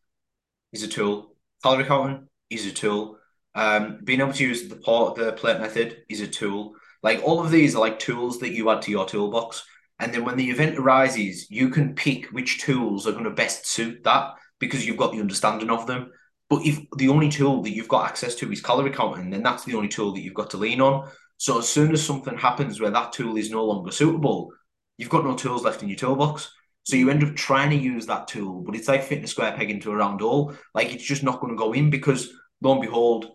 is 0.73 0.83
a 0.83 0.89
tool 0.89 1.30
calorie 1.63 1.85
counting 1.85 2.29
is 2.49 2.67
a 2.67 2.73
tool. 2.73 3.19
Um, 3.55 4.01
being 4.05 4.21
able 4.21 4.33
to 4.33 4.45
use 4.45 4.69
the 4.69 4.77
port, 4.77 5.17
the 5.17 5.33
plate 5.33 5.61
method 5.61 5.99
is 6.09 6.21
a 6.21 6.27
tool. 6.27 6.75
Like 7.03 7.23
all 7.25 7.41
of 7.41 7.51
these 7.51 7.75
are 7.75 7.81
like 7.81 7.99
tools 7.99 8.39
that 8.41 8.53
you 8.53 8.71
add 8.71 8.83
to 8.83 8.91
your 8.91 9.07
toolbox. 9.07 9.65
And 9.99 10.13
then 10.13 10.25
when 10.25 10.37
the 10.37 10.51
event 10.51 10.79
arises, 10.79 11.51
you 11.51 11.69
can 11.69 11.95
pick 11.95 12.27
which 12.27 12.61
tools 12.61 13.07
are 13.07 13.13
going 13.13 13.25
to 13.25 13.31
best 13.31 13.67
suit 13.67 14.03
that 14.05 14.35
because 14.59 14.87
you've 14.87 14.97
got 14.97 15.13
the 15.13 15.21
understanding 15.21 15.71
of 15.71 15.87
them. 15.87 16.11
But 16.49 16.65
if 16.67 16.81
the 16.97 17.09
only 17.09 17.29
tool 17.29 17.63
that 17.63 17.71
you've 17.71 17.89
got 17.89 18.09
access 18.09 18.35
to 18.37 18.51
is 18.51 18.61
calorie 18.61 18.91
counting, 18.91 19.31
then 19.31 19.43
that's 19.43 19.65
the 19.65 19.75
only 19.75 19.89
tool 19.89 20.13
that 20.13 20.21
you've 20.21 20.35
got 20.35 20.51
to 20.51 20.57
lean 20.57 20.81
on. 20.81 21.09
So 21.37 21.59
as 21.59 21.69
soon 21.69 21.93
as 21.93 22.05
something 22.05 22.37
happens 22.37 22.81
where 22.81 22.91
that 22.91 23.13
tool 23.13 23.37
is 23.37 23.51
no 23.51 23.65
longer 23.65 23.93
suitable, 23.93 24.53
you've 24.99 25.09
got 25.11 25.25
no 25.25 25.35
tools 25.37 25.65
left 25.65 25.83
in 25.83 25.89
your 25.89 25.97
toolbox. 25.97 26.51
So 26.85 26.97
you 26.97 27.11
end 27.11 27.23
up 27.23 27.37
trying 27.37 27.71
to 27.71 27.77
use 27.77 28.07
that 28.07 28.29
tool, 28.29 28.63
but 28.63 28.75
it's 28.75 28.89
like 28.89 29.05
fitting 29.05 29.25
a 29.25 29.29
square 29.29 29.53
peg 29.53 29.71
into 29.71 29.91
a 29.91 29.97
round 29.97 30.21
hole. 30.21 30.55
Like 30.75 30.93
it's 30.93 31.05
just 31.05 31.23
not 31.23 31.41
going 31.41 31.53
to 31.53 31.59
go 31.59 31.73
in 31.73 31.91
because 31.91 32.33
lo 32.63 32.73
and 32.73 32.81
behold, 32.81 33.33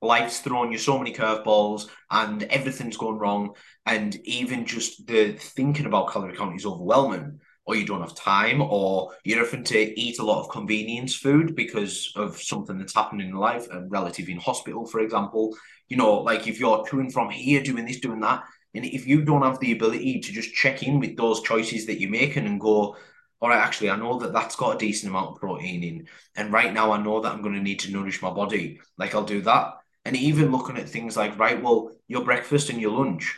life's 0.00 0.40
thrown 0.40 0.72
you 0.72 0.78
so 0.78 0.98
many 0.98 1.12
curveballs 1.12 1.88
and 2.10 2.42
everything's 2.44 2.96
going 2.96 3.18
wrong. 3.18 3.54
And 3.86 4.14
even 4.24 4.66
just 4.66 5.06
the 5.06 5.32
thinking 5.32 5.86
about 5.86 6.12
calorie 6.12 6.36
count 6.36 6.56
is 6.56 6.66
overwhelming, 6.66 7.40
or 7.64 7.76
you 7.76 7.84
don't 7.84 8.00
have 8.00 8.14
time, 8.14 8.62
or 8.62 9.12
you're 9.24 9.44
having 9.44 9.64
to 9.64 10.00
eat 10.00 10.18
a 10.18 10.24
lot 10.24 10.40
of 10.40 10.50
convenience 10.50 11.14
food 11.14 11.54
because 11.54 12.12
of 12.16 12.40
something 12.40 12.78
that's 12.78 12.94
happening 12.94 13.28
in 13.28 13.34
life, 13.34 13.66
a 13.70 13.86
relative 13.88 14.28
in 14.28 14.38
hospital, 14.38 14.86
for 14.86 15.00
example. 15.00 15.54
You 15.88 15.96
know, 15.96 16.14
like 16.14 16.46
if 16.46 16.58
you're 16.58 16.84
to 16.86 17.00
and 17.00 17.12
from 17.12 17.30
here 17.30 17.62
doing 17.62 17.84
this, 17.84 18.00
doing 18.00 18.20
that, 18.20 18.44
and 18.78 18.86
if 18.86 19.08
you 19.08 19.22
don't 19.22 19.42
have 19.42 19.58
the 19.58 19.72
ability 19.72 20.20
to 20.20 20.32
just 20.32 20.54
check 20.54 20.84
in 20.84 21.00
with 21.00 21.16
those 21.16 21.42
choices 21.42 21.86
that 21.86 22.00
you're 22.00 22.08
making 22.08 22.46
and 22.46 22.60
go, 22.60 22.96
all 23.40 23.48
right, 23.48 23.58
actually, 23.58 23.90
I 23.90 23.96
know 23.96 24.20
that 24.20 24.32
that's 24.32 24.54
got 24.54 24.76
a 24.76 24.78
decent 24.78 25.10
amount 25.10 25.32
of 25.32 25.40
protein 25.40 25.82
in. 25.82 26.08
And 26.36 26.52
right 26.52 26.72
now, 26.72 26.92
I 26.92 27.02
know 27.02 27.20
that 27.20 27.32
I'm 27.32 27.42
going 27.42 27.56
to 27.56 27.60
need 27.60 27.80
to 27.80 27.90
nourish 27.90 28.22
my 28.22 28.30
body. 28.30 28.78
Like, 28.96 29.16
I'll 29.16 29.24
do 29.24 29.42
that. 29.42 29.78
And 30.04 30.14
even 30.14 30.52
looking 30.52 30.76
at 30.76 30.88
things 30.88 31.16
like, 31.16 31.36
right, 31.40 31.60
well, 31.60 31.90
your 32.06 32.24
breakfast 32.24 32.70
and 32.70 32.80
your 32.80 32.92
lunch, 32.92 33.36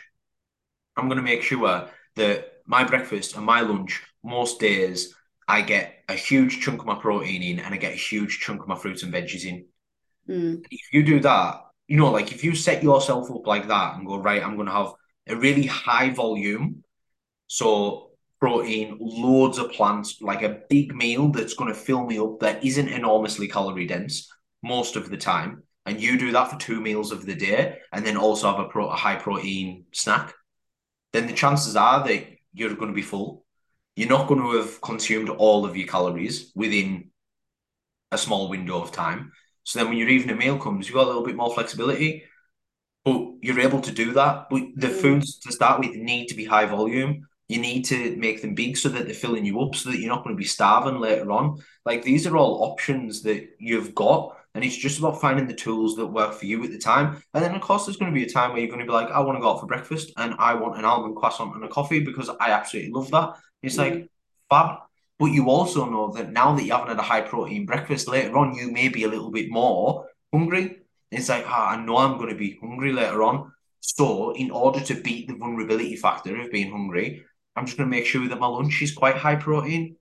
I'm 0.95 1.07
going 1.07 1.17
to 1.17 1.23
make 1.23 1.41
sure 1.41 1.89
that 2.17 2.61
my 2.67 2.83
breakfast 2.83 3.35
and 3.35 3.43
my 3.43 3.61
lunch, 3.61 4.03
most 4.23 4.59
days, 4.59 5.15
I 5.47 5.63
get 5.63 6.03
a 6.07 6.13
huge 6.13 6.61
chunk 6.61 6.81
of 6.81 6.85
my 6.85 6.99
protein 6.99 7.41
in 7.41 7.59
and 7.59 7.73
I 7.73 7.77
get 7.77 7.93
a 7.93 7.97
huge 7.97 8.41
chunk 8.41 8.61
of 8.61 8.67
my 8.67 8.75
fruits 8.75 9.01
and 9.01 9.11
veggies 9.11 9.45
in. 9.45 9.65
Mm. 10.29 10.63
If 10.69 10.93
you 10.93 11.01
do 11.01 11.19
that, 11.21 11.61
you 11.87 11.97
know, 11.97 12.11
like 12.11 12.31
if 12.31 12.43
you 12.43 12.53
set 12.53 12.83
yourself 12.83 13.31
up 13.31 13.47
like 13.47 13.67
that 13.69 13.95
and 13.95 14.05
go, 14.05 14.17
right, 14.17 14.43
I'm 14.43 14.55
going 14.55 14.67
to 14.67 14.73
have 14.73 14.93
a 15.27 15.35
really 15.35 15.65
high 15.65 16.09
volume. 16.09 16.83
So 17.47 18.11
protein, 18.39 18.97
loads 18.99 19.57
of 19.57 19.71
plants, 19.71 20.21
like 20.21 20.41
a 20.41 20.61
big 20.69 20.95
meal 20.95 21.29
that's 21.29 21.53
going 21.53 21.71
to 21.71 21.79
fill 21.79 22.05
me 22.05 22.17
up 22.17 22.39
that 22.39 22.63
isn't 22.63 22.87
enormously 22.87 23.47
calorie 23.47 23.85
dense 23.85 24.29
most 24.63 24.95
of 24.95 25.09
the 25.09 25.17
time. 25.17 25.63
And 25.85 25.99
you 25.99 26.17
do 26.17 26.31
that 26.31 26.49
for 26.49 26.57
two 26.57 26.79
meals 26.79 27.11
of 27.11 27.25
the 27.25 27.35
day 27.35 27.79
and 27.91 28.05
then 28.05 28.17
also 28.17 28.51
have 28.51 28.59
a, 28.59 28.69
pro- 28.69 28.89
a 28.89 28.95
high 28.95 29.15
protein 29.15 29.85
snack, 29.91 30.33
then 31.13 31.27
the 31.27 31.33
chances 31.33 31.75
are 31.75 32.05
that 32.07 32.25
you're 32.53 32.75
going 32.75 32.91
to 32.91 32.95
be 32.95 33.01
full. 33.01 33.45
You're 33.95 34.09
not 34.09 34.27
going 34.27 34.41
to 34.41 34.57
have 34.57 34.81
consumed 34.81 35.29
all 35.29 35.65
of 35.65 35.75
your 35.75 35.87
calories 35.87 36.51
within 36.55 37.09
a 38.11 38.17
small 38.17 38.49
window 38.49 38.81
of 38.81 38.91
time. 38.91 39.31
So 39.63 39.79
then 39.79 39.89
when 39.89 39.97
your 39.97 40.09
evening 40.09 40.37
meal 40.37 40.57
comes, 40.57 40.87
you've 40.87 40.95
got 40.95 41.05
a 41.05 41.07
little 41.07 41.25
bit 41.25 41.35
more 41.35 41.53
flexibility. 41.53 42.23
But 43.03 43.21
you're 43.41 43.59
able 43.59 43.81
to 43.81 43.91
do 43.91 44.13
that. 44.13 44.47
But 44.49 44.63
the 44.75 44.87
mm. 44.87 45.01
foods 45.01 45.39
to 45.39 45.51
start 45.51 45.79
with 45.79 45.95
need 45.95 46.27
to 46.27 46.35
be 46.35 46.45
high 46.45 46.65
volume. 46.65 47.27
You 47.47 47.59
need 47.59 47.83
to 47.85 48.15
make 48.15 48.41
them 48.41 48.55
big 48.55 48.77
so 48.77 48.87
that 48.89 49.05
they're 49.05 49.13
filling 49.13 49.43
you 49.43 49.59
up, 49.59 49.75
so 49.75 49.89
that 49.89 49.99
you're 49.99 50.13
not 50.13 50.23
going 50.23 50.35
to 50.35 50.39
be 50.39 50.45
starving 50.45 50.99
later 50.99 51.31
on. 51.31 51.61
Like 51.85 52.03
these 52.03 52.25
are 52.25 52.37
all 52.37 52.63
options 52.63 53.23
that 53.23 53.49
you've 53.59 53.93
got, 53.93 54.37
and 54.55 54.63
it's 54.63 54.77
just 54.77 54.99
about 54.99 55.19
finding 55.19 55.47
the 55.47 55.53
tools 55.53 55.95
that 55.95 56.05
work 56.07 56.33
for 56.33 56.45
you 56.45 56.63
at 56.63 56.71
the 56.71 56.77
time. 56.77 57.21
And 57.33 57.43
then, 57.43 57.53
of 57.55 57.61
course, 57.61 57.85
there's 57.85 57.97
going 57.97 58.13
to 58.13 58.17
be 58.17 58.25
a 58.25 58.31
time 58.31 58.51
where 58.51 58.59
you're 58.59 58.69
going 58.69 58.79
to 58.79 58.85
be 58.85 58.91
like, 58.91 59.09
I 59.11 59.19
want 59.19 59.37
to 59.37 59.41
go 59.41 59.51
out 59.51 59.59
for 59.59 59.65
breakfast, 59.65 60.13
and 60.17 60.35
I 60.39 60.53
want 60.53 60.77
an 60.77 60.85
almond 60.85 61.17
croissant 61.17 61.55
and 61.55 61.63
a 61.65 61.67
coffee 61.67 61.99
because 61.99 62.29
I 62.29 62.51
absolutely 62.51 62.91
love 62.91 63.11
that. 63.11 63.35
It's 63.63 63.75
mm. 63.75 63.79
like 63.79 64.09
fab. 64.49 64.79
But 65.19 65.27
you 65.27 65.49
also 65.49 65.89
know 65.89 66.11
that 66.13 66.31
now 66.31 66.55
that 66.55 66.63
you 66.63 66.71
haven't 66.71 66.87
had 66.87 66.99
a 66.99 67.03
high 67.03 67.21
protein 67.21 67.65
breakfast 67.65 68.07
later 68.07 68.37
on, 68.37 68.55
you 68.55 68.71
may 68.71 68.87
be 68.87 69.03
a 69.03 69.07
little 69.07 69.29
bit 69.29 69.51
more 69.51 70.07
hungry. 70.33 70.80
It's 71.11 71.29
like, 71.29 71.45
ah, 71.47 71.71
I 71.71 71.85
know 71.85 71.97
I'm 71.97 72.17
going 72.17 72.29
to 72.29 72.35
be 72.35 72.57
hungry 72.61 72.93
later 72.93 73.21
on. 73.23 73.51
So, 73.81 74.33
in 74.33 74.51
order 74.51 74.79
to 74.79 74.95
beat 74.95 75.27
the 75.27 75.35
vulnerability 75.35 75.95
factor 75.95 76.39
of 76.39 76.51
being 76.51 76.71
hungry, 76.71 77.23
I'm 77.55 77.65
just 77.65 77.77
going 77.77 77.89
to 77.89 77.95
make 77.95 78.05
sure 78.05 78.27
that 78.27 78.39
my 78.39 78.47
lunch 78.47 78.81
is 78.81 78.93
quite 78.93 79.15
high 79.15 79.35
protein. 79.35 79.97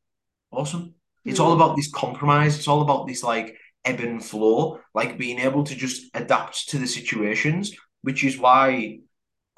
Awesome. 0.52 0.94
It's 1.24 1.40
all 1.40 1.52
mm. 1.52 1.56
about 1.56 1.76
this 1.76 1.90
compromise. 1.90 2.56
It's 2.56 2.68
all 2.68 2.82
about 2.82 3.06
this 3.06 3.22
like 3.22 3.56
ebb 3.84 4.00
and 4.00 4.24
flow, 4.24 4.80
like 4.94 5.18
being 5.18 5.38
able 5.38 5.64
to 5.64 5.74
just 5.74 6.10
adapt 6.14 6.68
to 6.70 6.78
the 6.78 6.86
situations, 6.86 7.74
which 8.02 8.24
is 8.24 8.38
why 8.38 9.00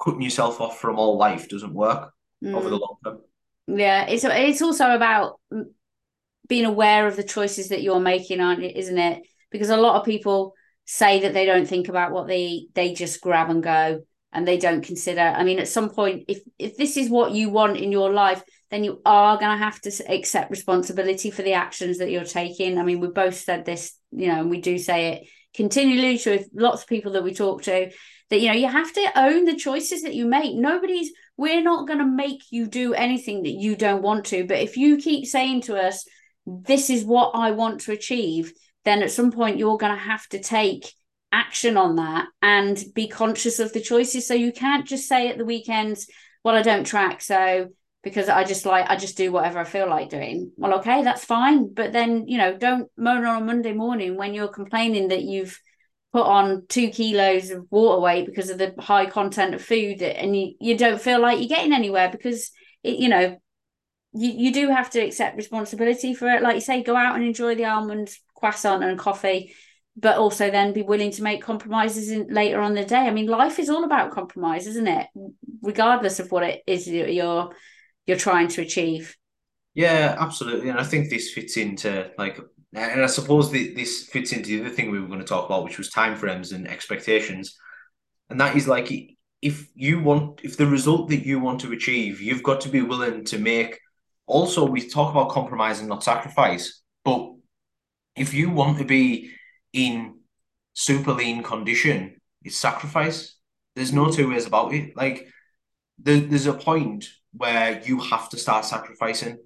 cutting 0.03 0.21
yourself 0.21 0.59
off 0.59 0.79
from 0.79 0.97
all 0.97 1.17
life 1.17 1.47
doesn't 1.49 1.73
work 1.73 2.11
mm. 2.43 2.53
over 2.53 2.69
the 2.69 2.77
mm. 2.77 2.81
long 2.81 2.97
term. 3.03 3.21
Yeah, 3.67 4.05
it's 4.05 4.25
it's 4.25 4.61
also 4.61 4.91
about 4.91 5.39
being 6.47 6.65
aware 6.65 7.07
of 7.07 7.15
the 7.15 7.23
choices 7.23 7.69
that 7.69 7.81
you're 7.81 7.99
making, 7.99 8.41
aren't 8.41 8.63
it? 8.63 8.75
Isn't 8.75 8.97
it? 8.97 9.23
Because 9.51 9.69
a 9.69 9.77
lot 9.77 9.99
of 9.99 10.05
people 10.05 10.53
say 10.85 11.21
that 11.21 11.33
they 11.33 11.45
don't 11.45 11.67
think 11.67 11.87
about 11.87 12.11
what 12.11 12.27
they 12.27 12.67
they 12.73 12.93
just 12.93 13.21
grab 13.21 13.49
and 13.49 13.63
go 13.63 14.03
and 14.31 14.47
they 14.47 14.57
don't 14.57 14.83
consider. 14.83 15.21
I 15.21 15.43
mean, 15.43 15.59
at 15.59 15.67
some 15.67 15.89
point, 15.89 16.25
if 16.27 16.41
if 16.57 16.75
this 16.77 16.97
is 16.97 17.09
what 17.09 17.33
you 17.33 17.49
want 17.49 17.77
in 17.77 17.91
your 17.91 18.11
life, 18.11 18.43
then 18.71 18.83
you 18.83 19.01
are 19.05 19.37
going 19.37 19.51
to 19.51 19.63
have 19.63 19.79
to 19.81 19.91
accept 20.11 20.49
responsibility 20.49 21.29
for 21.29 21.43
the 21.43 21.53
actions 21.53 21.99
that 21.99 22.09
you're 22.09 22.23
taking. 22.23 22.77
I 22.77 22.83
mean, 22.83 22.99
we 22.99 23.07
both 23.07 23.35
said 23.35 23.65
this, 23.65 23.93
you 24.11 24.27
know, 24.27 24.39
and 24.39 24.49
we 24.49 24.59
do 24.59 24.77
say 24.77 25.13
it 25.13 25.27
continually 25.53 26.17
to 26.17 26.43
lots 26.53 26.81
of 26.81 26.89
people 26.89 27.13
that 27.13 27.23
we 27.23 27.33
talk 27.33 27.61
to 27.63 27.91
that 28.29 28.39
you 28.39 28.47
know 28.47 28.55
you 28.55 28.67
have 28.67 28.91
to 28.91 29.11
own 29.15 29.45
the 29.45 29.55
choices 29.55 30.01
that 30.01 30.15
you 30.15 30.25
make 30.25 30.55
nobody's 30.55 31.11
we're 31.37 31.61
not 31.61 31.87
going 31.87 31.99
to 31.99 32.05
make 32.05 32.41
you 32.51 32.65
do 32.65 32.93
anything 32.93 33.43
that 33.43 33.51
you 33.51 33.75
don't 33.75 34.01
want 34.01 34.25
to 34.25 34.45
but 34.45 34.57
if 34.59 34.77
you 34.77 34.97
keep 34.97 35.25
saying 35.25 35.61
to 35.61 35.75
us 35.75 36.05
this 36.45 36.89
is 36.89 37.05
what 37.05 37.31
i 37.35 37.51
want 37.51 37.81
to 37.81 37.91
achieve 37.91 38.51
then 38.85 39.03
at 39.03 39.11
some 39.11 39.31
point 39.31 39.57
you're 39.57 39.77
going 39.77 39.93
to 39.93 39.97
have 40.03 40.27
to 40.29 40.39
take 40.39 40.93
action 41.31 41.77
on 41.77 41.95
that 41.95 42.27
and 42.41 42.83
be 42.93 43.07
conscious 43.07 43.59
of 43.59 43.73
the 43.73 43.81
choices 43.81 44.27
so 44.27 44.33
you 44.33 44.51
can't 44.51 44.87
just 44.87 45.07
say 45.07 45.29
at 45.29 45.37
the 45.37 45.45
weekends 45.45 46.07
well 46.43 46.55
i 46.55 46.61
don't 46.61 46.85
track 46.85 47.21
so 47.21 47.67
because 48.03 48.27
I 48.27 48.43
just 48.43 48.65
like 48.65 48.89
I 48.89 48.97
just 48.97 49.17
do 49.17 49.31
whatever 49.31 49.59
I 49.59 49.63
feel 49.63 49.89
like 49.89 50.09
doing. 50.09 50.51
Well, 50.57 50.75
okay, 50.79 51.03
that's 51.03 51.23
fine. 51.23 51.73
But 51.73 51.93
then, 51.93 52.27
you 52.27 52.37
know, 52.37 52.55
don't 52.55 52.91
moan 52.97 53.25
on 53.25 53.41
a 53.41 53.45
Monday 53.45 53.73
morning 53.73 54.17
when 54.17 54.33
you're 54.33 54.49
complaining 54.49 55.07
that 55.07 55.23
you've 55.23 55.57
put 56.11 56.25
on 56.25 56.65
two 56.67 56.89
kilos 56.89 57.49
of 57.49 57.65
water 57.71 58.01
weight 58.01 58.27
because 58.27 58.49
of 58.49 58.57
the 58.57 58.75
high 58.77 59.05
content 59.07 59.55
of 59.55 59.63
food 59.63 60.01
and 60.01 60.37
you, 60.37 60.53
you 60.59 60.77
don't 60.77 61.01
feel 61.01 61.19
like 61.19 61.39
you're 61.39 61.47
getting 61.47 61.73
anywhere 61.73 62.09
because 62.11 62.51
it, 62.83 62.99
you 62.99 63.09
know, 63.09 63.37
you, 64.13 64.31
you 64.31 64.53
do 64.53 64.69
have 64.69 64.91
to 64.91 64.99
accept 64.99 65.37
responsibility 65.37 66.13
for 66.13 66.27
it. 66.27 66.43
Like 66.43 66.55
you 66.55 66.61
say, 66.61 66.83
go 66.83 66.95
out 66.95 67.15
and 67.15 67.23
enjoy 67.23 67.55
the 67.55 67.65
almond 67.65 68.13
croissant 68.43 68.83
and 68.83 68.99
coffee, 68.99 69.55
but 69.95 70.17
also 70.17 70.51
then 70.51 70.73
be 70.73 70.81
willing 70.81 71.11
to 71.11 71.23
make 71.23 71.41
compromises 71.41 72.11
in, 72.11 72.27
later 72.29 72.59
on 72.59 72.73
the 72.73 72.83
day. 72.83 72.97
I 72.97 73.11
mean, 73.11 73.27
life 73.27 73.57
is 73.57 73.69
all 73.69 73.85
about 73.85 74.11
compromise, 74.11 74.67
isn't 74.67 74.87
it? 74.87 75.07
Regardless 75.61 76.19
of 76.19 76.29
what 76.29 76.43
it 76.43 76.61
is 76.67 76.87
you're 76.87 77.53
you're 78.05 78.17
trying 78.17 78.49
to 78.49 78.61
achieve. 78.61 79.15
Yeah, 79.73 80.17
absolutely. 80.19 80.69
And 80.69 80.77
I 80.77 80.83
think 80.83 81.09
this 81.09 81.31
fits 81.31 81.55
into 81.55 82.11
like, 82.17 82.37
and 82.73 83.01
I 83.01 83.07
suppose 83.07 83.49
the, 83.49 83.73
this 83.73 84.07
fits 84.07 84.33
into 84.33 84.49
the 84.49 84.65
other 84.65 84.75
thing 84.75 84.91
we 84.91 84.99
were 84.99 85.07
going 85.07 85.19
to 85.19 85.25
talk 85.25 85.45
about, 85.45 85.63
which 85.63 85.77
was 85.77 85.89
timeframes 85.89 86.53
and 86.53 86.67
expectations. 86.67 87.57
And 88.29 88.41
that 88.41 88.57
is 88.57 88.67
like, 88.67 88.91
if 89.41 89.69
you 89.73 90.01
want, 90.01 90.41
if 90.43 90.57
the 90.57 90.67
result 90.67 91.09
that 91.09 91.25
you 91.25 91.39
want 91.39 91.61
to 91.61 91.71
achieve, 91.71 92.19
you've 92.19 92.43
got 92.43 92.59
to 92.61 92.69
be 92.69 92.81
willing 92.81 93.23
to 93.25 93.37
make. 93.37 93.79
Also, 94.25 94.65
we 94.65 94.89
talk 94.89 95.11
about 95.11 95.29
compromise 95.29 95.79
and 95.79 95.87
not 95.87 96.03
sacrifice. 96.03 96.81
But 97.05 97.31
if 98.15 98.33
you 98.33 98.49
want 98.49 98.77
to 98.77 98.85
be 98.85 99.31
in 99.71 100.19
super 100.73 101.13
lean 101.13 101.43
condition, 101.43 102.19
it's 102.43 102.57
sacrifice. 102.57 103.35
There's 103.75 103.93
no 103.93 104.11
two 104.11 104.29
ways 104.29 104.45
about 104.45 104.73
it. 104.73 104.95
Like, 104.95 105.27
there, 105.97 106.19
there's 106.19 106.47
a 106.47 106.53
point 106.53 107.09
where 107.33 107.81
you 107.85 107.99
have 107.99 108.29
to 108.29 108.37
start 108.37 108.65
sacrificing. 108.65 109.37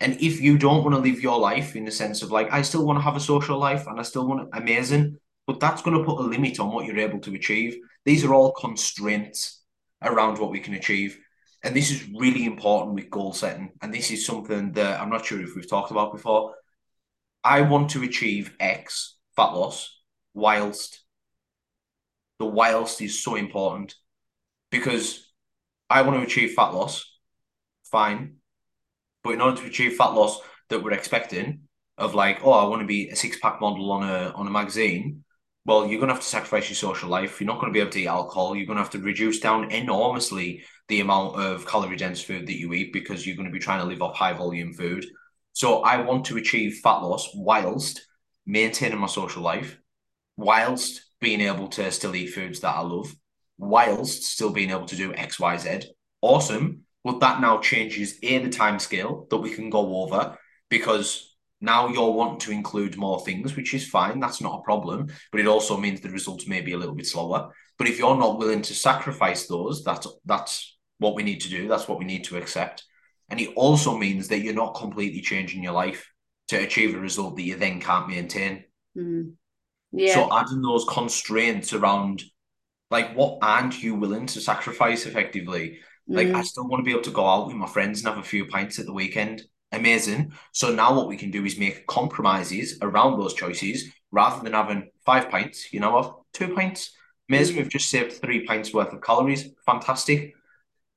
And 0.00 0.20
if 0.20 0.40
you 0.40 0.58
don't 0.58 0.84
want 0.84 0.94
to 0.94 1.00
live 1.00 1.22
your 1.22 1.38
life 1.38 1.74
in 1.74 1.84
the 1.84 1.90
sense 1.90 2.22
of 2.22 2.30
like, 2.30 2.52
I 2.52 2.62
still 2.62 2.86
want 2.86 2.98
to 2.98 3.02
have 3.02 3.16
a 3.16 3.20
social 3.20 3.58
life 3.58 3.86
and 3.86 3.98
I 3.98 4.02
still 4.02 4.26
want 4.26 4.50
to, 4.50 4.58
amazing, 4.58 5.18
but 5.46 5.60
that's 5.60 5.82
going 5.82 5.96
to 5.96 6.04
put 6.04 6.20
a 6.20 6.22
limit 6.22 6.60
on 6.60 6.72
what 6.72 6.86
you're 6.86 6.98
able 6.98 7.20
to 7.20 7.34
achieve. 7.34 7.78
These 8.04 8.24
are 8.24 8.34
all 8.34 8.52
constraints 8.52 9.62
around 10.02 10.38
what 10.38 10.50
we 10.50 10.60
can 10.60 10.74
achieve. 10.74 11.18
And 11.62 11.74
this 11.74 11.90
is 11.90 12.08
really 12.10 12.44
important 12.44 12.94
with 12.94 13.10
goal 13.10 13.32
setting. 13.32 13.72
And 13.80 13.92
this 13.92 14.10
is 14.10 14.26
something 14.26 14.72
that 14.72 15.00
I'm 15.00 15.10
not 15.10 15.24
sure 15.24 15.40
if 15.40 15.56
we've 15.56 15.68
talked 15.68 15.90
about 15.90 16.12
before. 16.12 16.54
I 17.46 17.60
want 17.62 17.90
to 17.90 18.02
achieve 18.02 18.54
X 18.58 19.16
fat 19.36 19.52
loss 19.52 20.00
whilst 20.34 21.00
the 22.40 22.46
whilst 22.46 23.00
is 23.00 23.22
so 23.22 23.36
important 23.36 23.94
because 24.70 25.32
I 25.88 26.02
want 26.02 26.18
to 26.18 26.26
achieve 26.26 26.54
fat 26.54 26.74
loss 26.74 27.08
fine. 27.84 28.38
But 29.22 29.34
in 29.34 29.40
order 29.40 29.60
to 29.60 29.66
achieve 29.68 29.96
fat 29.96 30.14
loss 30.14 30.40
that 30.70 30.82
we're 30.82 30.92
expecting, 30.92 31.66
of 31.98 32.14
like, 32.14 32.44
oh, 32.44 32.50
I 32.50 32.64
want 32.64 32.82
to 32.82 32.86
be 32.86 33.08
a 33.08 33.16
six 33.16 33.38
pack 33.38 33.60
model 33.60 33.90
on 33.92 34.02
a 34.02 34.32
on 34.34 34.46
a 34.46 34.50
magazine, 34.50 35.24
well, 35.64 35.86
you're 35.86 36.00
gonna 36.00 36.12
have 36.12 36.22
to 36.22 36.28
sacrifice 36.28 36.68
your 36.68 36.76
social 36.76 37.08
life. 37.08 37.40
You're 37.40 37.46
not 37.46 37.60
gonna 37.60 37.72
be 37.72 37.80
able 37.80 37.92
to 37.92 38.00
eat 38.00 38.06
alcohol. 38.06 38.56
You're 38.56 38.66
gonna 38.66 38.80
have 38.80 38.90
to 38.90 38.98
reduce 38.98 39.40
down 39.40 39.70
enormously 39.70 40.64
the 40.88 41.00
amount 41.00 41.40
of 41.40 41.66
calorie 41.66 41.96
dense 41.96 42.20
food 42.20 42.46
that 42.46 42.58
you 42.58 42.72
eat 42.72 42.92
because 42.92 43.26
you're 43.26 43.36
gonna 43.36 43.50
be 43.50 43.58
trying 43.58 43.80
to 43.80 43.86
live 43.86 44.02
off 44.02 44.16
high 44.16 44.32
volume 44.32 44.74
food. 44.74 45.06
So 45.56 45.80
I 45.80 46.02
want 46.02 46.26
to 46.26 46.36
achieve 46.36 46.80
fat 46.82 46.98
loss 46.98 47.30
whilst 47.34 48.06
maintaining 48.44 48.98
my 48.98 49.06
social 49.06 49.42
life, 49.42 49.78
whilst 50.36 51.00
being 51.18 51.40
able 51.40 51.68
to 51.68 51.90
still 51.90 52.14
eat 52.14 52.34
foods 52.34 52.60
that 52.60 52.76
I 52.76 52.82
love, 52.82 53.16
whilst 53.56 54.24
still 54.24 54.50
being 54.50 54.70
able 54.70 54.84
to 54.84 54.96
do 54.96 55.14
X, 55.14 55.40
Y, 55.40 55.56
Z. 55.56 55.80
Awesome. 56.20 56.82
But 57.02 57.20
that 57.20 57.40
now 57.40 57.56
changes 57.56 58.18
A, 58.22 58.36
the 58.36 58.50
time 58.50 58.78
scale 58.78 59.26
that 59.30 59.38
we 59.38 59.48
can 59.48 59.70
go 59.70 60.02
over 60.02 60.36
because 60.68 61.34
now 61.62 61.88
you're 61.88 62.12
wanting 62.12 62.40
to 62.40 62.50
include 62.50 62.98
more 62.98 63.24
things, 63.24 63.56
which 63.56 63.72
is 63.72 63.88
fine. 63.88 64.20
That's 64.20 64.42
not 64.42 64.58
a 64.58 64.62
problem. 64.62 65.06
But 65.32 65.40
it 65.40 65.46
also 65.46 65.78
means 65.78 66.02
the 66.02 66.10
results 66.10 66.46
may 66.46 66.60
be 66.60 66.74
a 66.74 66.78
little 66.78 66.94
bit 66.94 67.06
slower. 67.06 67.50
But 67.78 67.88
if 67.88 67.98
you're 67.98 68.18
not 68.18 68.38
willing 68.38 68.60
to 68.60 68.74
sacrifice 68.74 69.46
those, 69.46 69.82
that's 69.82 70.06
that's 70.26 70.76
what 70.98 71.14
we 71.14 71.22
need 71.22 71.40
to 71.40 71.48
do. 71.48 71.66
That's 71.66 71.88
what 71.88 71.98
we 71.98 72.04
need 72.04 72.24
to 72.24 72.36
accept. 72.36 72.84
And 73.28 73.40
it 73.40 73.50
also 73.56 73.96
means 73.96 74.28
that 74.28 74.40
you're 74.40 74.54
not 74.54 74.74
completely 74.74 75.20
changing 75.20 75.62
your 75.62 75.72
life 75.72 76.08
to 76.48 76.56
achieve 76.56 76.94
a 76.94 76.98
result 76.98 77.36
that 77.36 77.42
you 77.42 77.56
then 77.56 77.80
can't 77.80 78.08
maintain. 78.08 78.64
Mm. 78.96 79.32
Yeah. 79.92 80.14
So 80.14 80.28
adding 80.32 80.62
those 80.62 80.84
constraints 80.88 81.72
around 81.72 82.22
like 82.90 83.14
what 83.16 83.38
aren't 83.42 83.82
you 83.82 83.94
willing 83.94 84.26
to 84.26 84.40
sacrifice 84.40 85.06
effectively? 85.06 85.78
Like, 86.08 86.28
mm. 86.28 86.36
I 86.36 86.42
still 86.42 86.68
want 86.68 86.80
to 86.80 86.84
be 86.84 86.92
able 86.92 87.02
to 87.02 87.10
go 87.10 87.26
out 87.26 87.48
with 87.48 87.56
my 87.56 87.66
friends 87.66 87.98
and 87.98 88.08
have 88.08 88.18
a 88.18 88.26
few 88.26 88.46
pints 88.46 88.78
at 88.78 88.86
the 88.86 88.92
weekend. 88.92 89.42
Amazing. 89.72 90.32
So 90.52 90.72
now 90.72 90.94
what 90.94 91.08
we 91.08 91.16
can 91.16 91.32
do 91.32 91.44
is 91.44 91.58
make 91.58 91.86
compromises 91.88 92.78
around 92.80 93.18
those 93.18 93.34
choices 93.34 93.90
rather 94.12 94.42
than 94.42 94.52
having 94.52 94.90
five 95.04 95.28
pints, 95.28 95.72
you 95.72 95.80
know 95.80 95.90
what? 95.90 96.20
Two 96.32 96.54
pints. 96.54 96.92
Amazing. 97.28 97.56
Mm. 97.56 97.58
We've 97.58 97.68
just 97.68 97.90
saved 97.90 98.12
three 98.12 98.46
pints 98.46 98.72
worth 98.72 98.92
of 98.92 99.02
calories. 99.02 99.48
Fantastic. 99.66 100.34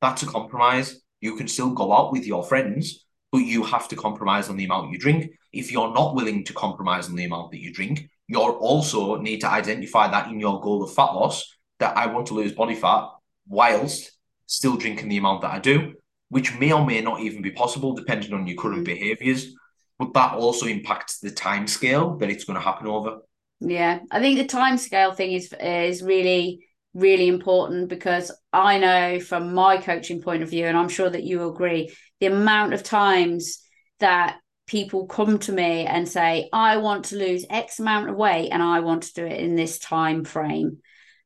That's 0.01 0.21
a 0.21 0.27
compromise. 0.27 1.01
You 1.21 1.35
can 1.35 1.47
still 1.47 1.71
go 1.71 1.93
out 1.93 2.11
with 2.11 2.25
your 2.25 2.43
friends, 2.43 3.05
but 3.31 3.39
you 3.39 3.63
have 3.63 3.87
to 3.89 3.95
compromise 3.95 4.49
on 4.49 4.57
the 4.57 4.65
amount 4.65 4.91
you 4.91 4.97
drink. 4.97 5.31
If 5.51 5.71
you're 5.71 5.93
not 5.93 6.15
willing 6.15 6.43
to 6.45 6.53
compromise 6.53 7.09
on 7.09 7.15
the 7.15 7.25
amount 7.25 7.51
that 7.51 7.59
you 7.59 7.73
drink, 7.73 8.09
you 8.27 8.39
also 8.39 9.17
need 9.17 9.41
to 9.41 9.49
identify 9.49 10.09
that 10.09 10.27
in 10.27 10.39
your 10.39 10.61
goal 10.61 10.83
of 10.83 10.93
fat 10.93 11.13
loss 11.13 11.55
that 11.79 11.97
I 11.97 12.07
want 12.07 12.27
to 12.27 12.35
lose 12.35 12.53
body 12.53 12.75
fat 12.75 13.09
whilst 13.47 14.11
still 14.45 14.77
drinking 14.77 15.09
the 15.09 15.17
amount 15.17 15.41
that 15.41 15.51
I 15.51 15.59
do, 15.59 15.93
which 16.29 16.57
may 16.57 16.71
or 16.71 16.85
may 16.85 17.01
not 17.01 17.21
even 17.21 17.41
be 17.41 17.51
possible 17.51 17.93
depending 17.93 18.33
on 18.33 18.47
your 18.47 18.57
current 18.57 18.85
mm-hmm. 18.85 18.95
behaviors. 18.95 19.55
But 19.97 20.13
that 20.13 20.35
also 20.35 20.65
impacts 20.65 21.19
the 21.19 21.31
time 21.31 21.67
scale 21.67 22.15
that 22.17 22.29
it's 22.29 22.45
going 22.45 22.55
to 22.57 22.63
happen 22.63 22.87
over. 22.87 23.17
Yeah, 23.59 23.99
I 24.11 24.19
think 24.21 24.37
the 24.37 24.45
time 24.45 24.77
scale 24.77 25.13
thing 25.13 25.33
is 25.33 25.53
is 25.59 26.01
really 26.01 26.65
really 26.93 27.27
important 27.27 27.89
because 27.89 28.31
I 28.51 28.79
know 28.79 29.19
from 29.19 29.53
my 29.53 29.77
coaching 29.77 30.21
point 30.21 30.43
of 30.43 30.49
view, 30.49 30.65
and 30.65 30.77
I'm 30.77 30.89
sure 30.89 31.09
that 31.09 31.23
you 31.23 31.47
agree, 31.47 31.93
the 32.19 32.27
amount 32.27 32.73
of 32.73 32.83
times 32.83 33.61
that 33.99 34.37
people 34.67 35.07
come 35.07 35.39
to 35.39 35.51
me 35.51 35.85
and 35.85 36.07
say, 36.07 36.49
I 36.53 36.77
want 36.77 37.05
to 37.05 37.17
lose 37.17 37.45
X 37.49 37.79
amount 37.79 38.09
of 38.09 38.15
weight 38.15 38.49
and 38.49 38.61
I 38.61 38.81
want 38.81 39.03
to 39.03 39.13
do 39.13 39.25
it 39.25 39.39
in 39.39 39.55
this 39.55 39.79
time 39.79 40.23
frame. 40.23 40.77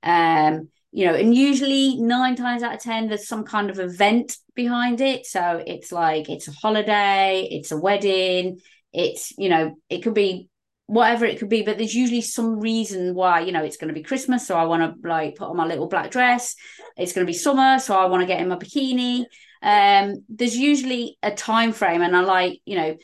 Um, 0.02 0.70
you 0.92 1.08
know, 1.08 1.16
and 1.16 1.34
usually 1.34 1.98
nine 1.98 2.36
times 2.36 2.62
out 2.62 2.76
of 2.76 2.82
10, 2.82 3.08
there's 3.08 3.28
some 3.28 3.44
kind 3.44 3.70
of 3.70 3.80
event 3.80 4.38
behind 4.54 5.02
it. 5.02 5.26
So 5.26 5.64
it's 5.66 5.92
like 5.92 6.30
it's 6.30 6.48
a 6.48 6.52
holiday, 6.52 7.48
it's 7.50 7.72
a 7.72 7.78
wedding, 7.78 8.60
it's, 8.94 9.34
you 9.38 9.50
know, 9.50 9.76
it 9.90 10.04
could 10.04 10.14
be 10.14 10.50
whatever 10.94 11.26
it 11.26 11.40
could 11.40 11.50
be, 11.50 11.64
but 11.64 11.78
there's 11.78 11.96
usually 11.96 12.22
some 12.22 12.60
reason 12.60 13.16
why, 13.16 13.40
you 13.40 13.52
know, 13.52 13.64
it's 13.64 13.78
going 13.78 13.88
to 13.88 13.94
be 13.94 14.04
Christmas. 14.04 14.46
So 14.46 14.56
I 14.56 14.66
want 14.66 15.02
to 15.02 15.08
like 15.08 15.36
put 15.36 15.50
on 15.50 15.58
my 15.58 15.66
little 15.66 15.88
black 15.88 16.12
dress. 16.12 16.56
It's 16.98 17.14
going 17.14 17.26
to 17.26 17.32
be 17.32 17.38
summer. 17.38 17.80
So 17.80 17.98
I 17.98 18.06
want 18.06 18.22
to 18.22 18.28
get 18.28 18.40
in 18.40 18.50
my 18.50 18.58
bikini. 18.58 19.26
Um, 19.64 20.24
there's 20.30 20.56
usually 20.56 21.18
a 21.24 21.32
time 21.32 21.74
frame. 21.74 22.04
And 22.04 22.16
I 22.16 22.22
like, 22.22 22.62
you 22.66 22.76
know, 22.76 22.96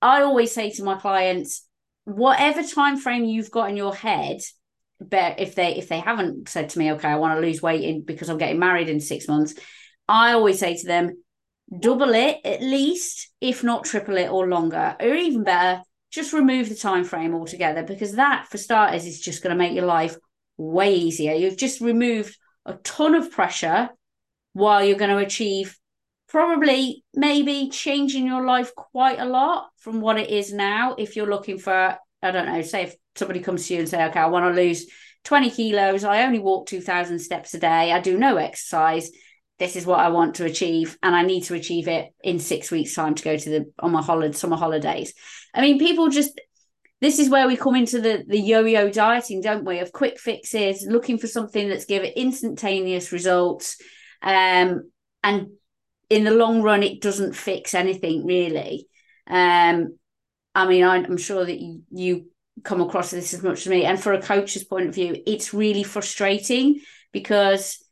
I 0.00 0.22
always 0.22 0.52
say 0.52 0.70
to 0.70 0.82
my 0.82 0.94
clients, 0.96 1.66
whatever 2.04 2.62
time 2.62 2.96
frame 2.96 3.24
you've 3.24 3.50
got 3.50 3.68
in 3.68 3.76
your 3.76 3.94
head, 3.94 4.40
but 4.98 5.38
if 5.40 5.54
they 5.54 5.76
if 5.76 5.88
they 5.88 5.98
haven't 5.98 6.48
said 6.48 6.70
to 6.70 6.78
me 6.78 6.92
okay 6.92 7.08
i 7.08 7.16
want 7.16 7.36
to 7.38 7.46
lose 7.46 7.60
weight 7.60 7.82
in 7.82 8.02
because 8.02 8.30
i'm 8.30 8.38
getting 8.38 8.58
married 8.58 8.88
in 8.88 8.98
six 8.98 9.28
months 9.28 9.54
i 10.08 10.32
always 10.32 10.58
say 10.58 10.74
to 10.74 10.86
them 10.86 11.22
double 11.80 12.14
it 12.14 12.38
at 12.46 12.62
least 12.62 13.30
if 13.42 13.62
not 13.62 13.84
triple 13.84 14.16
it 14.16 14.30
or 14.30 14.46
longer 14.46 14.96
or 14.98 15.14
even 15.14 15.44
better 15.44 15.82
just 16.16 16.32
remove 16.32 16.68
the 16.68 16.74
time 16.74 17.04
frame 17.04 17.34
altogether 17.34 17.84
because 17.84 18.16
that 18.16 18.46
for 18.48 18.58
starters 18.58 19.06
is 19.06 19.20
just 19.20 19.42
going 19.42 19.56
to 19.56 19.58
make 19.58 19.74
your 19.74 19.86
life 19.86 20.16
way 20.56 20.94
easier 20.94 21.34
you've 21.34 21.56
just 21.56 21.80
removed 21.80 22.36
a 22.64 22.74
ton 22.74 23.14
of 23.14 23.30
pressure 23.30 23.88
while 24.52 24.82
you're 24.82 24.98
going 24.98 25.10
to 25.10 25.18
achieve 25.18 25.78
probably 26.28 27.04
maybe 27.14 27.68
changing 27.70 28.26
your 28.26 28.44
life 28.44 28.74
quite 28.74 29.18
a 29.18 29.24
lot 29.24 29.68
from 29.78 30.00
what 30.00 30.18
it 30.18 30.30
is 30.30 30.52
now. 30.52 30.94
If 30.98 31.16
you're 31.16 31.30
looking 31.30 31.58
for, 31.58 31.96
I 32.22 32.30
don't 32.30 32.46
know, 32.46 32.62
say 32.62 32.84
if 32.84 32.96
somebody 33.14 33.40
comes 33.40 33.66
to 33.66 33.74
you 33.74 33.80
and 33.80 33.88
say, 33.88 34.04
okay, 34.06 34.20
I 34.20 34.26
want 34.26 34.44
to 34.44 34.60
lose 34.60 34.86
20 35.24 35.50
kilos, 35.50 36.04
I 36.04 36.24
only 36.24 36.38
walk 36.38 36.66
2,000 36.66 37.18
steps 37.18 37.54
a 37.54 37.58
day, 37.58 37.92
I 37.92 38.00
do 38.00 38.18
no 38.18 38.36
exercise. 38.36 39.10
This 39.58 39.76
is 39.76 39.86
what 39.86 40.00
I 40.00 40.10
want 40.10 40.36
to 40.36 40.44
achieve, 40.44 40.98
and 41.02 41.16
I 41.16 41.22
need 41.22 41.44
to 41.44 41.54
achieve 41.54 41.88
it 41.88 42.10
in 42.22 42.38
six 42.38 42.70
weeks' 42.70 42.94
time 42.94 43.14
to 43.14 43.24
go 43.24 43.36
to 43.36 43.50
the 43.50 43.72
on 43.78 43.92
my 43.92 44.02
holiday 44.02 44.36
summer 44.36 44.56
holidays. 44.56 45.14
I 45.54 45.62
mean, 45.62 45.78
people 45.78 46.08
just 46.08 46.38
this 47.00 47.18
is 47.18 47.30
where 47.30 47.46
we 47.46 47.56
come 47.56 47.74
into 47.74 48.00
the 48.00 48.24
the 48.26 48.38
yo-yo 48.38 48.90
dieting, 48.90 49.40
don't 49.40 49.64
we? 49.64 49.78
Of 49.78 49.92
quick 49.92 50.18
fixes, 50.18 50.86
looking 50.86 51.18
for 51.18 51.26
something 51.26 51.68
that's 51.68 51.86
give 51.86 52.04
it 52.04 52.16
instantaneous 52.16 53.12
results, 53.12 53.80
um, 54.22 54.90
and 55.22 55.48
in 56.10 56.24
the 56.24 56.30
long 56.30 56.62
run, 56.62 56.82
it 56.82 57.00
doesn't 57.00 57.34
fix 57.34 57.74
anything 57.74 58.26
really. 58.26 58.88
Um, 59.26 59.98
I 60.54 60.66
mean, 60.66 60.84
I, 60.84 60.96
am 60.96 61.16
sure 61.16 61.44
that 61.44 61.60
you, 61.60 61.82
you 61.90 62.26
come 62.62 62.80
across 62.80 63.10
this 63.10 63.34
as 63.34 63.42
much 63.42 63.60
as 63.60 63.68
me, 63.68 63.84
and 63.84 64.00
for 64.00 64.12
a 64.12 64.22
coach's 64.22 64.64
point 64.64 64.88
of 64.88 64.94
view, 64.94 65.16
it's 65.26 65.52
really 65.52 65.82
frustrating 65.82 66.80
because 67.12 67.82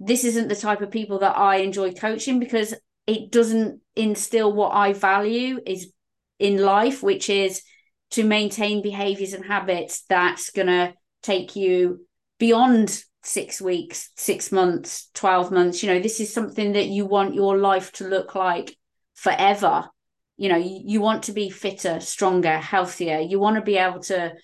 this 0.00 0.24
isn't 0.24 0.48
the 0.48 0.56
type 0.56 0.80
of 0.80 0.90
people 0.90 1.20
that 1.20 1.36
I 1.36 1.56
enjoy 1.56 1.92
coaching 1.92 2.38
because 2.38 2.74
it 3.06 3.30
doesn't 3.30 3.80
instill 3.96 4.52
what 4.52 4.70
I 4.70 4.92
value 4.92 5.60
is 5.64 5.92
in 6.38 6.58
life, 6.58 7.02
which 7.02 7.30
is 7.30 7.62
to 8.10 8.24
maintain 8.24 8.82
behaviors 8.82 9.32
and 9.32 9.44
habits 9.44 10.04
that's 10.08 10.50
going 10.50 10.68
to 10.68 10.94
take 11.22 11.56
you 11.56 12.06
beyond 12.38 13.02
six 13.22 13.60
weeks, 13.60 14.10
six 14.16 14.52
months, 14.52 15.10
12 15.14 15.50
months. 15.50 15.82
You 15.82 15.92
know, 15.92 16.00
this 16.00 16.20
is 16.20 16.32
something 16.32 16.72
that 16.72 16.86
you 16.86 17.06
want 17.06 17.34
your 17.34 17.56
life 17.56 17.92
to 17.92 18.08
look 18.08 18.34
like 18.34 18.76
forever. 19.14 19.88
You 20.36 20.50
know, 20.50 20.56
you, 20.56 20.80
you 20.84 21.00
want 21.00 21.24
to 21.24 21.32
be 21.32 21.48
fitter, 21.48 22.00
stronger, 22.00 22.58
healthier. 22.58 23.20
You 23.20 23.40
want 23.40 23.56
to 23.56 23.62
be 23.62 23.78
able 23.78 24.00
to, 24.00 24.34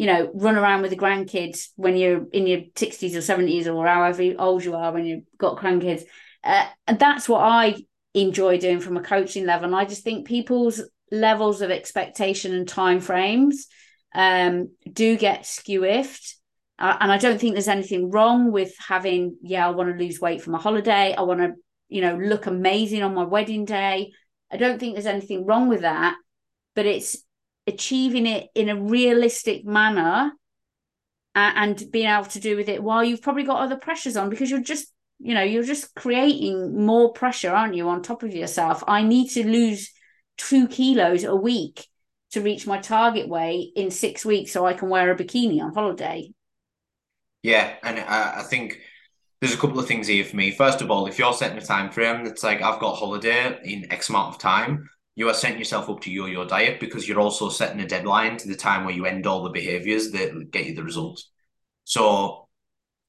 you 0.00 0.06
know, 0.06 0.30
run 0.32 0.56
around 0.56 0.80
with 0.80 0.90
the 0.90 0.96
grandkids 0.96 1.68
when 1.76 1.94
you're 1.94 2.24
in 2.32 2.46
your 2.46 2.60
60s 2.74 3.14
or 3.14 3.18
70s 3.18 3.66
or 3.66 3.86
however 3.86 4.22
old 4.38 4.64
you 4.64 4.74
are 4.74 4.92
when 4.92 5.04
you've 5.04 5.24
got 5.36 5.58
grandkids. 5.58 6.04
Uh, 6.42 6.64
and 6.86 6.98
that's 6.98 7.28
what 7.28 7.42
I 7.42 7.74
enjoy 8.14 8.56
doing 8.56 8.80
from 8.80 8.96
a 8.96 9.02
coaching 9.02 9.44
level. 9.44 9.66
And 9.66 9.76
I 9.76 9.84
just 9.84 10.02
think 10.02 10.26
people's 10.26 10.80
levels 11.12 11.60
of 11.60 11.70
expectation 11.70 12.54
and 12.54 12.66
time 12.66 13.00
frames 13.00 13.66
um, 14.14 14.70
do 14.90 15.18
get 15.18 15.42
skewiffed. 15.42 16.32
Uh, 16.78 16.96
and 16.98 17.12
I 17.12 17.18
don't 17.18 17.38
think 17.38 17.52
there's 17.52 17.68
anything 17.68 18.10
wrong 18.10 18.52
with 18.52 18.72
having, 18.78 19.36
yeah, 19.42 19.66
I 19.66 19.72
want 19.72 19.90
to 19.90 20.02
lose 20.02 20.18
weight 20.18 20.40
for 20.40 20.48
my 20.48 20.58
holiday. 20.58 21.14
I 21.14 21.20
want 21.24 21.40
to, 21.40 21.52
you 21.90 22.00
know, 22.00 22.16
look 22.16 22.46
amazing 22.46 23.02
on 23.02 23.12
my 23.12 23.24
wedding 23.24 23.66
day. 23.66 24.12
I 24.50 24.56
don't 24.56 24.78
think 24.78 24.94
there's 24.94 25.04
anything 25.04 25.44
wrong 25.44 25.68
with 25.68 25.82
that, 25.82 26.16
but 26.74 26.86
it's 26.86 27.18
achieving 27.72 28.26
it 28.26 28.48
in 28.54 28.68
a 28.68 28.80
realistic 28.80 29.64
manner 29.64 30.32
and, 31.34 31.80
and 31.80 31.90
being 31.90 32.08
able 32.08 32.24
to 32.26 32.40
do 32.40 32.56
with 32.56 32.68
it 32.68 32.82
while 32.82 33.02
you've 33.02 33.22
probably 33.22 33.44
got 33.44 33.60
other 33.60 33.76
pressures 33.76 34.16
on 34.16 34.30
because 34.30 34.50
you're 34.50 34.60
just, 34.60 34.92
you 35.18 35.34
know, 35.34 35.42
you're 35.42 35.62
just 35.62 35.94
creating 35.94 36.84
more 36.84 37.12
pressure, 37.12 37.50
aren't 37.50 37.74
you, 37.74 37.88
on 37.88 38.02
top 38.02 38.22
of 38.22 38.34
yourself? 38.34 38.84
I 38.86 39.02
need 39.02 39.30
to 39.30 39.46
lose 39.46 39.90
two 40.36 40.68
kilos 40.68 41.24
a 41.24 41.36
week 41.36 41.86
to 42.32 42.40
reach 42.40 42.66
my 42.66 42.78
target 42.78 43.28
weight 43.28 43.72
in 43.76 43.90
six 43.90 44.24
weeks 44.24 44.52
so 44.52 44.66
I 44.66 44.72
can 44.72 44.88
wear 44.88 45.10
a 45.10 45.16
bikini 45.16 45.60
on 45.60 45.74
holiday. 45.74 46.32
Yeah, 47.42 47.74
and 47.82 47.98
I, 47.98 48.40
I 48.40 48.42
think 48.42 48.78
there's 49.40 49.54
a 49.54 49.58
couple 49.58 49.78
of 49.78 49.86
things 49.86 50.06
here 50.06 50.24
for 50.24 50.36
me. 50.36 50.50
First 50.50 50.82
of 50.82 50.90
all, 50.90 51.06
if 51.06 51.18
you're 51.18 51.32
setting 51.32 51.58
a 51.58 51.62
time 51.62 51.90
frame 51.90 52.24
that's 52.24 52.44
like 52.44 52.62
I've 52.62 52.80
got 52.80 52.96
holiday 52.96 53.58
in 53.64 53.90
X 53.90 54.10
amount 54.10 54.34
of 54.34 54.40
time, 54.40 54.88
you 55.16 55.28
are 55.28 55.34
setting 55.34 55.58
yourself 55.58 55.88
up 55.90 56.00
to 56.00 56.10
yo-yo 56.10 56.44
diet 56.44 56.80
because 56.80 57.08
you're 57.08 57.20
also 57.20 57.48
setting 57.48 57.80
a 57.80 57.86
deadline 57.86 58.36
to 58.38 58.48
the 58.48 58.56
time 58.56 58.84
where 58.84 58.94
you 58.94 59.06
end 59.06 59.26
all 59.26 59.42
the 59.42 59.50
behaviors 59.50 60.10
that 60.12 60.50
get 60.50 60.66
you 60.66 60.74
the 60.74 60.84
results. 60.84 61.30
So 61.84 62.48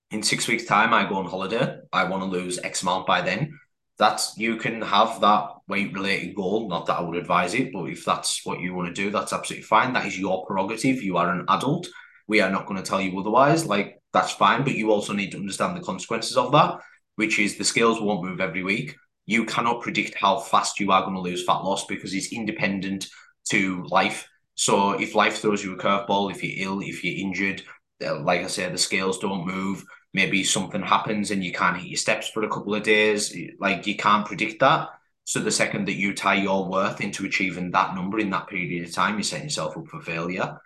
in 0.09 0.23
six 0.23 0.47
weeks' 0.47 0.65
time, 0.65 0.93
I 0.93 1.07
go 1.07 1.15
on 1.15 1.25
holiday. 1.25 1.77
I 1.93 2.03
want 2.05 2.23
to 2.23 2.29
lose 2.29 2.59
X 2.59 2.81
amount 2.81 3.07
by 3.07 3.21
then. 3.21 3.57
That's 3.97 4.37
you 4.37 4.57
can 4.57 4.81
have 4.81 5.21
that 5.21 5.49
weight 5.67 5.93
related 5.93 6.35
goal. 6.35 6.67
Not 6.67 6.87
that 6.87 6.97
I 6.97 7.01
would 7.01 7.17
advise 7.17 7.53
it, 7.53 7.71
but 7.71 7.85
if 7.85 8.03
that's 8.03 8.45
what 8.45 8.59
you 8.59 8.73
want 8.73 8.93
to 8.93 9.01
do, 9.01 9.11
that's 9.11 9.31
absolutely 9.31 9.63
fine. 9.63 9.93
That 9.93 10.05
is 10.05 10.19
your 10.19 10.45
prerogative. 10.45 11.03
You 11.03 11.17
are 11.17 11.31
an 11.31 11.45
adult. 11.49 11.87
We 12.27 12.41
are 12.41 12.49
not 12.49 12.65
going 12.65 12.81
to 12.81 12.89
tell 12.89 12.99
you 12.99 13.17
otherwise. 13.19 13.65
Like 13.65 14.01
that's 14.11 14.31
fine, 14.31 14.63
but 14.63 14.73
you 14.73 14.91
also 14.91 15.13
need 15.13 15.31
to 15.31 15.37
understand 15.37 15.77
the 15.77 15.83
consequences 15.83 16.35
of 16.35 16.51
that, 16.51 16.79
which 17.15 17.39
is 17.39 17.57
the 17.57 17.63
scales 17.63 18.01
won't 18.01 18.23
move 18.23 18.41
every 18.41 18.63
week. 18.63 18.95
You 19.25 19.45
cannot 19.45 19.81
predict 19.81 20.15
how 20.15 20.39
fast 20.39 20.79
you 20.79 20.91
are 20.91 21.01
going 21.01 21.15
to 21.15 21.21
lose 21.21 21.45
fat 21.45 21.63
loss 21.63 21.85
because 21.85 22.13
it's 22.13 22.33
independent 22.33 23.07
to 23.49 23.83
life. 23.85 24.27
So 24.55 24.91
if 24.91 25.15
life 25.15 25.37
throws 25.37 25.63
you 25.63 25.73
a 25.73 25.77
curveball, 25.77 26.31
if 26.31 26.43
you're 26.43 26.67
ill, 26.67 26.81
if 26.81 27.03
you're 27.03 27.27
injured, 27.27 27.63
like 27.99 28.41
I 28.41 28.47
said, 28.47 28.73
the 28.73 28.77
scales 28.77 29.19
don't 29.19 29.47
move. 29.47 29.83
Maybe 30.13 30.43
something 30.43 30.81
happens 30.81 31.31
and 31.31 31.43
you 31.43 31.53
can't 31.53 31.77
hit 31.77 31.87
your 31.87 31.97
steps 31.97 32.29
for 32.29 32.43
a 32.43 32.49
couple 32.49 32.75
of 32.75 32.83
days. 32.83 33.35
Like 33.59 33.87
you 33.87 33.95
can't 33.95 34.25
predict 34.25 34.59
that. 34.59 34.89
So 35.23 35.39
the 35.39 35.51
second 35.51 35.87
that 35.87 35.95
you 35.95 36.13
tie 36.13 36.35
your 36.35 36.67
worth 36.67 36.99
into 36.99 37.25
achieving 37.25 37.71
that 37.71 37.95
number 37.95 38.19
in 38.19 38.31
that 38.31 38.47
period 38.47 38.85
of 38.85 38.93
time, 38.93 39.15
you're 39.15 39.23
setting 39.23 39.45
yourself 39.45 39.77
up 39.77 39.87
for 39.87 40.01
failure. 40.01 40.59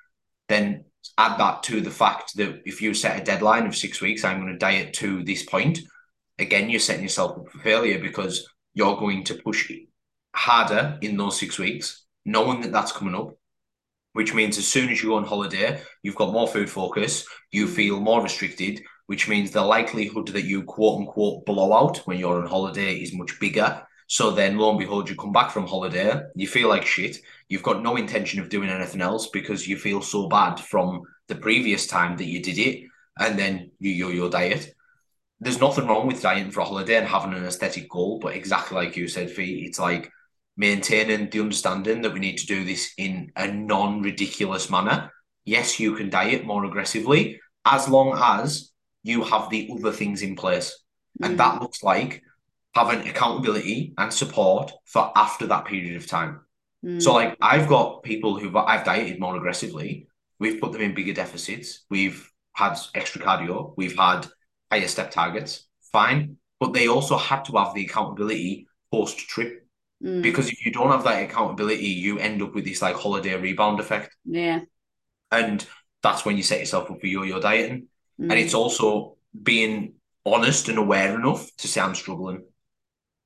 Then 0.50 0.86
add 1.18 1.38
that 1.40 1.62
to 1.64 1.82
the 1.82 1.92
fact 1.92 2.36
that 2.38 2.62
if 2.66 2.82
you 2.82 2.94
set 2.94 3.20
a 3.20 3.24
deadline 3.24 3.68
of 3.68 3.76
six 3.76 4.02
weeks, 4.02 4.24
I'm 4.24 4.40
going 4.40 4.52
to 4.52 4.58
diet 4.58 4.94
to 4.96 5.24
this 5.24 5.44
point, 5.44 5.80
again, 6.40 6.70
you're 6.70 6.80
setting 6.80 7.04
yourself 7.04 7.38
up 7.38 7.50
for 7.50 7.60
failure 7.60 8.00
because 8.00 8.48
you're 8.74 8.98
going 8.98 9.24
to 9.26 9.36
push 9.36 9.72
harder 10.34 10.98
in 11.02 11.18
those 11.18 11.40
six 11.40 11.58
weeks, 11.58 12.06
knowing 12.26 12.62
that 12.62 12.72
that's 12.72 12.92
coming 12.92 13.16
up, 13.16 13.30
which 14.14 14.34
means 14.34 14.58
as 14.58 14.68
soon 14.68 14.90
as 14.90 15.02
you 15.02 15.10
go 15.10 15.16
on 15.16 15.24
holiday, 15.24 15.82
you've 16.04 16.16
got 16.16 16.34
more 16.34 16.48
food 16.48 16.70
focus, 16.70 17.26
you 17.52 17.68
feel 17.68 18.00
more 18.00 18.22
restricted, 18.22 18.82
which 19.08 19.28
means 19.28 19.52
the 19.52 19.62
likelihood 19.62 20.28
that 20.30 20.46
you 20.46 20.64
quote 20.64 21.00
unquote 21.00 21.46
blow 21.46 21.74
out 21.74 21.98
when 22.06 22.18
you're 22.18 22.42
on 22.42 22.48
holiday 22.48 22.96
is 22.96 23.14
much 23.14 23.40
bigger. 23.40 23.82
So 24.08 24.32
then, 24.32 24.58
lo 24.58 24.70
and 24.70 24.80
behold, 24.80 25.10
you 25.10 25.16
come 25.16 25.32
back 25.32 25.52
from 25.52 25.66
holiday, 25.66 26.22
you 26.36 26.48
feel 26.48 26.70
like 26.70 26.86
shit, 26.86 27.18
you've 27.50 27.64
got 27.64 27.82
no 27.82 27.96
intention 27.96 28.40
of 28.40 28.50
doing 28.50 28.70
anything 28.70 29.02
else 29.02 29.30
because 29.30 29.68
you 29.68 29.78
feel 29.78 30.02
so 30.02 30.28
bad 30.28 30.60
from 30.60 31.02
the 31.28 31.36
previous 31.36 31.88
time 31.88 32.18
that 32.18 32.26
you 32.26 32.42
did 32.42 32.60
it, 32.60 32.84
and 33.18 33.40
then 33.40 33.72
you 33.80 33.92
yo 33.92 34.10
your 34.10 34.30
diet. 34.30 34.75
There's 35.40 35.60
nothing 35.60 35.88
wrong 35.88 36.08
with 36.08 36.22
dieting 36.22 36.52
for 36.52 36.62
a 36.62 36.66
holiday 36.66 36.96
and 36.96 37.08
having 37.08 37.34
an 37.34 37.46
aesthetic 37.46 37.90
goal, 37.90 38.20
but 38.20 38.36
exactly 38.36 38.78
like 38.78 38.96
you 38.96 39.08
said, 39.08 39.32
Fi, 39.32 39.66
it's 39.66 39.80
like 39.80 40.12
maintaining 40.58 41.30
the 41.30 41.42
understanding 41.42 42.02
that 42.02 42.14
we 42.14 42.20
need 42.20 42.38
to 42.38 42.48
do 42.48 42.64
this 42.64 42.94
in 42.98 43.32
a 43.36 43.48
non 43.48 44.02
ridiculous 44.02 44.70
manner. 44.70 45.12
Yes, 45.44 45.80
you 45.80 45.96
can 45.96 46.10
diet 46.10 46.46
more 46.46 46.66
aggressively 46.66 47.40
as 47.66 47.90
long 47.90 48.18
as 48.18 48.72
you 49.04 49.24
have 49.24 49.50
the 49.50 49.70
other 49.72 49.92
things 49.92 50.22
in 50.22 50.36
place. 50.36 50.84
Mm. 51.22 51.28
And 51.28 51.40
that 51.40 51.62
looks 51.62 51.84
like 51.84 52.24
having 52.74 53.08
accountability 53.08 53.94
and 53.98 54.12
support 54.12 54.72
for 54.86 55.12
after 55.16 55.48
that 55.48 55.66
period 55.66 55.96
of 55.96 56.08
time. 56.08 56.42
Mm. 56.84 57.02
So, 57.02 57.14
like, 57.14 57.38
I've 57.42 57.68
got 57.68 58.04
people 58.04 58.40
who 58.40 58.56
I've 58.58 58.84
dieted 58.84 59.20
more 59.20 59.36
aggressively. 59.36 60.08
We've 60.40 60.60
put 60.60 60.72
them 60.72 60.82
in 60.82 60.96
bigger 60.96 61.14
deficits. 61.14 61.86
We've 61.90 62.30
had 62.54 62.78
extra 62.94 63.22
cardio. 63.22 63.74
We've 63.78 63.98
had 63.98 64.28
higher 64.72 64.88
step 64.88 65.12
targets. 65.12 65.68
Fine. 65.92 66.38
But 66.60 66.74
they 66.74 66.88
also 66.88 67.18
had 67.18 67.44
to 67.46 67.58
have 67.58 67.74
the 67.74 67.86
accountability 67.86 68.68
post 68.92 69.18
trip. 69.18 69.68
Mm. 70.04 70.22
Because 70.22 70.50
if 70.50 70.66
you 70.66 70.72
don't 70.72 70.92
have 70.92 71.04
that 71.04 71.24
accountability, 71.24 71.88
you 71.88 72.20
end 72.20 72.42
up 72.42 72.54
with 72.54 72.66
this 72.66 72.82
like 72.82 72.96
holiday 72.96 73.36
rebound 73.36 73.80
effect. 73.80 74.16
Yeah. 74.26 74.62
And 75.32 75.66
that's 76.02 76.26
when 76.26 76.38
you 76.38 76.44
set 76.44 76.60
yourself 76.60 76.92
up 76.92 77.00
for 77.00 77.08
yo 77.08 77.24
yo 77.24 77.40
dieting. 77.40 77.88
Mm. 78.20 78.32
And 78.32 78.34
it's 78.34 78.54
also 78.54 79.18
being 79.42 79.94
honest 80.26 80.70
and 80.70 80.78
aware 80.78 81.14
enough 81.16 81.50
to 81.58 81.68
say 81.68 81.82
I'm 81.82 81.96
struggling. 81.96 82.46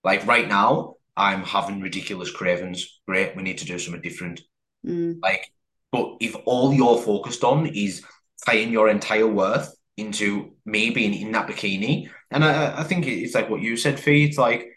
Like 0.03 0.25
right 0.25 0.47
now, 0.47 0.95
I'm 1.15 1.43
having 1.43 1.81
ridiculous 1.81 2.31
cravings. 2.31 3.01
Great, 3.07 3.35
we 3.35 3.43
need 3.43 3.57
to 3.59 3.65
do 3.65 3.77
something 3.77 4.01
different. 4.01 4.41
Mm. 4.85 5.19
Like, 5.21 5.51
but 5.91 6.17
if 6.21 6.35
all 6.45 6.73
you're 6.73 6.97
focused 6.97 7.43
on 7.43 7.67
is 7.67 8.03
tying 8.45 8.71
your 8.71 8.89
entire 8.89 9.27
worth 9.27 9.73
into 9.99 10.53
me 10.65 10.89
being 10.89 11.13
in 11.13 11.31
that 11.33 11.47
bikini, 11.47 12.09
and 12.31 12.43
I, 12.43 12.79
I 12.79 12.83
think 12.83 13.07
it's 13.07 13.35
like 13.35 13.49
what 13.49 13.61
you 13.61 13.77
said, 13.77 13.99
Fi. 13.99 14.23
It's 14.23 14.37
like 14.37 14.67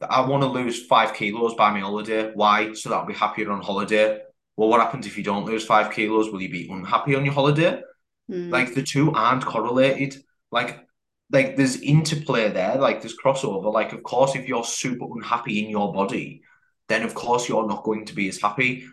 I 0.00 0.20
want 0.22 0.42
to 0.42 0.48
lose 0.48 0.86
five 0.86 1.14
kilos 1.14 1.54
by 1.54 1.70
my 1.70 1.80
holiday. 1.80 2.30
Why? 2.34 2.72
So 2.74 2.88
that 2.88 2.96
I'll 2.96 3.06
be 3.06 3.14
happier 3.14 3.50
on 3.50 3.62
holiday. 3.62 4.20
Well, 4.56 4.68
what 4.68 4.80
happens 4.80 5.06
if 5.06 5.16
you 5.16 5.24
don't 5.24 5.46
lose 5.46 5.64
five 5.64 5.92
kilos? 5.92 6.30
Will 6.30 6.42
you 6.42 6.50
be 6.50 6.68
unhappy 6.70 7.14
on 7.14 7.24
your 7.24 7.34
holiday? 7.34 7.80
Mm. 8.30 8.50
Like 8.50 8.74
the 8.74 8.82
two 8.82 9.12
aren't 9.12 9.44
correlated. 9.44 10.22
Like 10.50 10.84
like 11.30 11.56
there's 11.56 11.80
interplay 11.80 12.50
there, 12.50 12.76
like 12.76 13.00
there's 13.00 13.16
crossover. 13.16 13.72
Like, 13.72 13.92
of 13.92 14.02
course, 14.02 14.36
if 14.36 14.46
you're 14.46 14.64
super 14.64 15.06
unhappy 15.16 15.64
in 15.64 15.70
your 15.70 15.92
body, 15.92 16.42
then 16.88 17.02
of 17.02 17.14
course 17.14 17.48
you're 17.48 17.66
not 17.66 17.84
going 17.84 18.06
to 18.06 18.14
be 18.14 18.28
as 18.28 18.40
happy. 18.40 18.84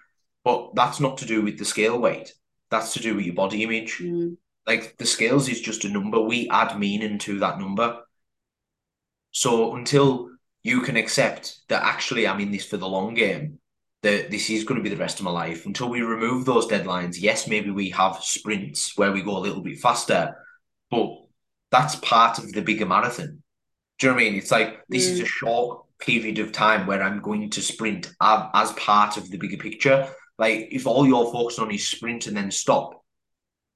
But 0.43 0.73
that's 0.75 0.99
not 0.99 1.19
to 1.19 1.25
do 1.25 1.43
with 1.43 1.59
the 1.59 1.65
scale 1.65 1.99
weight. 1.99 2.33
That's 2.71 2.93
to 2.93 2.99
do 2.99 3.15
with 3.15 3.25
your 3.25 3.35
body 3.35 3.63
image. 3.63 3.99
Mm. 3.99 4.37
Like 4.67 4.97
the 4.97 5.05
scales 5.05 5.49
is 5.49 5.61
just 5.61 5.85
a 5.85 5.89
number. 5.89 6.19
We 6.19 6.49
add 6.49 6.77
meaning 6.77 7.17
to 7.19 7.39
that 7.39 7.59
number. 7.59 8.01
So 9.31 9.75
until 9.75 10.29
you 10.63 10.81
can 10.81 10.97
accept 10.97 11.59
that 11.69 11.83
actually 11.83 12.27
I'm 12.27 12.39
in 12.39 12.51
this 12.51 12.65
for 12.65 12.77
the 12.77 12.87
long 12.87 13.13
game, 13.13 13.59
that 14.03 14.31
this 14.31 14.49
is 14.49 14.63
going 14.63 14.79
to 14.79 14.83
be 14.83 14.93
the 14.93 15.01
rest 15.01 15.19
of 15.19 15.25
my 15.25 15.31
life. 15.31 15.65
Until 15.65 15.89
we 15.89 16.01
remove 16.01 16.45
those 16.45 16.67
deadlines, 16.67 17.19
yes, 17.19 17.47
maybe 17.47 17.69
we 17.69 17.89
have 17.91 18.23
sprints 18.23 18.97
where 18.97 19.11
we 19.11 19.21
go 19.21 19.37
a 19.37 19.39
little 19.39 19.61
bit 19.61 19.79
faster, 19.79 20.35
but 20.89 21.17
that's 21.71 21.95
part 21.95 22.39
of 22.39 22.51
the 22.51 22.61
bigger 22.61 22.85
marathon. 22.85 23.41
Do 23.99 24.07
you 24.07 24.11
know 24.11 24.15
what 24.15 24.21
I 24.21 24.29
mean? 24.29 24.35
It's 24.35 24.51
like 24.51 24.81
this 24.89 25.07
mm. 25.07 25.11
is 25.11 25.19
a 25.19 25.23
mm. 25.23 25.27
short 25.27 25.85
period 25.99 26.39
of 26.39 26.51
time 26.51 26.87
where 26.87 27.03
I'm 27.03 27.21
going 27.21 27.49
to 27.51 27.61
sprint 27.61 28.11
as 28.19 28.71
part 28.73 29.17
of 29.17 29.29
the 29.29 29.37
bigger 29.37 29.57
picture. 29.57 30.09
Like 30.37 30.69
if 30.71 30.87
all 30.87 31.05
you're 31.05 31.31
focused 31.31 31.59
on 31.59 31.71
is 31.71 31.87
sprint 31.87 32.25
and 32.25 32.35
then 32.35 32.49
stop, 32.49 33.00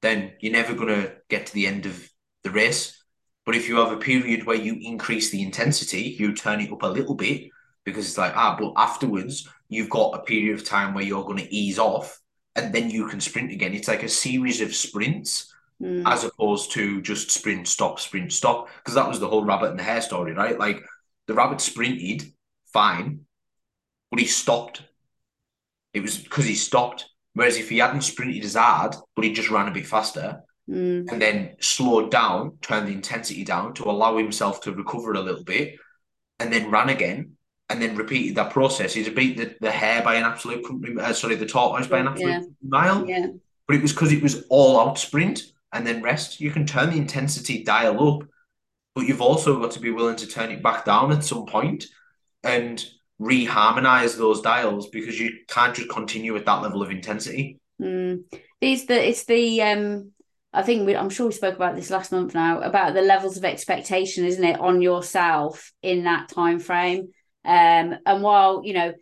then 0.05 0.33
you're 0.39 0.53
never 0.53 0.73
going 0.73 0.89
to 0.89 1.13
get 1.29 1.47
to 1.47 1.53
the 1.53 1.67
end 1.67 1.85
of 1.85 2.09
the 2.43 2.51
race. 2.51 3.03
But 3.45 3.55
if 3.55 3.67
you 3.67 3.77
have 3.77 3.91
a 3.91 3.97
period 3.97 4.45
where 4.45 4.55
you 4.55 4.77
increase 4.81 5.29
the 5.29 5.41
intensity, 5.41 6.15
you 6.19 6.33
turn 6.33 6.61
it 6.61 6.71
up 6.71 6.83
a 6.83 6.87
little 6.87 7.15
bit 7.15 7.49
because 7.83 8.07
it's 8.07 8.17
like, 8.17 8.35
ah, 8.35 8.55
but 8.59 8.73
afterwards 8.75 9.47
you've 9.69 9.89
got 9.89 10.15
a 10.15 10.23
period 10.23 10.55
of 10.55 10.63
time 10.63 10.93
where 10.93 11.03
you're 11.03 11.25
going 11.25 11.37
to 11.37 11.53
ease 11.53 11.79
off 11.79 12.19
and 12.55 12.73
then 12.73 12.89
you 12.89 13.07
can 13.07 13.19
sprint 13.19 13.51
again. 13.51 13.73
It's 13.73 13.87
like 13.87 14.03
a 14.03 14.09
series 14.09 14.61
of 14.61 14.73
sprints 14.73 15.53
mm. 15.81 16.03
as 16.05 16.23
opposed 16.23 16.71
to 16.73 17.01
just 17.01 17.31
sprint, 17.31 17.67
stop, 17.67 17.99
sprint, 17.99 18.31
stop. 18.31 18.69
Because 18.77 18.95
that 18.95 19.07
was 19.07 19.19
the 19.19 19.27
whole 19.27 19.43
rabbit 19.43 19.71
and 19.71 19.79
the 19.79 19.83
hare 19.83 20.01
story, 20.01 20.33
right? 20.33 20.57
Like 20.57 20.83
the 21.27 21.33
rabbit 21.33 21.61
sprinted 21.61 22.23
fine, 22.71 23.21
but 24.09 24.19
he 24.19 24.25
stopped. 24.25 24.83
It 25.93 26.01
was 26.01 26.17
because 26.17 26.45
he 26.45 26.55
stopped. 26.55 27.09
Whereas 27.35 27.57
if 27.57 27.69
he 27.69 27.77
hadn't 27.77 28.01
sprinted 28.01 28.43
as 28.43 28.55
hard, 28.55 28.95
but 29.15 29.25
he 29.25 29.33
just 29.33 29.51
ran 29.51 29.67
a 29.67 29.71
bit 29.71 29.85
faster, 29.85 30.41
mm. 30.69 31.11
and 31.11 31.21
then 31.21 31.55
slowed 31.59 32.09
down, 32.09 32.57
turned 32.61 32.87
the 32.87 32.93
intensity 32.93 33.43
down 33.43 33.73
to 33.75 33.83
allow 33.83 34.17
himself 34.17 34.61
to 34.61 34.73
recover 34.73 35.13
a 35.13 35.19
little 35.19 35.43
bit, 35.43 35.75
and 36.39 36.51
then 36.51 36.71
ran 36.71 36.89
again, 36.89 37.33
and 37.69 37.81
then 37.81 37.95
repeated 37.95 38.35
that 38.35 38.51
process. 38.51 38.93
He'd 38.93 39.13
beat 39.13 39.37
the, 39.37 39.55
the 39.59 39.71
hare 39.71 40.01
by 40.01 40.15
an 40.15 40.23
absolute, 40.23 40.65
uh, 40.99 41.13
sorry, 41.13 41.35
the 41.35 41.45
tortoise 41.45 41.87
by 41.87 41.99
an 41.99 42.07
absolute 42.07 42.29
yeah. 42.29 42.47
mile. 42.61 43.07
Yeah. 43.07 43.27
But 43.67 43.75
it 43.75 43.81
was 43.81 43.91
because 43.91 44.13
it 44.13 44.23
was 44.23 44.45
all 44.49 44.79
out 44.79 44.97
sprint 44.97 45.43
and 45.73 45.85
then 45.85 46.01
rest. 46.01 46.39
You 46.39 46.51
can 46.51 46.65
turn 46.65 46.91
the 46.91 46.97
intensity 46.97 47.63
dial 47.63 48.07
up, 48.07 48.27
but 48.93 49.07
you've 49.07 49.21
also 49.21 49.59
got 49.59 49.71
to 49.71 49.79
be 49.79 49.91
willing 49.91 50.15
to 50.17 50.27
turn 50.27 50.51
it 50.51 50.63
back 50.63 50.85
down 50.85 51.11
at 51.11 51.23
some 51.23 51.45
point 51.45 51.85
and 52.43 52.85
reharmonize 53.19 54.17
those 54.17 54.41
dials 54.41 54.89
because 54.89 55.19
you 55.19 55.31
can't 55.47 55.75
just 55.75 55.89
continue 55.89 56.35
at 56.35 56.45
that 56.45 56.61
level 56.61 56.81
of 56.81 56.91
intensity. 56.91 57.59
Mm. 57.81 58.23
These 58.61 58.85
the 58.87 59.07
it's 59.09 59.25
the 59.25 59.61
um 59.61 60.11
I 60.53 60.63
think 60.63 60.85
we, 60.85 60.95
I'm 60.95 61.09
sure 61.09 61.25
we 61.25 61.33
spoke 61.33 61.55
about 61.55 61.75
this 61.75 61.89
last 61.89 62.13
month 62.13 62.33
now 62.33 62.61
about 62.61 62.93
the 62.93 63.01
levels 63.01 63.35
of 63.35 63.43
expectation, 63.43 64.23
isn't 64.23 64.43
it, 64.43 64.59
on 64.59 64.81
yourself 64.81 65.73
in 65.81 66.05
that 66.05 66.29
time 66.29 66.59
frame. 66.59 67.09
Um, 67.43 67.95
and 68.05 68.23
while 68.23 68.61
you 68.63 68.73
know 68.73 68.93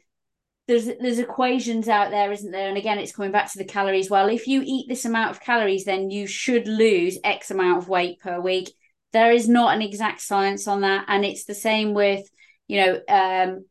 there's 0.67 0.85
there's 0.85 1.19
equations 1.19 1.87
out 1.87 2.09
there, 2.09 2.31
isn't 2.31 2.51
there? 2.51 2.69
And 2.69 2.77
again, 2.77 2.97
it's 2.97 3.15
coming 3.15 3.31
back 3.31 3.51
to 3.51 3.57
the 3.57 3.65
calories. 3.65 4.09
Well, 4.09 4.29
if 4.29 4.47
you 4.47 4.63
eat 4.65 4.87
this 4.87 5.05
amount 5.05 5.31
of 5.31 5.41
calories, 5.41 5.85
then 5.85 6.09
you 6.09 6.25
should 6.25 6.67
lose 6.67 7.19
X 7.23 7.51
amount 7.51 7.79
of 7.79 7.89
weight 7.89 8.19
per 8.19 8.39
week. 8.39 8.71
There 9.11 9.31
is 9.31 9.47
not 9.47 9.75
an 9.75 9.81
exact 9.81 10.21
science 10.21 10.67
on 10.67 10.81
that, 10.81 11.05
and 11.07 11.23
it's 11.23 11.45
the 11.45 11.53
same 11.53 11.93
with 11.93 12.27
you 12.67 12.81
know 12.81 12.99
um, 13.07 13.65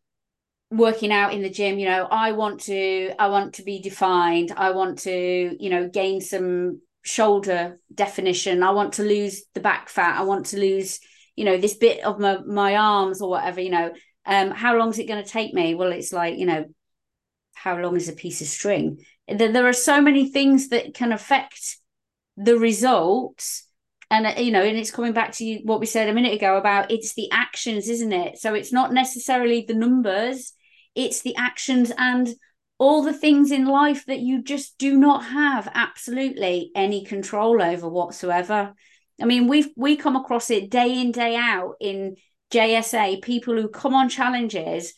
working 0.73 1.12
out 1.12 1.35
in 1.35 1.43
the 1.43 1.51
gym 1.51 1.79
you 1.79 1.87
know 1.87 2.09
i 2.11 2.33
want 2.33 2.61
to 2.61 3.12
i 3.18 3.29
want 3.29 3.55
to 3.55 3.62
be 3.62 3.81
defined. 3.81 4.53
I 4.57 4.70
want 4.70 5.01
to 5.01 5.57
you 5.62 5.70
know 5.70 5.89
gain 5.89 6.20
some 6.20 6.81
shoulder 7.03 7.81
definition. 7.93 8.62
I 8.62 8.70
want 8.70 8.95
to 8.95 9.03
lose 9.03 9.43
the 9.55 9.61
back 9.61 9.89
fat. 9.89 10.18
I 10.18 10.23
want 10.23 10.47
to 10.47 10.59
lose 10.59 11.01
you 11.37 11.45
know 11.45 11.57
this 11.57 11.75
bit 11.75 12.05
of 12.05 12.18
my 12.18 12.39
my 12.39 12.77
arms 12.77 13.20
or 13.20 13.31
whatever 13.31 13.61
you 13.61 13.70
know. 13.70 13.93
Um 14.25 14.51
how 14.51 14.77
long 14.77 14.91
is 14.91 14.99
it 14.99 15.09
going 15.09 15.23
to 15.23 15.29
take 15.29 15.53
me? 15.53 15.75
Well 15.75 15.93
it's 15.93 16.12
like 16.12 16.39
you 16.39 16.47
know 16.47 16.64
how 17.55 17.77
long 17.77 17.97
is 17.97 18.09
a 18.09 18.14
piece 18.14 18.41
of 18.41 18.47
string? 18.47 19.05
There, 19.29 19.53
there 19.53 19.68
are 19.68 19.73
so 19.73 20.01
many 20.01 20.31
things 20.31 20.68
that 20.68 20.95
can 20.95 21.12
affect 21.12 21.79
the 22.37 22.59
results. 22.59 23.68
And 24.11 24.27
uh, 24.27 24.35
you 24.41 24.53
know 24.53 24.62
and 24.62 24.77
it's 24.77 24.91
coming 24.91 25.12
back 25.12 25.33
to 25.33 25.57
what 25.64 25.81
we 25.81 25.87
said 25.87 26.09
a 26.09 26.14
minute 26.14 26.35
ago 26.35 26.57
about 26.57 26.91
it's 26.91 27.14
the 27.14 27.31
actions 27.33 27.89
isn't 27.89 28.12
it? 28.12 28.39
So 28.39 28.55
it's 28.55 28.73
not 28.73 28.93
necessarily 28.93 29.64
the 29.66 29.75
numbers 29.75 30.53
it's 30.95 31.22
the 31.22 31.36
actions 31.36 31.93
and 31.97 32.28
all 32.78 33.03
the 33.03 33.12
things 33.12 33.53
in 33.53 33.64
life 33.64 34.07
that 34.07 34.18
you 34.18 34.43
just 34.43 34.76
do 34.76 34.97
not 34.97 35.24
have 35.24 35.70
absolutely 35.72 36.72
any 36.74 37.05
control 37.05 37.62
over 37.62 37.88
whatsoever. 37.88 38.74
I 39.20 39.24
mean, 39.24 39.47
we've 39.47 39.68
we 39.76 39.97
come 39.97 40.16
across 40.16 40.51
it 40.51 40.68
day 40.68 41.01
in 41.01 41.12
day 41.12 41.36
out 41.36 41.74
in 41.80 42.16
JSA. 42.53 43.22
People 43.22 43.55
who 43.55 43.68
come 43.68 43.95
on 43.95 44.09
challenges, 44.09 44.95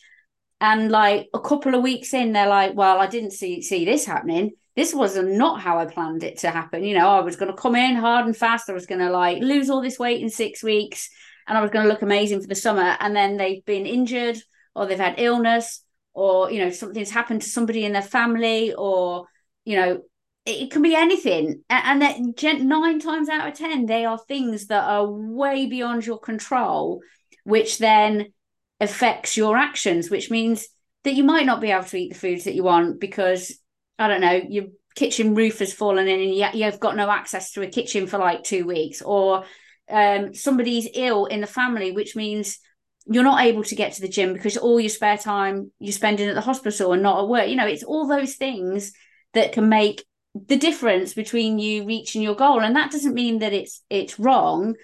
and 0.63 0.91
like 0.91 1.29
a 1.35 1.41
couple 1.41 1.75
of 1.75 1.83
weeks 1.83 2.15
in, 2.15 2.33
they're 2.33 2.49
like, 2.49 2.75
"Well, 2.75 3.01
I 3.01 3.07
didn't 3.07 3.33
see 3.33 3.61
see 3.61 3.85
this 3.85 4.07
happening. 4.07 4.53
This 4.77 4.95
was 4.95 5.17
not 5.17 5.61
how 5.61 5.79
I 5.79 5.85
planned 5.85 6.25
it 6.25 6.39
to 6.39 6.51
happen. 6.51 6.85
You 6.85 6.95
know, 6.95 7.09
I 7.09 7.21
was 7.21 7.37
going 7.37 7.51
to 7.51 7.61
come 7.61 7.77
in 7.77 7.97
hard 7.97 8.25
and 8.25 8.37
fast. 8.37 8.71
I 8.71 8.73
was 8.73 8.87
going 8.87 9.01
to 9.01 9.11
like 9.11 9.43
lose 9.43 9.69
all 9.69 9.83
this 9.83 9.99
weight 9.99 10.23
in 10.23 10.31
six 10.31 10.63
weeks, 10.63 11.11
and 11.47 11.59
I 11.59 11.61
was 11.61 11.71
going 11.71 11.85
to 11.85 11.93
look 11.93 12.03
amazing 12.03 12.41
for 12.41 12.49
the 12.49 12.55
summer. 12.55 12.97
And 12.99 13.15
then 13.15 13.37
they've 13.37 13.65
been 13.67 13.85
injured, 13.85 14.39
or 14.75 14.87
they've 14.87 14.99
had 14.99 15.21
illness, 15.21 15.84
or 16.15 16.51
you 16.51 16.61
know 16.61 16.71
something's 16.71 17.11
happened 17.11 17.43
to 17.43 17.49
somebody 17.49 17.85
in 17.85 17.93
their 17.93 18.03
family 18.03 18.73
or 18.73 19.27
you 19.65 19.77
know 19.77 20.01
it, 20.47 20.63
it 20.63 20.71
can 20.71 20.83
be 20.83 20.95
anything. 20.95 21.63
And 21.69 22.03
that 22.03 22.19
nine 22.61 23.01
times 23.01 23.29
out 23.29 23.49
of 23.49 23.55
ten 23.55 23.87
they 23.87 24.05
are 24.05 24.19
things 24.19 24.69
that 24.69 24.85
are 24.85 25.07
way 25.07 25.67
beyond 25.67 26.07
your 26.07 26.19
control 26.19 27.01
which 27.45 27.79
then 27.79 28.33
affects 28.81 29.37
your 29.37 29.57
actions 29.57 30.11
which 30.11 30.31
means 30.31 30.67
that 31.05 31.15
you 31.15 31.23
might 31.23 31.47
not 31.47 31.61
be 31.61 31.71
able 31.71 31.85
to 31.85 31.97
eat 31.97 32.13
the 32.13 32.19
foods 32.19 32.45
that 32.45 32.55
you 32.55 32.65
want 32.65 32.99
because 32.99 33.57
i 33.99 34.09
don't 34.09 34.21
know 34.21 34.41
your 34.49 34.65
kitchen 34.97 35.35
roof 35.35 35.61
has 35.61 35.73
fallen 35.73 36.09
in 36.09 36.21
and 36.21 36.57
you've 36.59 36.81
got 36.81 36.97
no 36.97 37.09
access 37.09 37.53
to 37.53 37.63
a 37.63 37.69
kitchen 37.69 38.07
for 38.07 38.19
like 38.19 38.43
two 38.43 38.67
weeks 38.67 39.01
or 39.03 39.45
um, 39.91 40.35
somebody's 40.35 40.89
ill 40.95 41.27
in 41.27 41.41
the 41.41 41.47
family 41.47 41.93
which 41.93 42.17
means 42.17 42.59
you're 43.07 43.23
not 43.23 43.43
able 43.45 43.63
to 43.65 43.75
get 43.75 43.93
to 43.93 44.01
the 44.01 44.09
gym 44.09 44.33
because 44.33 44.57
all 44.57 44.81
your 44.81 44.89
spare 44.89 45.19
time 45.19 45.71
you're 45.79 45.93
spending 45.93 46.29
at 46.29 46.35
the 46.35 46.41
hospital 46.41 46.93
and 46.93 47.03
not 47.03 47.23
at 47.23 47.29
work. 47.29 47.49
You 47.49 47.57
know, 47.57 47.67
it's 47.67 47.83
all 47.83 48.07
those 48.07 48.35
things 48.35 48.93
that 49.35 49.53
can 49.53 49.69
make 49.69 50.05
the 50.35 50.57
difference 50.57 51.15
between 51.15 51.59
you 51.59 51.87
reaching 51.87 52.23
your 52.23 52.35
goal. 52.35 52.61
And 52.61 52.75
that 52.77 52.91
doesn't 52.91 53.15
mean 53.15 53.41
that 53.41 53.53
it's 53.53 53.83
it's 53.91 54.19
wrong. 54.19 54.75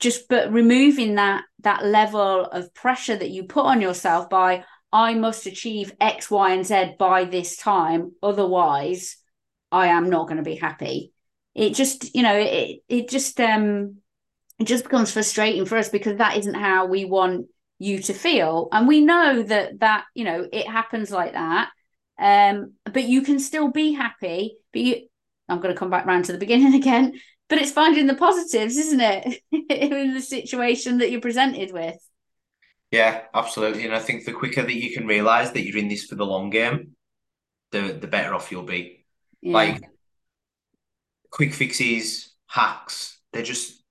Just 0.00 0.28
but 0.28 0.52
removing 0.52 1.16
that 1.16 1.44
that 1.60 1.84
level 1.84 2.44
of 2.46 2.74
pressure 2.74 3.16
that 3.16 3.30
you 3.30 3.44
put 3.44 3.66
on 3.66 3.80
yourself 3.80 4.28
by 4.28 4.64
I 4.92 5.14
must 5.14 5.46
achieve 5.46 5.94
X, 6.00 6.30
Y, 6.30 6.52
and 6.52 6.66
Z 6.66 6.96
by 6.98 7.24
this 7.24 7.56
time. 7.56 8.12
Otherwise, 8.22 9.16
I 9.70 9.88
am 9.88 10.10
not 10.10 10.26
going 10.26 10.36
to 10.36 10.42
be 10.42 10.56
happy. 10.56 11.12
It 11.54 11.74
just, 11.74 12.14
you 12.14 12.22
know, 12.22 12.36
it 12.36 12.80
it 12.88 13.08
just 13.08 13.40
um 13.40 14.01
it 14.62 14.68
just 14.68 14.84
becomes 14.84 15.10
frustrating 15.10 15.66
for 15.66 15.76
us 15.76 15.88
because 15.88 16.18
that 16.18 16.36
isn't 16.36 16.54
how 16.54 16.86
we 16.86 17.04
want 17.04 17.48
you 17.80 17.98
to 18.00 18.14
feel. 18.14 18.68
And 18.70 18.86
we 18.86 19.00
know 19.00 19.42
that 19.42 19.80
that 19.80 20.04
you 20.14 20.24
know 20.24 20.46
it 20.52 20.68
happens 20.68 21.10
like 21.10 21.32
that. 21.32 21.70
Um 22.16 22.74
but 22.84 23.02
you 23.02 23.22
can 23.22 23.40
still 23.40 23.72
be 23.72 23.92
happy 23.92 24.56
but 24.72 24.82
you 24.82 25.08
i'm 25.48 25.60
going 25.60 25.74
to 25.74 25.78
come 25.78 25.90
back 25.90 26.06
round 26.06 26.26
to 26.26 26.32
the 26.32 26.38
beginning 26.38 26.74
again 26.82 27.18
but 27.48 27.58
it's 27.58 27.72
finding 27.72 28.06
the 28.06 28.14
positives 28.14 28.76
isn't 28.76 29.00
it? 29.00 29.42
In 29.52 30.14
the 30.14 30.20
situation 30.20 30.98
that 30.98 31.10
you're 31.10 31.20
presented 31.20 31.72
with. 31.72 31.96
Yeah 32.92 33.22
absolutely. 33.34 33.84
And 33.84 33.94
i 33.94 33.98
think 33.98 34.24
the 34.24 34.32
quicker 34.32 34.62
that 34.62 34.80
you 34.80 34.94
can 34.94 35.08
realize 35.08 35.50
that 35.52 35.66
you're 35.66 35.78
in 35.78 35.88
this 35.88 36.04
for 36.04 36.14
the 36.14 36.26
long 36.26 36.50
game 36.50 36.94
the 37.72 37.98
the 38.00 38.06
better 38.06 38.32
off 38.32 38.52
you'll 38.52 38.62
be. 38.62 39.04
Yeah. 39.40 39.54
like 39.54 39.82
quick 41.30 41.52
fixes 41.52 42.32
hacks 42.46 43.18
they're 43.32 43.42
just 43.42 43.81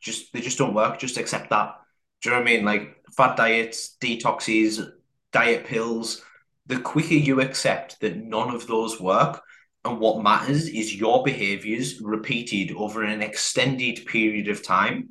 just 0.00 0.32
they 0.32 0.40
just 0.40 0.58
don't 0.58 0.74
work. 0.74 0.98
Just 0.98 1.18
accept 1.18 1.50
that. 1.50 1.74
Do 2.22 2.30
you 2.30 2.34
know 2.34 2.42
what 2.42 2.48
I 2.48 2.52
mean? 2.52 2.64
Like 2.64 2.96
fat 3.16 3.36
diets, 3.36 3.96
detoxes, 4.00 4.90
diet 5.32 5.66
pills. 5.66 6.22
The 6.66 6.78
quicker 6.78 7.14
you 7.14 7.40
accept 7.40 8.00
that 8.00 8.16
none 8.16 8.54
of 8.54 8.66
those 8.66 9.00
work, 9.00 9.42
and 9.84 9.98
what 9.98 10.22
matters 10.22 10.68
is 10.68 10.94
your 10.94 11.24
behaviors 11.24 12.00
repeated 12.00 12.76
over 12.76 13.02
an 13.02 13.22
extended 13.22 14.06
period 14.06 14.48
of 14.48 14.64
time. 14.64 15.10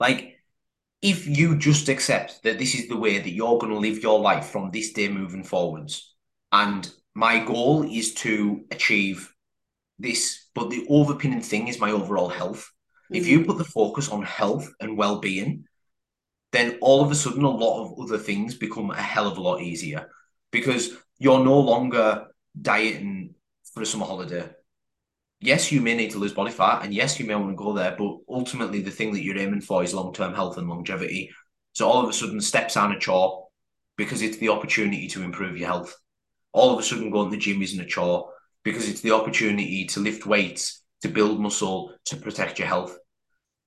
Like, 0.00 0.38
if 1.00 1.26
you 1.26 1.56
just 1.56 1.88
accept 1.88 2.42
that 2.42 2.58
this 2.58 2.74
is 2.74 2.88
the 2.88 2.96
way 2.96 3.18
that 3.18 3.30
you're 3.30 3.58
going 3.58 3.72
to 3.72 3.78
live 3.78 4.02
your 4.02 4.18
life 4.18 4.46
from 4.46 4.70
this 4.70 4.92
day 4.92 5.08
moving 5.08 5.44
forwards, 5.44 6.14
and 6.50 6.90
my 7.14 7.44
goal 7.44 7.84
is 7.84 8.14
to 8.14 8.64
achieve 8.70 9.32
this, 9.98 10.48
but 10.54 10.70
the 10.70 10.86
overpinning 10.88 11.44
thing 11.44 11.68
is 11.68 11.78
my 11.78 11.90
overall 11.90 12.28
health. 12.28 12.72
If 13.12 13.26
you 13.26 13.44
put 13.44 13.58
the 13.58 13.64
focus 13.64 14.08
on 14.08 14.22
health 14.22 14.72
and 14.80 14.96
well 14.96 15.20
being, 15.20 15.64
then 16.52 16.78
all 16.80 17.02
of 17.02 17.10
a 17.10 17.14
sudden 17.14 17.44
a 17.44 17.50
lot 17.50 17.84
of 17.84 18.00
other 18.00 18.18
things 18.18 18.54
become 18.54 18.90
a 18.90 19.00
hell 19.00 19.26
of 19.26 19.38
a 19.38 19.42
lot 19.42 19.62
easier 19.62 20.10
because 20.50 20.90
you're 21.18 21.44
no 21.44 21.58
longer 21.58 22.26
dieting 22.60 23.34
for 23.72 23.82
a 23.82 23.86
summer 23.86 24.06
holiday. 24.06 24.48
Yes, 25.40 25.72
you 25.72 25.80
may 25.80 25.96
need 25.96 26.12
to 26.12 26.18
lose 26.18 26.34
body 26.34 26.52
fat, 26.52 26.84
and 26.84 26.94
yes, 26.94 27.18
you 27.18 27.26
may 27.26 27.34
want 27.34 27.50
to 27.50 27.56
go 27.56 27.72
there, 27.72 27.96
but 27.98 28.18
ultimately, 28.28 28.80
the 28.80 28.92
thing 28.92 29.12
that 29.12 29.24
you're 29.24 29.38
aiming 29.38 29.60
for 29.60 29.82
is 29.82 29.92
long 29.92 30.12
term 30.12 30.34
health 30.34 30.56
and 30.56 30.68
longevity. 30.68 31.30
So 31.72 31.88
all 31.88 32.02
of 32.02 32.08
a 32.08 32.12
sudden, 32.12 32.40
steps 32.40 32.76
aren't 32.76 32.96
a 32.96 33.00
chore 33.00 33.48
because 33.96 34.22
it's 34.22 34.36
the 34.36 34.50
opportunity 34.50 35.08
to 35.08 35.22
improve 35.22 35.56
your 35.56 35.68
health. 35.68 35.96
All 36.52 36.72
of 36.72 36.78
a 36.78 36.82
sudden, 36.82 37.10
going 37.10 37.30
to 37.30 37.36
the 37.36 37.42
gym 37.42 37.62
isn't 37.62 37.80
a 37.80 37.86
chore 37.86 38.30
because 38.62 38.88
it's 38.88 39.00
the 39.00 39.12
opportunity 39.12 39.86
to 39.86 40.00
lift 40.00 40.26
weights, 40.26 40.82
to 41.00 41.08
build 41.08 41.40
muscle, 41.40 41.92
to 42.04 42.16
protect 42.16 42.58
your 42.58 42.68
health. 42.68 42.96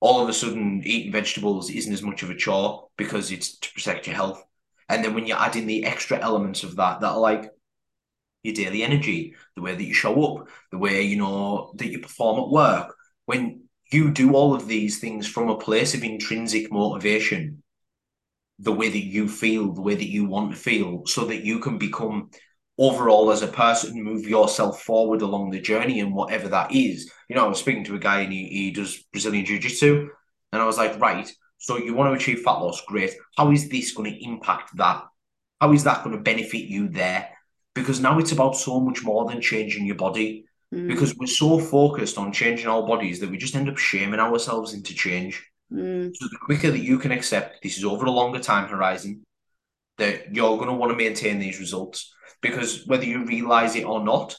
All 0.00 0.22
of 0.22 0.28
a 0.28 0.32
sudden, 0.32 0.82
eating 0.84 1.12
vegetables 1.12 1.70
isn't 1.70 1.92
as 1.92 2.02
much 2.02 2.22
of 2.22 2.30
a 2.30 2.34
chore 2.34 2.88
because 2.96 3.32
it's 3.32 3.58
to 3.58 3.72
protect 3.72 4.06
your 4.06 4.16
health. 4.16 4.42
And 4.88 5.04
then 5.04 5.14
when 5.14 5.26
you 5.26 5.34
add 5.34 5.56
in 5.56 5.66
the 5.66 5.84
extra 5.84 6.18
elements 6.18 6.62
of 6.62 6.76
that, 6.76 7.00
that 7.00 7.08
are 7.08 7.18
like 7.18 7.50
your 8.42 8.54
daily 8.54 8.82
energy, 8.82 9.34
the 9.56 9.62
way 9.62 9.74
that 9.74 9.84
you 9.84 9.94
show 9.94 10.22
up, 10.24 10.48
the 10.70 10.78
way 10.78 11.02
you 11.02 11.16
know 11.16 11.72
that 11.76 11.90
you 11.90 11.98
perform 11.98 12.40
at 12.40 12.50
work, 12.50 12.94
when 13.24 13.62
you 13.90 14.10
do 14.10 14.34
all 14.34 14.54
of 14.54 14.68
these 14.68 14.98
things 14.98 15.26
from 15.26 15.48
a 15.48 15.58
place 15.58 15.94
of 15.94 16.04
intrinsic 16.04 16.70
motivation, 16.70 17.62
the 18.58 18.72
way 18.72 18.88
that 18.88 19.04
you 19.04 19.28
feel, 19.28 19.72
the 19.72 19.82
way 19.82 19.94
that 19.94 20.08
you 20.08 20.24
want 20.24 20.52
to 20.52 20.56
feel, 20.56 21.04
so 21.06 21.24
that 21.26 21.44
you 21.44 21.58
can 21.58 21.78
become 21.78 22.30
overall 22.78 23.30
as 23.30 23.42
a 23.42 23.48
person, 23.48 24.02
move 24.02 24.26
yourself 24.26 24.82
forward 24.82 25.22
along 25.22 25.50
the 25.50 25.60
journey 25.60 26.00
and 26.00 26.14
whatever 26.14 26.48
that 26.48 26.72
is. 26.72 27.10
You 27.28 27.36
know, 27.36 27.44
I 27.44 27.48
was 27.48 27.58
speaking 27.58 27.84
to 27.84 27.94
a 27.94 28.00
guy 28.00 28.20
and 28.20 28.32
he, 28.32 28.46
he 28.46 28.70
does 28.70 29.02
Brazilian 29.12 29.44
Jiu 29.44 29.58
Jitsu, 29.58 30.08
and 30.52 30.62
I 30.62 30.66
was 30.66 30.78
like, 30.78 30.98
right, 31.00 31.30
so 31.58 31.78
you 31.78 31.94
want 31.94 32.10
to 32.10 32.16
achieve 32.16 32.42
fat 32.42 32.58
loss, 32.58 32.82
great. 32.82 33.14
How 33.36 33.50
is 33.50 33.68
this 33.68 33.92
going 33.92 34.12
to 34.12 34.24
impact 34.24 34.76
that? 34.76 35.04
How 35.60 35.72
is 35.72 35.84
that 35.84 36.04
going 36.04 36.16
to 36.16 36.22
benefit 36.22 36.64
you 36.68 36.88
there? 36.88 37.30
Because 37.74 38.00
now 38.00 38.18
it's 38.18 38.32
about 38.32 38.56
so 38.56 38.80
much 38.80 39.02
more 39.02 39.26
than 39.28 39.40
changing 39.40 39.86
your 39.86 39.96
body. 39.96 40.44
Mm. 40.74 40.88
Because 40.88 41.16
we're 41.16 41.26
so 41.26 41.58
focused 41.58 42.18
on 42.18 42.32
changing 42.32 42.66
our 42.66 42.86
bodies 42.86 43.20
that 43.20 43.30
we 43.30 43.36
just 43.36 43.54
end 43.54 43.68
up 43.68 43.78
shaming 43.78 44.20
ourselves 44.20 44.74
into 44.74 44.94
change. 44.94 45.44
Mm. 45.72 46.14
So 46.14 46.28
the 46.28 46.38
quicker 46.42 46.70
that 46.70 46.82
you 46.82 46.98
can 46.98 47.12
accept 47.12 47.62
this 47.62 47.78
is 47.78 47.84
over 47.84 48.06
a 48.06 48.10
longer 48.10 48.40
time 48.40 48.68
horizon, 48.68 49.24
that 49.98 50.34
you're 50.34 50.56
going 50.56 50.68
to 50.68 50.74
want 50.74 50.90
to 50.90 50.96
maintain 50.96 51.38
these 51.38 51.60
results. 51.60 52.12
Because 52.40 52.86
whether 52.86 53.04
you 53.04 53.24
realize 53.24 53.76
it 53.76 53.84
or 53.84 54.04
not, 54.04 54.36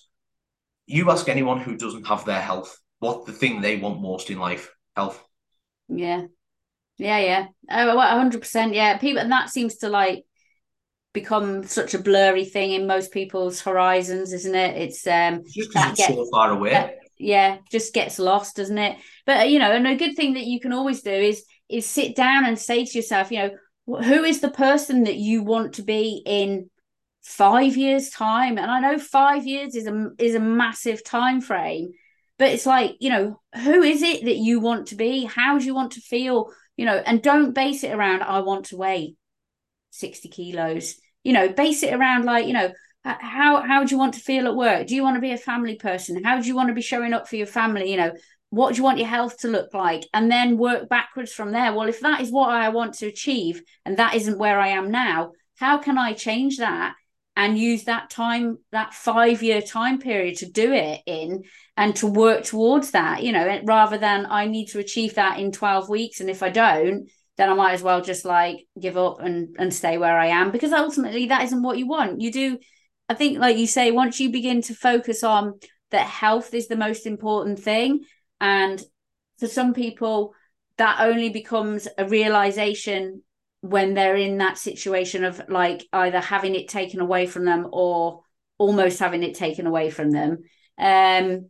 you 0.85 1.11
ask 1.11 1.27
anyone 1.27 1.59
who 1.59 1.75
doesn't 1.75 2.07
have 2.07 2.25
their 2.25 2.41
health 2.41 2.77
what 2.99 3.25
the 3.25 3.31
thing 3.31 3.61
they 3.61 3.77
want 3.77 4.01
most 4.01 4.29
in 4.29 4.39
life 4.39 4.71
health. 4.95 5.23
Yeah. 5.87 6.25
Yeah, 6.97 7.19
yeah. 7.19 7.45
Oh, 7.69 7.95
100%. 7.95 8.73
Yeah. 8.73 8.97
People, 8.97 9.21
and 9.21 9.31
that 9.31 9.49
seems 9.49 9.77
to 9.77 9.89
like 9.89 10.25
become 11.13 11.63
such 11.63 11.93
a 11.93 11.99
blurry 11.99 12.45
thing 12.45 12.71
in 12.71 12.85
most 12.85 13.11
people's 13.11 13.61
horizons, 13.61 14.33
isn't 14.33 14.55
it? 14.55 14.77
It's 14.77 15.07
um 15.07 15.43
just 15.51 15.69
because 15.69 15.91
it's 15.91 15.99
gets, 15.99 16.13
so 16.13 16.27
far 16.31 16.51
away. 16.51 16.95
Yeah, 17.17 17.57
just 17.71 17.93
gets 17.93 18.19
lost, 18.19 18.55
doesn't 18.55 18.77
it? 18.77 18.97
But 19.25 19.49
you 19.49 19.57
know, 19.57 19.71
and 19.71 19.87
a 19.87 19.95
good 19.95 20.15
thing 20.15 20.35
that 20.35 20.45
you 20.45 20.59
can 20.59 20.73
always 20.73 21.01
do 21.01 21.11
is 21.11 21.43
is 21.69 21.85
sit 21.85 22.15
down 22.15 22.45
and 22.45 22.57
say 22.57 22.85
to 22.85 22.97
yourself, 22.97 23.31
you 23.31 23.39
know, 23.39 23.49
who 23.87 24.23
is 24.23 24.41
the 24.41 24.51
person 24.51 25.05
that 25.05 25.15
you 25.15 25.43
want 25.43 25.73
to 25.73 25.81
be 25.81 26.21
in 26.25 26.69
five 27.27 27.75
years 27.75 28.09
time 28.09 28.57
and 28.57 28.71
i 28.71 28.79
know 28.79 28.97
five 28.97 29.45
years 29.45 29.75
is 29.75 29.85
a 29.85 30.09
is 30.17 30.33
a 30.33 30.39
massive 30.39 31.03
time 31.03 31.41
frame 31.41 31.91
but 32.37 32.49
it's 32.49 32.65
like 32.65 32.95
you 32.99 33.09
know 33.09 33.39
who 33.63 33.81
is 33.81 34.01
it 34.01 34.25
that 34.25 34.37
you 34.37 34.59
want 34.59 34.87
to 34.87 34.95
be? 34.95 35.25
How 35.25 35.57
do 35.57 35.65
you 35.65 35.73
want 35.73 35.93
to 35.93 36.01
feel? 36.01 36.51
You 36.75 36.85
know 36.85 36.95
and 36.97 37.21
don't 37.21 37.53
base 37.53 37.83
it 37.83 37.93
around 37.93 38.21
i 38.21 38.39
want 38.39 38.65
to 38.65 38.77
weigh 38.77 39.15
60 39.91 40.29
kilos. 40.29 40.95
You 41.23 41.33
know 41.33 41.49
base 41.49 41.83
it 41.83 41.93
around 41.93 42.25
like 42.25 42.45
you 42.45 42.53
know 42.53 42.71
how 43.03 43.61
how 43.61 43.83
do 43.83 43.93
you 43.93 43.99
want 43.99 44.13
to 44.13 44.19
feel 44.19 44.47
at 44.47 44.55
work? 44.55 44.87
Do 44.87 44.95
you 44.95 45.03
want 45.03 45.15
to 45.15 45.21
be 45.21 45.31
a 45.31 45.37
family 45.37 45.75
person? 45.75 46.23
How 46.23 46.39
do 46.39 46.47
you 46.47 46.55
want 46.55 46.69
to 46.69 46.75
be 46.75 46.81
showing 46.81 47.13
up 47.13 47.27
for 47.27 47.35
your 47.35 47.47
family? 47.47 47.91
You 47.91 47.97
know 47.97 48.11
what 48.49 48.73
do 48.73 48.77
you 48.77 48.83
want 48.83 48.99
your 48.99 49.07
health 49.07 49.39
to 49.39 49.47
look 49.47 49.73
like? 49.73 50.07
And 50.13 50.31
then 50.31 50.57
work 50.57 50.87
backwards 50.87 51.33
from 51.33 51.51
there. 51.51 51.73
Well 51.73 51.89
if 51.89 52.01
that 52.01 52.21
is 52.21 52.31
what 52.31 52.49
i 52.49 52.69
want 52.69 52.93
to 52.95 53.07
achieve 53.07 53.63
and 53.85 53.97
that 53.97 54.13
isn't 54.15 54.37
where 54.37 54.59
i 54.59 54.69
am 54.69 54.91
now 54.91 55.31
how 55.55 55.79
can 55.79 55.97
i 55.97 56.13
change 56.13 56.57
that 56.57 56.93
and 57.37 57.57
use 57.57 57.83
that 57.83 58.09
time 58.09 58.57
that 58.71 58.95
five 58.95 59.43
year 59.43 59.61
time 59.61 59.99
period 59.99 60.35
to 60.35 60.49
do 60.49 60.73
it 60.73 61.01
in 61.05 61.43
and 61.77 61.95
to 61.95 62.07
work 62.07 62.43
towards 62.43 62.91
that 62.91 63.23
you 63.23 63.31
know 63.31 63.61
rather 63.63 63.97
than 63.97 64.25
i 64.29 64.47
need 64.47 64.65
to 64.65 64.79
achieve 64.79 65.13
that 65.13 65.39
in 65.39 65.51
12 65.51 65.87
weeks 65.87 66.19
and 66.19 66.29
if 66.29 66.41
i 66.41 66.49
don't 66.49 67.09
then 67.37 67.49
i 67.49 67.53
might 67.53 67.73
as 67.73 67.83
well 67.83 68.01
just 68.01 68.25
like 68.25 68.65
give 68.79 68.97
up 68.97 69.21
and 69.21 69.55
and 69.59 69.73
stay 69.73 69.97
where 69.97 70.17
i 70.17 70.25
am. 70.25 70.51
Because 70.51 70.73
ultimately 70.73 71.27
that 71.27 71.43
isn't 71.43 71.61
what 71.61 71.77
you 71.77 71.87
want. 71.87 72.19
You 72.19 72.31
do 72.31 72.57
i 73.07 73.13
think 73.13 73.37
like 73.37 73.57
you 73.57 73.67
say 73.67 73.91
once 73.91 74.19
you 74.19 74.31
begin 74.31 74.61
to 74.63 74.73
focus 74.73 75.23
on 75.23 75.59
that 75.91 76.07
health 76.07 76.53
is 76.53 76.67
the 76.67 76.75
most 76.75 77.05
important 77.05 77.59
thing 77.59 78.03
and 78.41 78.83
for 79.37 79.47
some 79.47 79.73
people 79.73 80.33
that 80.77 80.99
only 80.99 81.29
becomes 81.29 81.87
a 81.97 82.05
realization 82.05 83.21
when 83.61 83.93
they're 83.93 84.15
in 84.15 84.37
that 84.37 84.57
situation 84.57 85.23
of 85.23 85.41
like 85.49 85.83
either 85.91 86.19
having 86.19 86.55
it 86.55 86.67
taken 86.67 86.99
away 86.99 87.25
from 87.25 87.45
them 87.45 87.67
or 87.71 88.21
almost 88.57 88.99
having 88.99 89.23
it 89.23 89.35
taken 89.35 89.67
away 89.67 89.89
from 89.89 90.11
them 90.11 90.37
um 90.77 91.47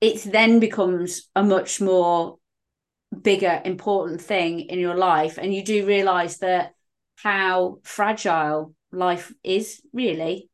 it 0.00 0.22
then 0.24 0.60
becomes 0.60 1.28
a 1.34 1.42
much 1.42 1.80
more 1.80 2.38
bigger 3.22 3.60
important 3.64 4.20
thing 4.20 4.60
in 4.60 4.78
your 4.78 4.96
life. 4.96 5.38
And 5.38 5.54
you 5.54 5.64
do 5.64 5.86
realize 5.86 6.38
that 6.38 6.72
how 7.16 7.78
fragile 7.82 8.74
life 8.92 9.32
is 9.42 9.80
really. 9.92 10.48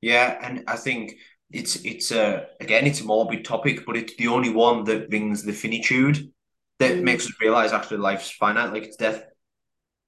Yeah 0.00 0.38
and 0.40 0.62
i 0.68 0.76
think 0.76 1.14
it's 1.50 1.74
it's 1.76 2.12
a 2.12 2.46
again 2.60 2.86
it's 2.86 3.00
a 3.00 3.04
morbid 3.04 3.44
topic 3.44 3.84
but 3.84 3.96
it's 3.96 4.14
the 4.14 4.28
only 4.28 4.50
one 4.50 4.84
that 4.84 5.10
brings 5.10 5.42
the 5.42 5.52
finitude 5.52 6.30
that 6.78 6.92
mm. 6.92 7.02
makes 7.02 7.26
us 7.26 7.32
realize 7.40 7.72
actually 7.72 7.96
life's 7.96 8.30
finite. 8.30 8.72
Like 8.72 8.84
it's 8.84 8.96
death 8.96 9.24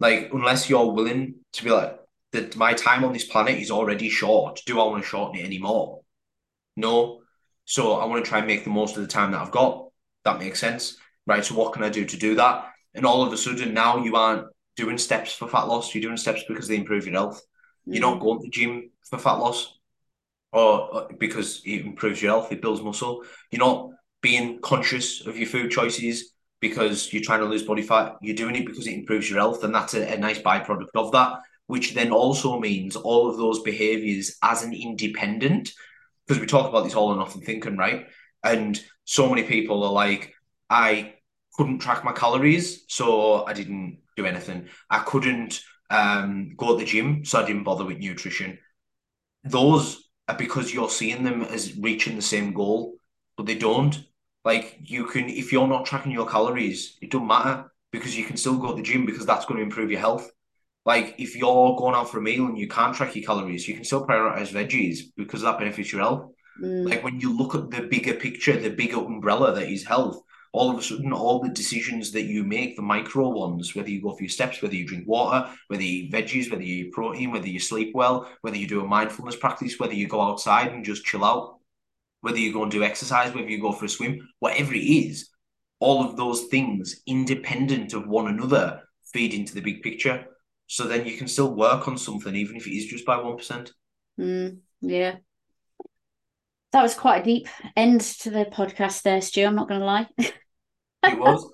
like, 0.01 0.31
unless 0.33 0.69
you're 0.69 0.93
willing 0.93 1.37
to 1.53 1.65
be 1.65 1.71
like, 1.71 1.99
that 2.33 2.57
my 2.57 2.75
time 2.75 3.05
on 3.05 3.13
this 3.13 3.25
planet 3.25 3.59
is 3.59 3.71
already 3.71 4.09
short. 4.09 4.61
Do 4.67 4.81
I 4.81 4.85
want 4.85 5.03
to 5.03 5.09
shorten 5.09 5.41
it 5.41 5.45
anymore? 5.45 6.01
No. 6.77 7.21
So 7.65 7.95
I 7.95 8.07
want 8.07 8.25
to 8.25 8.29
try 8.29 8.39
and 8.39 8.47
make 8.47 8.65
the 8.65 8.71
most 8.71 8.97
of 8.97 9.03
the 9.03 9.09
time 9.09 9.33
that 9.33 9.41
I've 9.41 9.51
got. 9.51 9.89
That 10.25 10.39
makes 10.39 10.61
sense. 10.61 10.97
Right. 11.27 11.45
So 11.45 11.55
what 11.55 11.73
can 11.73 11.83
I 11.83 11.89
do 11.89 12.05
to 12.05 12.17
do 12.17 12.35
that? 12.37 12.67
And 12.95 13.05
all 13.05 13.23
of 13.23 13.33
a 13.33 13.37
sudden 13.37 13.75
now 13.75 14.03
you 14.03 14.17
aren't 14.17 14.47
doing 14.77 14.99
steps 14.99 15.33
for 15.33 15.49
fat 15.49 15.65
loss. 15.65 15.95
You're 15.95 16.03
doing 16.03 16.17
steps 16.17 16.45
because 16.49 16.67
they 16.67 16.77
improve 16.77 17.07
your 17.07 17.15
health. 17.15 17.43
Mm. 17.87 17.95
You're 17.95 18.11
not 18.11 18.21
going 18.21 18.39
to 18.39 18.45
the 18.45 18.51
gym 18.51 18.91
for 19.09 19.19
fat 19.19 19.35
loss 19.35 19.79
or 20.53 21.09
because 21.19 21.63
it 21.65 21.85
improves 21.85 22.21
your 22.21 22.33
health, 22.33 22.53
it 22.53 22.63
builds 22.63 22.83
muscle. 22.83 23.25
You're 23.51 23.61
not 23.61 23.91
being 24.21 24.61
conscious 24.61 25.27
of 25.27 25.39
your 25.39 25.49
food 25.49 25.71
choices 25.71 26.33
because 26.61 27.13
you're 27.13 27.23
trying 27.23 27.41
to 27.41 27.47
lose 27.47 27.63
body 27.63 27.83
fat. 27.83 28.17
You're 28.21 28.37
doing 28.37 28.57
it 28.57 28.67
because 28.67 28.87
it 28.87 28.95
improves 28.95 29.29
your 29.29 29.39
health, 29.39 29.65
and 29.65 29.75
that's 29.75 29.95
a, 29.95 30.15
a 30.15 30.19
nice 30.19 30.39
byproduct 30.39 30.89
of 30.95 31.13
that. 31.13 31.41
Which 31.67 31.95
then 31.95 32.11
also 32.11 32.59
means 32.59 32.97
all 32.97 33.31
of 33.31 33.37
those 33.37 33.61
behaviors 33.63 34.37
as 34.43 34.65
an 34.65 34.75
independent, 34.75 35.73
because 36.27 36.41
we 36.41 36.47
talk 36.47 36.69
about 36.69 36.85
this 36.85 36.95
all 36.95 37.09
or 37.09 37.17
nothing 37.17 37.43
thinking, 37.43 37.77
right? 37.77 38.07
And 38.43 38.83
so 39.05 39.29
many 39.29 39.45
people 39.45 39.85
are 39.85 39.93
like, 39.93 40.35
I 40.69 41.15
couldn't 41.55 41.79
track 41.79 42.05
my 42.05 42.13
calories, 42.13 42.85
so 42.89 43.45
I 43.45 43.53
didn't 43.53 43.99
do 44.17 44.27
anything. 44.27 44.69
I 44.89 45.01
couldn't 45.01 45.63
um, 45.91 46.55
go 46.57 46.73
to 46.73 46.79
the 46.79 46.91
gym, 46.91 47.25
so 47.25 47.41
I 47.41 47.47
didn't 47.47 47.65
bother 47.65 47.85
with 47.85 47.99
nutrition. 47.99 48.59
Those 49.45 50.09
are 50.29 50.37
because 50.37 50.75
you're 50.75 50.91
seeing 50.91 51.23
them 51.25 51.43
as 51.43 51.77
reaching 51.77 52.17
the 52.17 52.23
same 52.23 52.53
goal, 52.53 52.97
but 53.37 53.47
they 53.47 53.55
don't. 53.55 53.99
Like 54.45 54.79
you 54.83 55.05
can, 55.05 55.29
if 55.29 55.53
you're 55.53 55.69
not 55.69 55.85
tracking 55.85 56.13
your 56.13 56.27
calories, 56.27 56.97
it 57.03 57.11
doesn't 57.11 57.27
matter 57.27 57.71
because 57.93 58.17
you 58.17 58.25
can 58.25 58.37
still 58.37 58.57
go 58.57 58.71
to 58.71 58.77
the 58.77 58.83
gym 58.83 59.05
because 59.05 59.27
that's 59.27 59.45
going 59.45 59.59
to 59.59 59.65
improve 59.65 59.91
your 59.91 60.01
health. 60.01 60.31
Like 60.87 61.15
if 61.19 61.37
you're 61.37 61.77
going 61.77 61.95
out 61.95 62.11
for 62.11 62.19
a 62.19 62.23
meal 62.23 62.47
and 62.47 62.57
you 62.57 62.69
can't 62.69 62.95
track 62.95 63.15
your 63.15 63.25
calories, 63.25 63.69
you 63.69 63.75
can 63.75 63.85
still 63.85 64.07
prioritize 64.07 64.53
veggies 64.53 65.01
because 65.17 65.43
that 65.43 65.59
benefits 65.59 65.93
your 65.93 66.01
health. 66.01 66.31
Mm. 66.63 66.89
Like 66.89 67.05
when 67.05 67.21
you 67.21 67.37
look 67.37 67.55
at 67.55 67.71
the 67.71 67.83
bigger 67.83 68.15
picture, 68.15 68.57
the 68.59 68.71
bigger 68.71 68.99
umbrella 68.99 69.55
that 69.55 69.69
is 69.69 69.85
health, 69.85 70.23
all 70.53 70.71
of 70.71 70.79
a 70.79 70.83
sudden, 70.83 71.13
all 71.13 71.41
the 71.41 71.51
decisions 71.51 72.11
that 72.13 72.23
you 72.23 72.43
make, 72.43 72.75
the 72.75 72.83
micro 72.83 73.29
ones, 73.29 73.75
whether 73.77 73.89
you 73.89 74.03
go 74.03 74.15
for 74.15 74.23
your 74.23 74.31
steps, 74.31 74.61
whether 74.61 74.75
you 74.75 74.87
drink 74.87 75.07
water, 75.07 75.49
whether 75.69 75.83
you 75.83 76.05
eat 76.05 76.13
veggies, 76.13 76.51
whether 76.51 76.63
you 76.63 76.87
eat 76.87 76.93
protein, 76.93 77.31
whether 77.31 77.47
you 77.47 77.61
sleep 77.61 77.93
well, 77.95 78.29
whether 78.41 78.57
you 78.57 78.67
do 78.67 78.81
a 78.81 78.87
mindfulness 78.87 79.37
practice, 79.37 79.79
whether 79.79 79.95
you 79.95 80.09
go 80.09 80.21
outside 80.21 80.73
and 80.73 80.85
just 80.85 81.05
chill 81.05 81.25
out, 81.25 81.60
whether 82.21 82.39
you 82.39 82.53
go 82.53 82.63
and 82.63 82.73
do 82.73 82.83
exercise, 82.83 83.35
whether 83.35 83.49
you 83.49 83.61
go 83.61 83.73
for 83.73 83.87
a 83.87 83.89
swim, 83.89 84.29
whatever 84.39 84.75
it 84.75 84.79
is, 84.79 85.31
all 85.79 86.05
of 86.05 86.17
those 86.17 86.45
things, 86.45 87.01
independent 87.07 87.95
of 87.95 88.07
one 88.07 88.29
another, 88.29 88.83
feed 89.13 89.35
into 89.35 89.55
the 89.55 89.61
big 89.61 89.83
picture. 89.83 90.27
So 90.67 90.87
then 90.87 91.07
you 91.07 91.17
can 91.17 91.27
still 91.27 91.55
work 91.55 91.89
on 91.89 91.99
something, 91.99 92.35
even 92.35 92.57
if 92.57 92.67
it 92.67 92.77
is 92.77 92.87
just 92.87 93.07
by 93.07 93.17
1%. 93.17 93.71
Mm, 94.21 94.59
yeah. 94.83 95.17
That 96.73 96.83
was 96.83 96.95
quite 96.95 97.23
a 97.23 97.25
deep 97.25 97.49
end 97.77 98.01
to 98.01 98.31
the 98.31 98.45
podcast 98.45 99.03
there, 99.03 99.21
Stu. 99.21 99.45
I'm 99.45 99.57
not 99.57 99.69
going 99.69 99.81
to 99.81 99.87
lie. 99.87 100.09
it 100.19 101.19
was. 101.19 101.51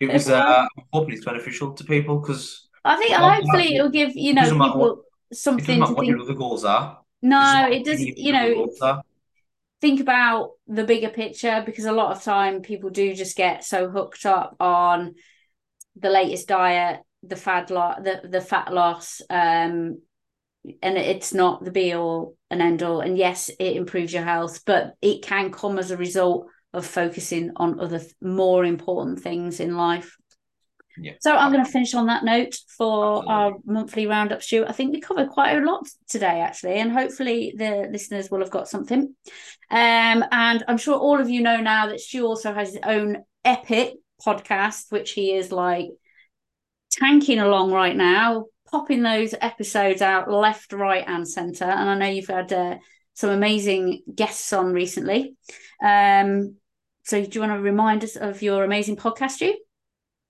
It 0.00 0.12
was, 0.12 0.28
uh, 0.28 0.66
I'm 0.78 0.84
hoping 0.92 1.14
it's 1.14 1.24
beneficial 1.24 1.74
to 1.74 1.84
people 1.84 2.18
because 2.18 2.68
I 2.84 2.96
think 2.96 3.12
hopefully 3.14 3.76
it'll 3.76 3.90
give, 3.90 4.16
you 4.16 4.34
know, 4.34 4.50
people 4.50 4.78
what, 4.78 4.98
something 5.32 5.80
to 5.80 5.92
what 5.92 6.00
think. 6.00 6.08
your 6.08 6.20
other 6.20 6.34
goals 6.34 6.64
are. 6.64 7.00
No, 7.22 7.68
it 7.70 7.84
doesn't, 7.84 8.16
you 8.16 8.32
know, 8.32 8.68
think 9.80 10.00
about 10.00 10.52
the 10.66 10.84
bigger 10.84 11.08
picture 11.08 11.62
because 11.64 11.84
a 11.84 11.92
lot 11.92 12.16
of 12.16 12.22
time 12.22 12.62
people 12.62 12.90
do 12.90 13.14
just 13.14 13.36
get 13.36 13.64
so 13.64 13.88
hooked 13.88 14.26
up 14.26 14.56
on 14.60 15.14
the 15.96 16.10
latest 16.10 16.48
diet 16.48 17.00
the 17.22 17.36
fat 17.36 17.70
loss, 17.70 18.00
the 18.02 18.20
the 18.28 18.40
fat 18.40 18.72
loss, 18.72 19.20
um, 19.30 20.00
and 20.82 20.98
it's 20.98 21.34
not 21.34 21.64
the 21.64 21.70
be 21.70 21.92
all 21.94 22.36
and 22.50 22.62
end 22.62 22.82
all. 22.82 23.00
And 23.00 23.16
yes, 23.16 23.48
it 23.48 23.76
improves 23.76 24.12
your 24.12 24.24
health, 24.24 24.64
but 24.64 24.94
it 25.02 25.22
can 25.22 25.50
come 25.50 25.78
as 25.78 25.90
a 25.90 25.96
result 25.96 26.46
of 26.72 26.86
focusing 26.86 27.52
on 27.56 27.80
other 27.80 28.00
more 28.20 28.64
important 28.64 29.20
things 29.20 29.60
in 29.60 29.76
life. 29.76 30.16
Yeah. 31.00 31.12
So 31.20 31.34
I'm 31.34 31.52
going 31.52 31.64
to 31.64 31.70
finish 31.70 31.94
on 31.94 32.06
that 32.06 32.24
note 32.24 32.56
for 32.76 33.18
Absolutely. 33.18 33.32
our 33.32 33.52
monthly 33.66 34.06
roundup, 34.06 34.42
Stu. 34.42 34.64
I 34.66 34.72
think 34.72 34.92
we 34.92 35.00
covered 35.00 35.28
quite 35.28 35.56
a 35.56 35.64
lot 35.64 35.86
today, 36.08 36.40
actually, 36.40 36.74
and 36.74 36.90
hopefully 36.90 37.54
the 37.56 37.88
listeners 37.90 38.30
will 38.30 38.40
have 38.40 38.50
got 38.50 38.68
something. 38.68 39.14
Um, 39.70 40.24
and 40.30 40.64
I'm 40.66 40.78
sure 40.78 40.96
all 40.96 41.20
of 41.20 41.30
you 41.30 41.42
know 41.42 41.58
now 41.58 41.86
that 41.86 42.00
Stu 42.00 42.26
also 42.26 42.52
has 42.52 42.72
his 42.72 42.80
own 42.84 43.18
epic 43.44 43.94
podcast, 44.24 44.90
which 44.90 45.12
he 45.12 45.32
is 45.32 45.52
like 45.52 45.88
tanking 46.90 47.38
along 47.38 47.72
right 47.72 47.96
now, 47.96 48.46
popping 48.70 49.02
those 49.02 49.34
episodes 49.40 50.02
out 50.02 50.30
left, 50.30 50.72
right, 50.72 51.04
and 51.06 51.28
centre. 51.28 51.64
And 51.64 51.88
I 51.88 51.96
know 51.96 52.06
you've 52.06 52.26
had 52.28 52.52
uh, 52.52 52.76
some 53.14 53.30
amazing 53.30 54.02
guests 54.14 54.52
on 54.52 54.72
recently. 54.72 55.34
Um, 55.82 56.56
so 57.04 57.24
do 57.24 57.28
you 57.32 57.40
want 57.40 57.52
to 57.52 57.60
remind 57.60 58.04
us 58.04 58.16
of 58.16 58.42
your 58.42 58.64
amazing 58.64 58.96
podcast, 58.96 59.32
Stu? 59.32 59.54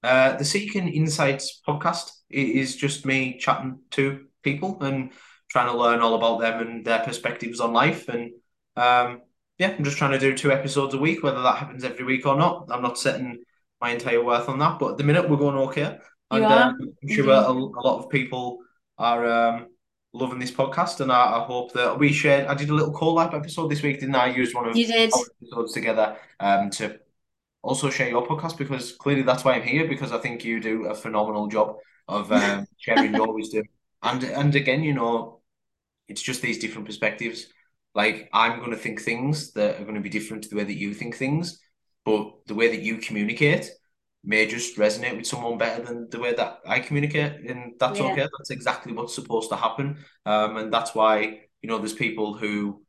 Uh, 0.03 0.37
the 0.37 0.45
Seeking 0.45 0.89
Insights 0.89 1.61
podcast 1.67 2.11
is 2.31 2.77
just 2.77 3.05
me 3.05 3.37
chatting 3.39 3.81
to 3.93 4.27
people 4.43 4.83
and 4.83 5.11
trying 5.51 5.71
to 5.73 5.79
learn 5.79 6.01
all 6.01 6.15
about 6.15 6.41
them 6.41 6.61
and 6.61 6.85
their 6.85 7.01
perspectives 7.01 7.61
on 7.61 7.73
life. 7.73 8.09
And 8.09 8.33
um, 8.77 9.23
yeah, 9.59 9.75
I'm 9.77 9.85
just 9.85 9.99
trying 9.99 10.13
to 10.13 10.19
do 10.19 10.37
two 10.37 10.53
episodes 10.53 10.95
a 10.95 10.99
week, 10.99 11.23
whether 11.23 11.43
that 11.43 11.57
happens 11.57 11.85
every 11.85 12.05
week 12.05 12.27
or 12.27 12.37
not. 12.37 12.69
I'm 12.71 12.83
not 12.83 12.99
setting 12.99 13.43
my 13.81 13.91
entire 13.91 14.23
worth 14.23 14.49
on 14.49 14.59
that, 14.61 14.79
but 14.79 14.93
at 14.93 14.99
the 14.99 15.05
minute 15.05 15.29
we're 15.29 15.37
going 15.37 15.57
okay. 15.69 15.99
And 16.31 16.45
uh, 16.45 16.73
I'm 16.79 17.09
sure 17.09 17.25
mm-hmm. 17.25 17.31
a, 17.31 17.53
a, 17.53 17.83
lot 17.83 18.05
of 18.05 18.11
people 18.11 18.59
are 18.99 19.27
um, 19.27 19.67
loving 20.13 20.39
this 20.39 20.51
podcast, 20.51 21.01
and 21.01 21.11
I, 21.11 21.39
I, 21.39 21.45
hope 21.45 21.73
that 21.73 21.99
we 21.99 22.13
shared. 22.13 22.47
I 22.47 22.55
did 22.55 22.69
a 22.69 22.75
little 22.75 22.93
call 22.93 23.19
up 23.19 23.33
episode 23.33 23.69
this 23.69 23.83
week, 23.83 24.01
didn't 24.01 24.15
I? 24.15 24.27
I 24.27 24.37
used 24.37 24.55
one 24.55 24.69
of 24.69 24.77
you 24.77 24.87
did. 24.87 25.11
episodes 25.43 25.73
together 25.73 26.17
um, 26.39 26.69
to 26.71 27.01
also 27.63 27.91
share 27.91 28.09
your 28.09 28.27
podcast 28.27 28.57
because 28.57 28.93
clearly 28.93 29.23
that's 29.23 29.45
why 29.45 29.55
I'm 29.55 29.63
here 29.63 29.89
because 29.89 30.13
I 30.13 30.19
think 30.19 30.45
you 30.45 30.61
do 30.61 30.87
a 30.87 30.95
phenomenal 30.95 31.49
job 31.49 31.77
of 32.07 32.31
um, 32.33 32.67
sharing 32.79 33.15
your 33.15 33.33
wisdom. 33.33 33.65
And 34.03 34.25
and 34.25 34.55
again, 34.55 34.83
you 34.83 34.95
know, 34.95 35.41
it's 36.09 36.23
just 36.23 36.43
these 36.43 36.59
different 36.59 36.87
perspectives. 36.87 37.47
Like 37.95 38.29
I'm 38.33 38.59
going 38.61 38.71
to 38.71 38.77
think 38.77 39.01
things 39.01 39.53
that 39.53 39.81
are 39.81 39.85
going 39.85 39.95
to 39.97 40.01
be 40.01 40.09
different 40.09 40.45
to 40.45 40.49
the 40.49 40.57
way 40.57 40.65
that 40.65 40.77
you 40.77 40.95
think 40.95 41.17
things, 41.17 41.61
but 42.05 42.47
the 42.47 42.55
way 42.55 42.69
that 42.69 42.83
you 42.83 42.99
communicate 42.99 43.71
may 44.25 44.47
just 44.47 44.77
resonate 44.77 45.17
with 45.17 45.27
someone 45.27 45.59
better 45.59 45.83
than 45.83 46.09
the 46.11 46.19
way 46.19 46.35
that 46.35 46.59
I 46.67 46.81
communicate, 46.81 47.49
and 47.49 47.75
that's 47.79 47.99
yeah. 47.99 48.07
okay. 48.07 48.29
That's 48.39 48.51
exactly 48.51 48.93
what's 48.93 49.15
supposed 49.15 49.51
to 49.51 49.57
happen, 49.57 50.05
um, 50.27 50.57
and 50.57 50.73
that's 50.73 50.95
why 50.95 51.41
you 51.63 51.69
know 51.69 51.79
there's 51.79 51.93
people 51.93 52.35
who 52.35 52.83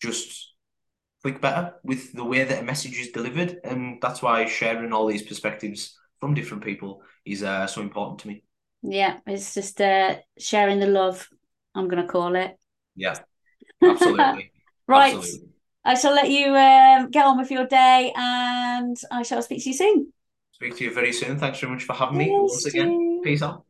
just 0.00 0.54
click 1.26 1.40
better 1.40 1.74
with 1.82 2.12
the 2.12 2.24
way 2.24 2.44
that 2.44 2.62
a 2.62 2.64
message 2.64 2.96
is 3.00 3.10
delivered, 3.10 3.58
and 3.64 4.00
that's 4.00 4.22
why 4.22 4.46
sharing 4.46 4.92
all 4.92 5.06
these 5.06 5.22
perspectives 5.22 5.98
from 6.20 6.34
different 6.34 6.62
people 6.62 7.02
is 7.24 7.42
uh, 7.42 7.66
so 7.66 7.80
important 7.80 8.20
to 8.20 8.28
me. 8.28 8.44
Yeah, 8.82 9.18
it's 9.26 9.52
just 9.52 9.80
uh, 9.80 10.16
sharing 10.38 10.78
the 10.78 10.86
love. 10.86 11.28
I'm 11.74 11.88
going 11.88 12.02
to 12.02 12.08
call 12.08 12.36
it. 12.36 12.56
Yeah, 12.94 13.16
absolutely. 13.82 14.52
right. 14.86 15.16
Absolutely. 15.16 15.48
I 15.84 15.94
shall 15.94 16.14
let 16.14 16.30
you 16.30 16.54
um, 16.54 17.10
get 17.10 17.26
on 17.26 17.38
with 17.38 17.50
your 17.50 17.66
day, 17.66 18.12
and 18.14 18.96
I 19.10 19.22
shall 19.22 19.42
speak 19.42 19.64
to 19.64 19.70
you 19.70 19.74
soon. 19.74 20.12
Speak 20.52 20.76
to 20.76 20.84
you 20.84 20.94
very 20.94 21.12
soon. 21.12 21.38
Thanks 21.38 21.58
very 21.58 21.72
much 21.72 21.84
for 21.84 21.94
having 21.94 22.18
me 22.18 22.30
once 22.30 22.66
again. 22.66 23.20
Peace 23.24 23.42
out. 23.42 23.65